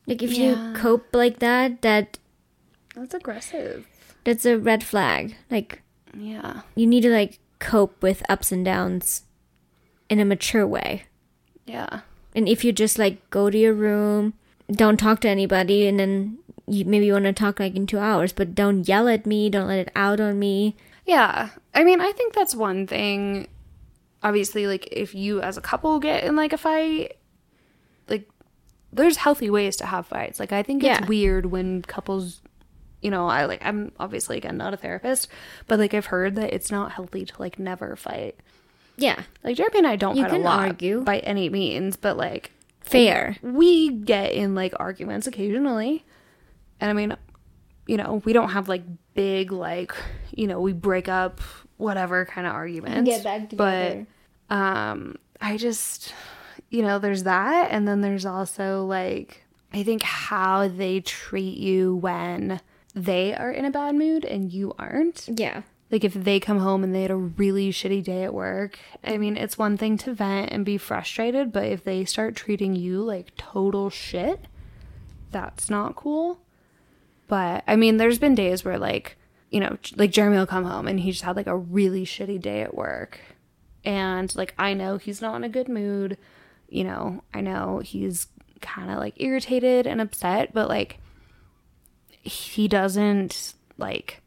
Like 0.06 0.22
if 0.22 0.32
Yeah. 0.32 0.70
you 0.72 0.74
cope 0.76 1.14
like 1.14 1.38
that, 1.40 1.82
that 1.82 2.18
that's 2.94 3.14
aggressive. 3.14 3.86
that's 4.24 4.44
a 4.46 4.58
red 4.58 4.82
flag. 4.84 5.36
Like 5.50 5.82
Yeah. 6.16 6.62
you 6.74 6.86
need 6.86 7.02
to 7.02 7.10
like 7.10 7.38
cope 7.58 8.02
with 8.02 8.22
ups 8.28 8.52
and 8.52 8.64
downs 8.64 9.22
in 10.08 10.20
a 10.20 10.24
mature 10.24 10.66
way. 10.66 11.04
Yeah. 11.66 12.00
And 12.34 12.48
if 12.48 12.64
you 12.64 12.72
just 12.72 12.98
like 12.98 13.28
go 13.30 13.50
to 13.50 13.58
your 13.58 13.72
room, 13.72 14.34
don't 14.70 14.98
talk 14.98 15.20
to 15.20 15.28
anybody, 15.28 15.86
and 15.86 15.98
then 15.98 16.38
you 16.66 16.84
maybe 16.84 17.06
you 17.06 17.12
want 17.14 17.24
to 17.24 17.32
talk 17.32 17.58
like 17.58 17.74
in 17.76 17.86
two 17.86 17.98
hours, 17.98 18.32
but 18.32 18.54
don't 18.54 18.86
yell 18.86 19.08
at 19.08 19.24
me, 19.26 19.48
don't 19.48 19.68
let 19.68 19.78
it 19.78 19.92
out 19.96 20.20
on 20.20 20.38
me. 20.38 20.76
Yeah. 21.06 21.50
I 21.74 21.84
mean, 21.84 22.00
I 22.00 22.12
think 22.12 22.34
that's 22.34 22.54
one 22.54 22.86
thing. 22.86 23.46
Obviously, 24.22 24.66
like, 24.66 24.88
if 24.92 25.14
you 25.14 25.40
as 25.40 25.56
a 25.56 25.60
couple 25.60 25.98
get 26.00 26.24
in 26.24 26.36
like 26.36 26.52
a 26.52 26.58
fight, 26.58 27.16
like, 28.08 28.28
there's 28.92 29.16
healthy 29.18 29.50
ways 29.50 29.76
to 29.76 29.86
have 29.86 30.06
fights. 30.06 30.40
Like, 30.40 30.52
I 30.52 30.62
think 30.62 30.82
it's 30.82 31.00
Yeah. 31.00 31.06
weird 31.06 31.46
when 31.46 31.82
couples, 31.82 32.40
you 33.02 33.10
know, 33.10 33.26
I 33.28 33.44
like, 33.44 33.64
I'm 33.64 33.92
obviously, 34.00 34.36
again, 34.38 34.56
not 34.56 34.74
a 34.74 34.76
therapist, 34.76 35.28
but 35.66 35.78
like, 35.78 35.92
I've 35.94 36.06
heard 36.06 36.34
that 36.36 36.52
it's 36.54 36.70
not 36.70 36.92
healthy 36.92 37.24
to 37.26 37.34
like 37.38 37.58
never 37.58 37.94
fight. 37.96 38.36
Yeah, 38.98 39.22
Like, 39.44 39.56
Jeremy 39.56 39.78
and 39.80 39.86
I 39.86 39.96
don't 39.96 40.16
You 40.16 40.22
fight 40.22 40.32
a 40.32 40.38
lot 40.38 40.60
argue. 40.60 41.02
by 41.02 41.18
any 41.18 41.50
means, 41.50 41.96
but 41.98 42.16
like, 42.16 42.50
fair. 42.80 43.36
we 43.42 43.90
get 43.90 44.32
in 44.32 44.54
like 44.54 44.72
arguments 44.80 45.26
occasionally. 45.26 46.04
And 46.80 46.88
I 46.90 46.94
mean, 46.94 47.14
you 47.86 47.98
know, 47.98 48.22
we 48.24 48.32
don't 48.32 48.48
have 48.50 48.68
like 48.70 48.82
big, 49.12 49.52
like, 49.52 49.94
you 50.34 50.46
know, 50.46 50.60
we 50.62 50.72
break 50.72 51.08
up, 51.08 51.40
whatever 51.76 52.24
kind 52.24 52.46
of 52.46 52.54
arguments. 52.54 53.08
Get 53.08 53.24
back 53.24 53.50
together. 53.50 54.06
But 54.48 54.54
um, 54.54 55.16
I 55.40 55.56
just, 55.56 56.14
you 56.70 56.82
know, 56.82 56.98
there's 56.98 57.24
that. 57.24 57.70
And 57.70 57.86
then 57.86 58.00
there's 58.00 58.26
also 58.26 58.84
like, 58.84 59.44
I 59.72 59.82
think 59.82 60.02
how 60.02 60.68
they 60.68 61.00
treat 61.00 61.58
you 61.58 61.94
when 61.96 62.60
they 62.94 63.34
are 63.34 63.50
in 63.50 63.64
a 63.64 63.70
bad 63.70 63.94
mood 63.94 64.24
and 64.24 64.52
you 64.52 64.74
aren't. 64.78 65.28
Yeah, 65.28 65.62
Like 65.90 66.02
if 66.02 66.14
they 66.14 66.40
come 66.40 66.58
home 66.58 66.82
and 66.82 66.94
they 66.94 67.02
had 67.02 67.10
a 67.10 67.16
really 67.16 67.70
shitty 67.70 68.02
day 68.02 68.24
at 68.24 68.34
work, 68.34 68.78
I 69.04 69.18
mean, 69.18 69.36
it's 69.36 69.58
one 69.58 69.76
thing 69.76 69.98
to 69.98 70.14
vent 70.14 70.50
and 70.50 70.64
be 70.64 70.78
frustrated, 70.78 71.52
but 71.52 71.64
if 71.64 71.84
they 71.84 72.04
start 72.04 72.34
treating 72.34 72.74
you 72.74 73.02
like 73.02 73.36
total 73.36 73.90
shit, 73.90 74.46
that's 75.30 75.68
not 75.68 75.94
cool. 75.94 76.38
But 77.28 77.62
I 77.66 77.76
mean, 77.76 77.98
there's 77.98 78.18
been 78.18 78.34
days 78.34 78.64
where 78.64 78.78
like, 78.78 79.16
you 79.50 79.60
know, 79.60 79.76
like 79.96 80.10
Jeremy 80.10 80.36
will 80.38 80.46
come 80.46 80.64
home 80.64 80.88
and 80.88 80.98
he 81.00 81.10
just 81.12 81.22
had 81.24 81.36
like 81.36 81.46
a 81.46 81.56
really 81.56 82.04
shitty 82.04 82.40
day 82.40 82.62
at 82.62 82.74
work. 82.74 83.18
And 83.84 84.34
like 84.34 84.54
I 84.58 84.74
know 84.74 84.98
he's 84.98 85.22
not 85.22 85.36
in 85.36 85.44
a 85.44 85.48
good 85.48 85.68
mood. 85.68 86.18
You 86.68 86.84
know, 86.84 87.22
I 87.32 87.40
know 87.40 87.78
he's 87.78 88.26
kind 88.60 88.90
of 88.90 88.98
like 88.98 89.14
irritated 89.20 89.86
and 89.86 90.00
upset, 90.00 90.52
but 90.52 90.68
like 90.68 90.98
he 92.22 92.66
doesn't 92.68 93.54
like 93.78 94.20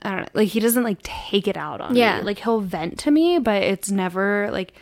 I 0.00 0.10
don't 0.10 0.20
know, 0.20 0.28
like 0.34 0.48
he 0.48 0.60
doesn't 0.60 0.84
like 0.84 0.98
take 1.02 1.48
it 1.48 1.56
out 1.56 1.80
on 1.80 1.96
Yeah. 1.96 2.18
me. 2.18 2.24
Like 2.24 2.38
he'll 2.38 2.60
vent 2.60 2.98
to 3.00 3.10
me, 3.10 3.38
but 3.40 3.62
it's 3.62 3.90
never 3.90 4.48
like 4.52 4.72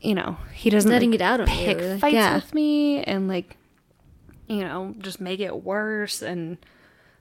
you 0.00 0.14
know, 0.14 0.36
he 0.52 0.68
doesn't 0.68 0.90
Letting 0.90 1.12
like, 1.12 1.20
it 1.20 1.22
out 1.22 1.40
on 1.40 1.48
you, 1.48 1.54
pick 1.54 1.78
like, 1.80 2.00
fights 2.00 2.14
yeah. 2.14 2.34
with 2.34 2.52
me 2.52 3.02
and 3.04 3.28
like 3.28 3.56
you 4.48 4.60
know, 4.62 4.94
just 4.98 5.20
make 5.20 5.40
it 5.40 5.62
worse 5.62 6.20
and 6.20 6.58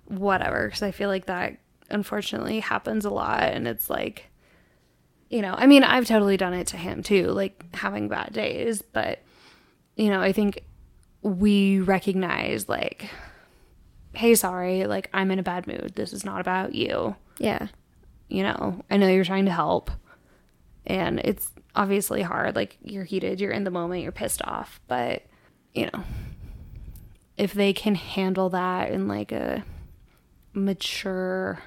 whatever 0.06 0.70
cuz 0.70 0.82
I 0.84 0.92
feel 0.92 1.10
like 1.10 1.26
that 1.28 1.58
unfortunately 1.90 2.60
happens 2.60 3.06
a 3.06 3.10
lot 3.10 3.44
and 3.44 3.68
it's 3.68 3.90
like 3.90 4.30
you 5.30 5.42
know, 5.42 5.56
I 5.58 5.66
mean, 5.66 5.84
I've 5.84 6.06
totally 6.06 6.38
done 6.38 6.54
it 6.54 6.68
to 6.68 6.78
him 6.78 7.02
too, 7.02 7.26
like 7.30 7.74
having 7.76 8.08
bad 8.08 8.34
days, 8.34 8.84
but 8.84 9.24
you 9.96 10.10
know, 10.10 10.22
I 10.22 10.32
think 10.32 10.64
we 11.24 11.80
recognize 11.80 12.70
like 12.70 13.10
hey, 14.16 14.36
sorry, 14.36 14.86
like 14.86 15.10
I'm 15.14 15.32
in 15.32 15.40
a 15.40 15.44
bad 15.44 15.68
mood. 15.68 15.94
This 15.96 16.14
is 16.14 16.24
not 16.24 16.40
about 16.40 16.76
you. 16.76 17.16
yeah, 17.40 17.68
You 18.28 18.44
know, 18.44 18.84
I 18.90 18.98
know 18.98 19.08
you're 19.08 19.26
trying 19.26 19.46
to 19.46 19.52
help. 19.52 19.92
And 20.86 21.20
it's 21.20 21.52
obviously 21.76 22.22
hard. 22.22 22.56
Like 22.56 22.78
you're 22.84 23.06
heated, 23.06 23.42
you're 23.42 23.52
in 23.52 23.64
the 23.64 23.72
moment, 23.72 24.04
you're 24.04 24.12
pissed 24.12 24.42
off. 24.44 24.80
But, 24.88 25.24
you 25.74 25.90
know, 25.92 26.04
if 27.38 27.54
they 27.54 27.74
can 27.74 27.96
handle 27.96 28.50
that 28.50 28.92
in 28.92 29.08
like 29.08 29.32
a 29.32 29.64
mature, 30.54 31.60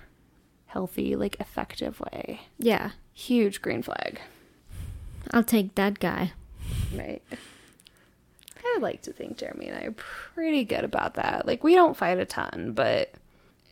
healthy, 0.67 1.17
like 1.17 1.37
effective 1.41 2.01
way, 2.01 2.41
yeah. 2.59 2.91
huge 3.13 3.61
green 3.63 3.83
flag. 3.83 4.21
I'll 5.33 5.43
take 5.45 5.75
that 5.75 5.99
guy. 5.99 6.33
Right. 6.95 7.23
I 8.65 8.79
like 8.81 9.03
to 9.03 9.13
think 9.13 9.39
Jeremy 9.39 9.69
and 9.69 9.79
I 9.79 9.87
are 9.87 9.93
pretty 9.93 10.65
good 10.65 10.85
about 10.85 11.15
that. 11.15 11.47
Like 11.47 11.65
we 11.65 11.75
don't 11.75 11.97
fight 11.97 12.19
a 12.19 12.25
ton, 12.25 12.73
but 12.75 13.13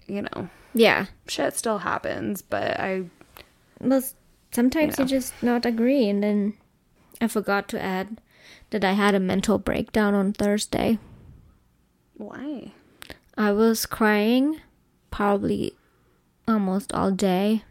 you 0.07 0.23
know, 0.23 0.49
Yeah. 0.73 1.07
shit 1.29 1.55
still 1.55 1.79
happens, 1.79 2.43
but 2.43 2.79
I 2.81 3.05
Well, 3.81 4.03
sometimes 4.53 4.99
You 4.99 5.05
you, 5.05 5.09
just 5.09 5.35
not 5.43 5.65
agree, 5.67 6.09
and 6.09 6.23
then 6.23 6.55
I 7.21 7.29
forgot 7.29 7.69
to 7.69 7.81
add 7.83 8.21
that 8.71 8.85
I 8.85 8.93
had 8.93 9.15
a 9.15 9.21
mental 9.21 9.59
breakdown 9.59 10.15
on 10.15 10.33
Thursday. 10.33 10.99
why? 12.17 12.73
I 13.37 13.53
was 13.53 13.87
crying 13.87 14.61
probably 15.15 15.73
almost 16.49 16.93
all 16.93 17.13
day. 17.13 17.63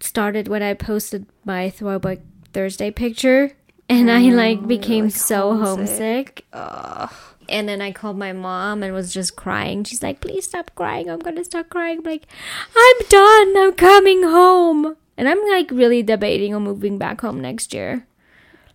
Started 0.00 0.48
when 0.48 0.62
I 0.62 0.74
posted 0.74 1.26
my 1.44 1.70
throwback 1.70 2.18
Thursday 2.52 2.90
picture 2.90 3.52
and 3.88 4.10
I 4.10 4.26
oh, 4.26 4.34
like 4.34 4.66
became 4.66 5.04
like, 5.04 5.14
so 5.14 5.56
homesick. 5.56 6.44
homesick. 6.52 7.14
And 7.48 7.68
then 7.68 7.80
I 7.80 7.92
called 7.92 8.18
my 8.18 8.32
mom 8.32 8.82
and 8.82 8.92
was 8.92 9.14
just 9.14 9.36
crying. 9.36 9.84
She's 9.84 10.02
like, 10.02 10.20
"Please 10.20 10.44
stop 10.44 10.72
crying. 10.74 11.08
I'm 11.08 11.20
going 11.20 11.36
to 11.36 11.44
stop 11.44 11.70
crying." 11.70 11.98
I'm 11.98 12.04
like, 12.04 12.26
"I'm 12.76 13.06
done. 13.08 13.56
I'm 13.56 13.72
coming 13.72 14.22
home." 14.24 14.96
And 15.16 15.28
I'm 15.28 15.40
like 15.48 15.70
really 15.70 16.02
debating 16.02 16.52
on 16.54 16.62
moving 16.64 16.98
back 16.98 17.22
home 17.22 17.40
next 17.40 17.72
year. 17.72 18.06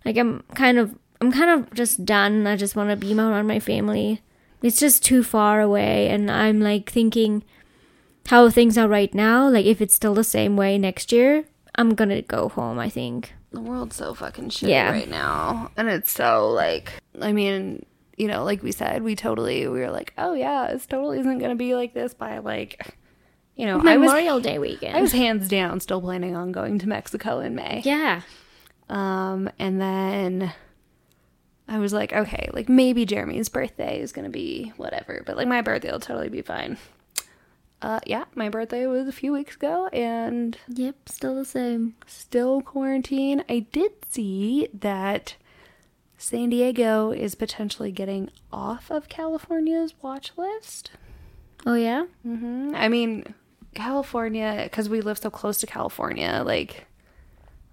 Like 0.04 0.16
I'm 0.16 0.42
kind 0.54 0.78
of 0.78 0.96
I'm 1.20 1.30
kind 1.30 1.50
of 1.50 1.72
just 1.74 2.04
done. 2.04 2.46
I 2.46 2.56
just 2.56 2.74
want 2.74 2.90
to 2.90 2.96
be 2.96 3.14
around 3.14 3.46
my 3.46 3.60
family. 3.60 4.22
It's 4.62 4.80
just 4.80 5.04
too 5.04 5.22
far 5.22 5.60
away 5.60 6.08
and 6.08 6.30
I'm 6.30 6.58
like 6.58 6.90
thinking 6.90 7.44
how 8.28 8.48
things 8.50 8.76
are 8.78 8.88
right 8.88 9.12
now, 9.14 9.48
like 9.48 9.66
if 9.66 9.80
it's 9.80 9.94
still 9.94 10.14
the 10.14 10.24
same 10.24 10.56
way 10.56 10.78
next 10.78 11.12
year, 11.12 11.44
I'm 11.76 11.94
to 11.96 12.22
go 12.22 12.48
home, 12.48 12.78
I 12.78 12.88
think. 12.88 13.32
The 13.50 13.60
world's 13.60 13.96
so 13.96 14.14
fucking 14.14 14.48
shitty 14.50 14.68
Yeah. 14.70 14.90
right 14.90 15.08
now. 15.08 15.70
And 15.76 15.88
it's 15.88 16.10
so 16.10 16.50
like 16.50 16.92
I 17.20 17.32
mean, 17.32 17.84
you 18.16 18.26
know, 18.28 18.44
like 18.44 18.62
we 18.62 18.72
said, 18.72 19.02
we 19.02 19.14
totally 19.16 19.66
we 19.68 19.80
were 19.80 19.90
like, 19.90 20.12
Oh 20.18 20.34
yeah, 20.34 20.68
this 20.72 20.86
totally 20.86 21.20
isn't 21.20 21.38
gonna 21.38 21.54
be 21.54 21.74
like 21.74 21.94
this 21.94 22.14
by 22.14 22.38
like 22.38 22.96
you 23.56 23.66
know, 23.66 23.80
I 23.84 23.96
was 23.98 24.08
Memorial 24.08 24.40
Day 24.40 24.58
weekend. 24.58 24.96
I 24.96 25.00
was 25.00 25.12
hands 25.12 25.46
down 25.48 25.78
still 25.78 26.00
planning 26.00 26.34
on 26.34 26.50
going 26.50 26.78
to 26.80 26.88
Mexico 26.88 27.38
in 27.40 27.54
May. 27.54 27.82
yeah. 27.84 28.22
Um, 28.88 29.48
and 29.58 29.80
then 29.80 30.52
I 31.68 31.78
was 31.78 31.92
like, 31.92 32.12
okay, 32.12 32.50
like 32.52 32.68
maybe 32.68 33.06
Jeremy's 33.06 33.48
birthday 33.48 34.00
is 34.00 34.12
gonna 34.12 34.28
be 34.30 34.72
whatever, 34.76 35.22
but 35.24 35.36
like 35.36 35.46
my 35.48 35.62
birthday 35.62 35.90
will 35.92 36.00
totally 36.00 36.28
be 36.28 36.42
fine. 36.42 36.76
Uh, 37.84 38.00
yeah, 38.06 38.24
my 38.34 38.48
birthday 38.48 38.86
was 38.86 39.06
a 39.06 39.12
few 39.12 39.30
weeks 39.30 39.56
ago, 39.56 39.88
and 39.88 40.56
Yep, 40.68 41.06
still 41.06 41.34
the 41.34 41.44
same. 41.44 41.94
still 42.06 42.62
quarantine. 42.62 43.44
I 43.46 43.58
did 43.72 43.92
see 44.08 44.68
that 44.72 45.34
San 46.16 46.48
Diego 46.48 47.10
is 47.10 47.34
potentially 47.34 47.92
getting 47.92 48.30
off 48.50 48.90
of 48.90 49.10
California's 49.10 49.92
watch 50.00 50.32
list. 50.38 50.92
Oh 51.66 51.74
yeah? 51.74 52.06
Mm-hmm. 52.26 52.72
I 52.74 52.88
mean, 52.88 53.34
California, 53.74 54.60
because 54.64 54.88
we 54.88 55.02
live 55.02 55.18
so 55.18 55.28
close 55.28 55.58
to 55.58 55.66
California, 55.66 56.42
like 56.42 56.86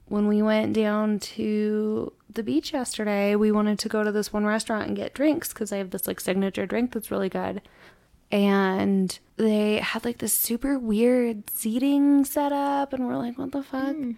when 0.09 0.27
we 0.27 0.41
went 0.41 0.73
down 0.73 1.19
to 1.19 2.11
the 2.29 2.43
beach 2.43 2.73
yesterday, 2.73 3.37
we 3.37 3.49
wanted 3.49 3.79
to 3.79 3.87
go 3.87 4.03
to 4.03 4.11
this 4.11 4.33
one 4.33 4.45
restaurant 4.45 4.87
and 4.89 4.97
get 4.97 5.13
drinks 5.13 5.53
because 5.53 5.69
they 5.69 5.77
have 5.77 5.91
this 5.91 6.05
like 6.05 6.19
signature 6.19 6.65
drink 6.65 6.91
that's 6.91 7.11
really 7.11 7.29
good. 7.29 7.61
And 8.31 9.17
they 9.37 9.77
had 9.77 10.05
like 10.05 10.19
this 10.19 10.33
super 10.33 10.79
weird 10.79 11.49
seating 11.49 12.23
setup, 12.25 12.93
and 12.93 13.07
we're 13.07 13.17
like, 13.17 13.37
what 13.37 13.51
the 13.51 13.63
fuck? 13.63 13.95
Hmm. 13.95 14.11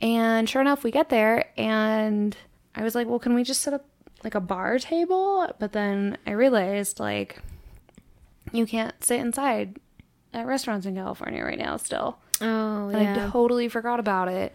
And 0.00 0.48
sure 0.48 0.62
enough, 0.62 0.82
we 0.82 0.90
get 0.90 1.10
there, 1.10 1.50
and 1.58 2.34
I 2.74 2.82
was 2.82 2.94
like, 2.94 3.06
well, 3.06 3.18
can 3.18 3.34
we 3.34 3.44
just 3.44 3.60
set 3.60 3.74
up 3.74 3.84
like 4.24 4.34
a 4.34 4.40
bar 4.40 4.78
table? 4.78 5.52
But 5.58 5.72
then 5.72 6.16
I 6.26 6.30
realized, 6.32 6.98
like, 6.98 7.42
you 8.52 8.64
can't 8.66 8.94
sit 9.04 9.20
inside 9.20 9.76
at 10.32 10.46
restaurants 10.46 10.86
in 10.86 10.94
California 10.94 11.44
right 11.44 11.58
now 11.58 11.76
still. 11.76 12.18
Oh 12.40 12.88
And 12.88 13.02
yeah. 13.02 13.26
I 13.26 13.30
totally 13.30 13.68
forgot 13.68 14.00
about 14.00 14.28
it. 14.28 14.54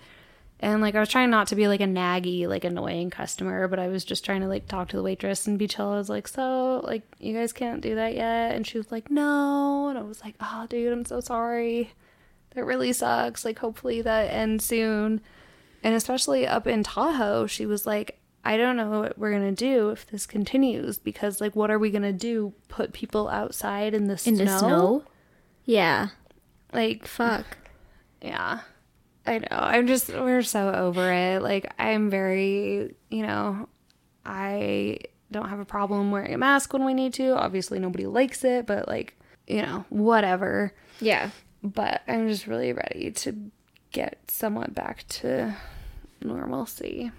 And 0.59 0.81
like 0.81 0.95
I 0.95 0.99
was 1.01 1.09
trying 1.09 1.29
not 1.29 1.47
to 1.47 1.55
be 1.55 1.67
like 1.67 1.81
a 1.81 1.85
naggy, 1.85 2.47
like 2.47 2.63
annoying 2.63 3.09
customer, 3.09 3.67
but 3.67 3.77
I 3.77 3.89
was 3.89 4.05
just 4.05 4.23
trying 4.23 4.41
to 4.41 4.47
like 4.47 4.67
talk 4.67 4.87
to 4.89 4.97
the 4.97 5.03
waitress 5.03 5.47
and 5.47 5.59
be 5.59 5.67
chill. 5.67 5.89
I 5.89 5.97
was 5.97 6.09
like, 6.09 6.27
"So, 6.27 6.79
like 6.83 7.03
you 7.19 7.33
guys 7.33 7.51
can't 7.51 7.81
do 7.81 7.95
that 7.95 8.15
yet?" 8.15 8.55
And 8.55 8.65
she 8.65 8.77
was 8.77 8.89
like, 8.91 9.11
"No." 9.11 9.89
And 9.89 9.99
I 9.99 10.01
was 10.01 10.23
like, 10.23 10.35
"Oh, 10.39 10.65
dude, 10.69 10.93
I'm 10.93 11.05
so 11.05 11.19
sorry. 11.19 11.91
That 12.51 12.63
really 12.63 12.93
sucks. 12.93 13.43
Like 13.43 13.59
hopefully 13.59 14.01
that 14.01 14.31
ends 14.31 14.63
soon." 14.65 15.21
And 15.83 15.93
especially 15.93 16.47
up 16.47 16.65
in 16.67 16.83
Tahoe, 16.83 17.47
she 17.47 17.65
was 17.65 17.85
like, 17.85 18.17
"I 18.45 18.55
don't 18.55 18.77
know 18.77 19.01
what 19.01 19.17
we're 19.19 19.31
going 19.37 19.53
to 19.53 19.65
do 19.65 19.89
if 19.89 20.07
this 20.07 20.25
continues 20.25 20.97
because 20.97 21.41
like 21.41 21.55
what 21.55 21.69
are 21.69 21.77
we 21.77 21.91
going 21.91 22.01
to 22.03 22.13
do? 22.13 22.53
Put 22.69 22.93
people 22.93 23.27
outside 23.27 23.93
in 23.93 24.05
the 24.07 24.13
In 24.13 24.37
snow?" 24.37 24.45
the 24.45 24.57
snow? 24.57 25.03
Yeah. 25.65 26.07
Like 26.71 27.05
Fuck. 27.05 27.57
yeah. 28.21 28.61
I 29.27 29.39
know. 29.39 29.47
I'm 29.51 29.87
just 29.87 30.09
we're 30.09 30.43
so 30.43 30.71
over 30.71 31.11
it. 31.11 31.41
Like 31.41 31.73
I'm 31.79 32.09
very, 32.09 32.95
you 33.09 33.25
know, 33.25 33.67
I 34.25 34.99
don't 35.31 35.49
have 35.49 35.59
a 35.59 35.65
problem 35.65 36.11
wearing 36.11 36.33
a 36.33 36.37
mask 36.37 36.73
when 36.73 36.85
we 36.85 36.93
need 36.93 37.13
to. 37.15 37.35
Obviously 37.35 37.79
nobody 37.79 38.05
likes 38.05 38.43
it, 38.43 38.65
but 38.65 38.87
like, 38.87 39.15
you 39.47 39.61
know, 39.61 39.85
whatever. 39.89 40.73
Yeah. 40.99 41.31
But 41.63 42.01
I'm 42.07 42.27
just 42.27 42.45
really 42.45 42.73
ready 42.73 43.11
to 43.11 43.35
get 43.91 44.19
somewhat 44.29 44.75
back 44.75 45.07
to 45.07 45.55
normalcy. 46.21 47.11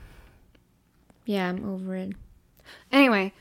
Yeah, 1.24 1.48
I'm 1.48 1.68
over 1.68 1.96
it. 1.96 2.12
Anyway, 2.92 3.32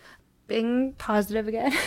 being 0.48 0.94
positive 0.94 1.48
again. 1.48 1.72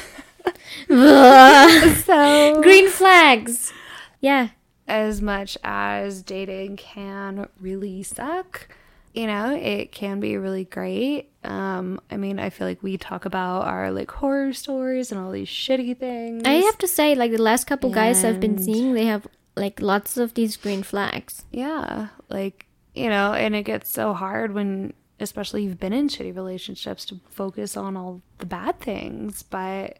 so 0.89 2.61
Green 2.63 2.89
flags. 2.89 3.73
Yeah. 4.21 4.49
As 4.89 5.23
much 5.23 5.57
as 5.63 6.23
dating 6.23 6.77
can 6.77 7.49
really 7.61 8.03
suck, 8.03 8.69
you 9.15 9.27
know, 9.27 9.55
it 9.55 9.93
can 9.93 10.21
be 10.21 10.37
really 10.37 10.65
great. 10.65 11.31
Um, 11.45 12.01
I 12.11 12.17
mean, 12.17 12.39
I 12.39 12.51
feel 12.51 12.67
like 12.67 12.83
we 12.83 12.97
talk 12.97 13.25
about 13.25 13.65
our 13.67 13.91
like 13.91 14.11
horror 14.11 14.53
stories 14.53 15.13
and 15.13 15.21
all 15.21 15.31
these 15.31 15.49
shitty 15.49 15.99
things. 15.99 16.43
I 16.45 16.55
have 16.55 16.79
to 16.79 16.89
say, 16.89 17.15
like 17.15 17.33
the 17.33 17.43
last 17.43 17.67
couple 17.67 17.91
guys 17.91 18.25
I've 18.25 18.41
been 18.41 18.59
seeing, 18.59 18.95
they 18.95 19.07
have 19.07 19.27
like 19.57 19.81
lots 19.81 20.17
of 20.17 20.35
these 20.35 20.57
green 20.57 20.83
flags. 20.83 21.45
yeah, 21.53 22.09
like, 22.29 22.67
you 22.95 23.09
know, 23.09 23.33
and 23.33 23.55
it 23.55 23.63
gets 23.65 23.91
so 23.91 24.13
hard 24.15 24.53
when 24.53 24.93
especially 25.21 25.65
you've 25.65 25.81
been 25.81 25.93
in 25.93 26.09
shitty 26.09 26.35
relationships 26.35 27.05
to 27.07 27.21
focus 27.29 27.77
on 27.77 27.97
all 27.97 28.23
the 28.39 28.47
bad 28.47 28.79
things, 28.81 29.43
but 29.43 29.99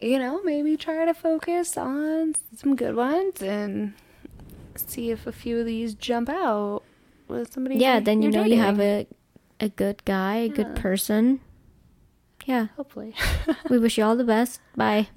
you 0.00 0.18
know, 0.18 0.40
maybe 0.42 0.76
try 0.76 1.04
to 1.04 1.14
focus 1.14 1.76
on 1.76 2.34
some 2.56 2.76
good 2.76 2.94
ones 2.96 3.40
and 3.42 3.94
see 4.76 5.10
if 5.10 5.26
a 5.26 5.32
few 5.32 5.60
of 5.60 5.66
these 5.66 5.94
jump 5.94 6.28
out 6.28 6.82
with 7.28 7.52
somebody. 7.52 7.76
Yeah, 7.76 8.00
then 8.00 8.22
you 8.22 8.30
know 8.30 8.44
you 8.44 8.58
have 8.58 8.80
a 8.80 9.06
a 9.60 9.68
good 9.68 10.04
guy, 10.04 10.36
a 10.36 10.48
good 10.48 10.74
person. 10.76 11.40
Yeah. 12.44 12.66
hopefully. 12.76 13.14
We 13.70 13.78
wish 13.78 13.96
you 13.96 14.04
all 14.04 14.16
the 14.16 14.24
best. 14.24 14.60
Bye. 14.76 15.08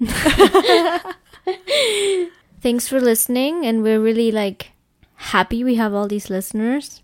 Thanks 2.60 2.88
for 2.88 3.00
listening 3.00 3.64
and 3.66 3.82
we're 3.82 4.00
really 4.00 4.32
like 4.32 4.72
happy 5.14 5.62
we 5.62 5.76
have 5.76 5.94
all 5.94 6.08
these 6.08 6.30
listeners. 6.30 7.02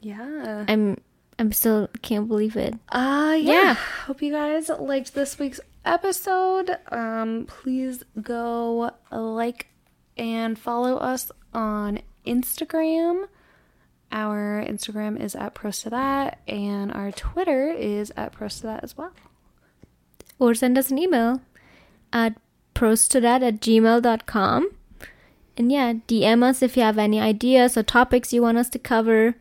yeah. 0.00 0.64
I'm 0.68 0.98
I'm 1.38 1.52
still 1.52 1.88
can't 2.02 2.28
believe 2.28 2.56
it. 2.56 2.74
Uh 2.90 3.36
yeah. 3.38 3.52
Yeah. 3.52 3.74
Hope 4.06 4.22
you 4.22 4.32
guys 4.32 4.68
liked 4.68 5.14
this 5.14 5.38
week's 5.38 5.60
episode. 5.86 6.78
Um 6.90 7.46
please 7.46 8.02
go 8.20 8.90
like 9.10 9.68
and 10.16 10.58
follow 10.58 10.96
us 10.96 11.30
on 11.54 12.00
Instagram. 12.26 13.26
Our 14.12 14.64
Instagram 14.66 15.20
is 15.20 15.34
at 15.34 15.54
pros 15.54 15.80
to 15.80 15.90
that 15.90 16.40
and 16.46 16.92
our 16.92 17.12
Twitter 17.12 17.70
is 17.70 18.12
at 18.16 18.32
pros 18.32 18.60
to 18.60 18.66
that 18.66 18.84
as 18.84 18.96
well. 18.96 19.12
Or 20.38 20.54
send 20.54 20.76
us 20.78 20.90
an 20.90 20.98
email 20.98 21.40
at 22.12 22.36
prostodat 22.74 23.42
at 23.42 23.60
gmail.com. 23.60 24.70
And 25.56 25.72
yeah, 25.72 25.94
DM 26.06 26.42
us 26.42 26.62
if 26.62 26.76
you 26.76 26.82
have 26.82 26.98
any 26.98 27.18
ideas 27.18 27.76
or 27.76 27.82
topics 27.82 28.32
you 28.32 28.42
want 28.42 28.58
us 28.58 28.68
to 28.70 28.78
cover. 28.78 29.36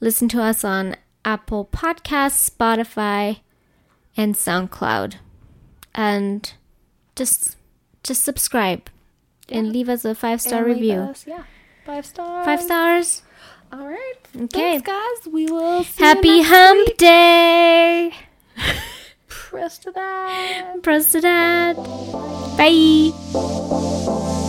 Listen 0.00 0.28
to 0.28 0.40
us 0.40 0.64
on 0.64 0.96
Apple 1.24 1.68
Podcasts, 1.72 2.48
Spotify, 2.48 3.40
and 4.16 4.36
SoundCloud. 4.36 5.16
And 5.98 6.52
just 7.16 7.56
just 8.04 8.22
subscribe 8.22 8.88
and 9.48 9.72
leave 9.72 9.88
us 9.88 10.04
a 10.04 10.14
five 10.14 10.40
star 10.40 10.58
And 10.64 10.74
review. 10.74 11.00
us- 11.10 11.24
yeah. 11.26 11.42
Five 11.84 12.06
stars. 12.06 12.44
Five 12.44 12.62
stars. 12.62 13.22
All 13.72 13.86
right. 13.88 14.14
Okay. 14.36 14.78
Thanks 14.78 14.86
guys. 14.86 15.32
We 15.32 15.46
will 15.50 15.82
see 15.82 16.00
you 16.02 16.06
Happy 16.06 16.42
Hump 16.42 16.86
week. 16.86 16.96
Day! 16.98 18.12
Press 19.28 19.78
to 19.78 19.90
that. 19.90 20.76
Prostodat. 20.82 21.74
Bye. 22.56 24.47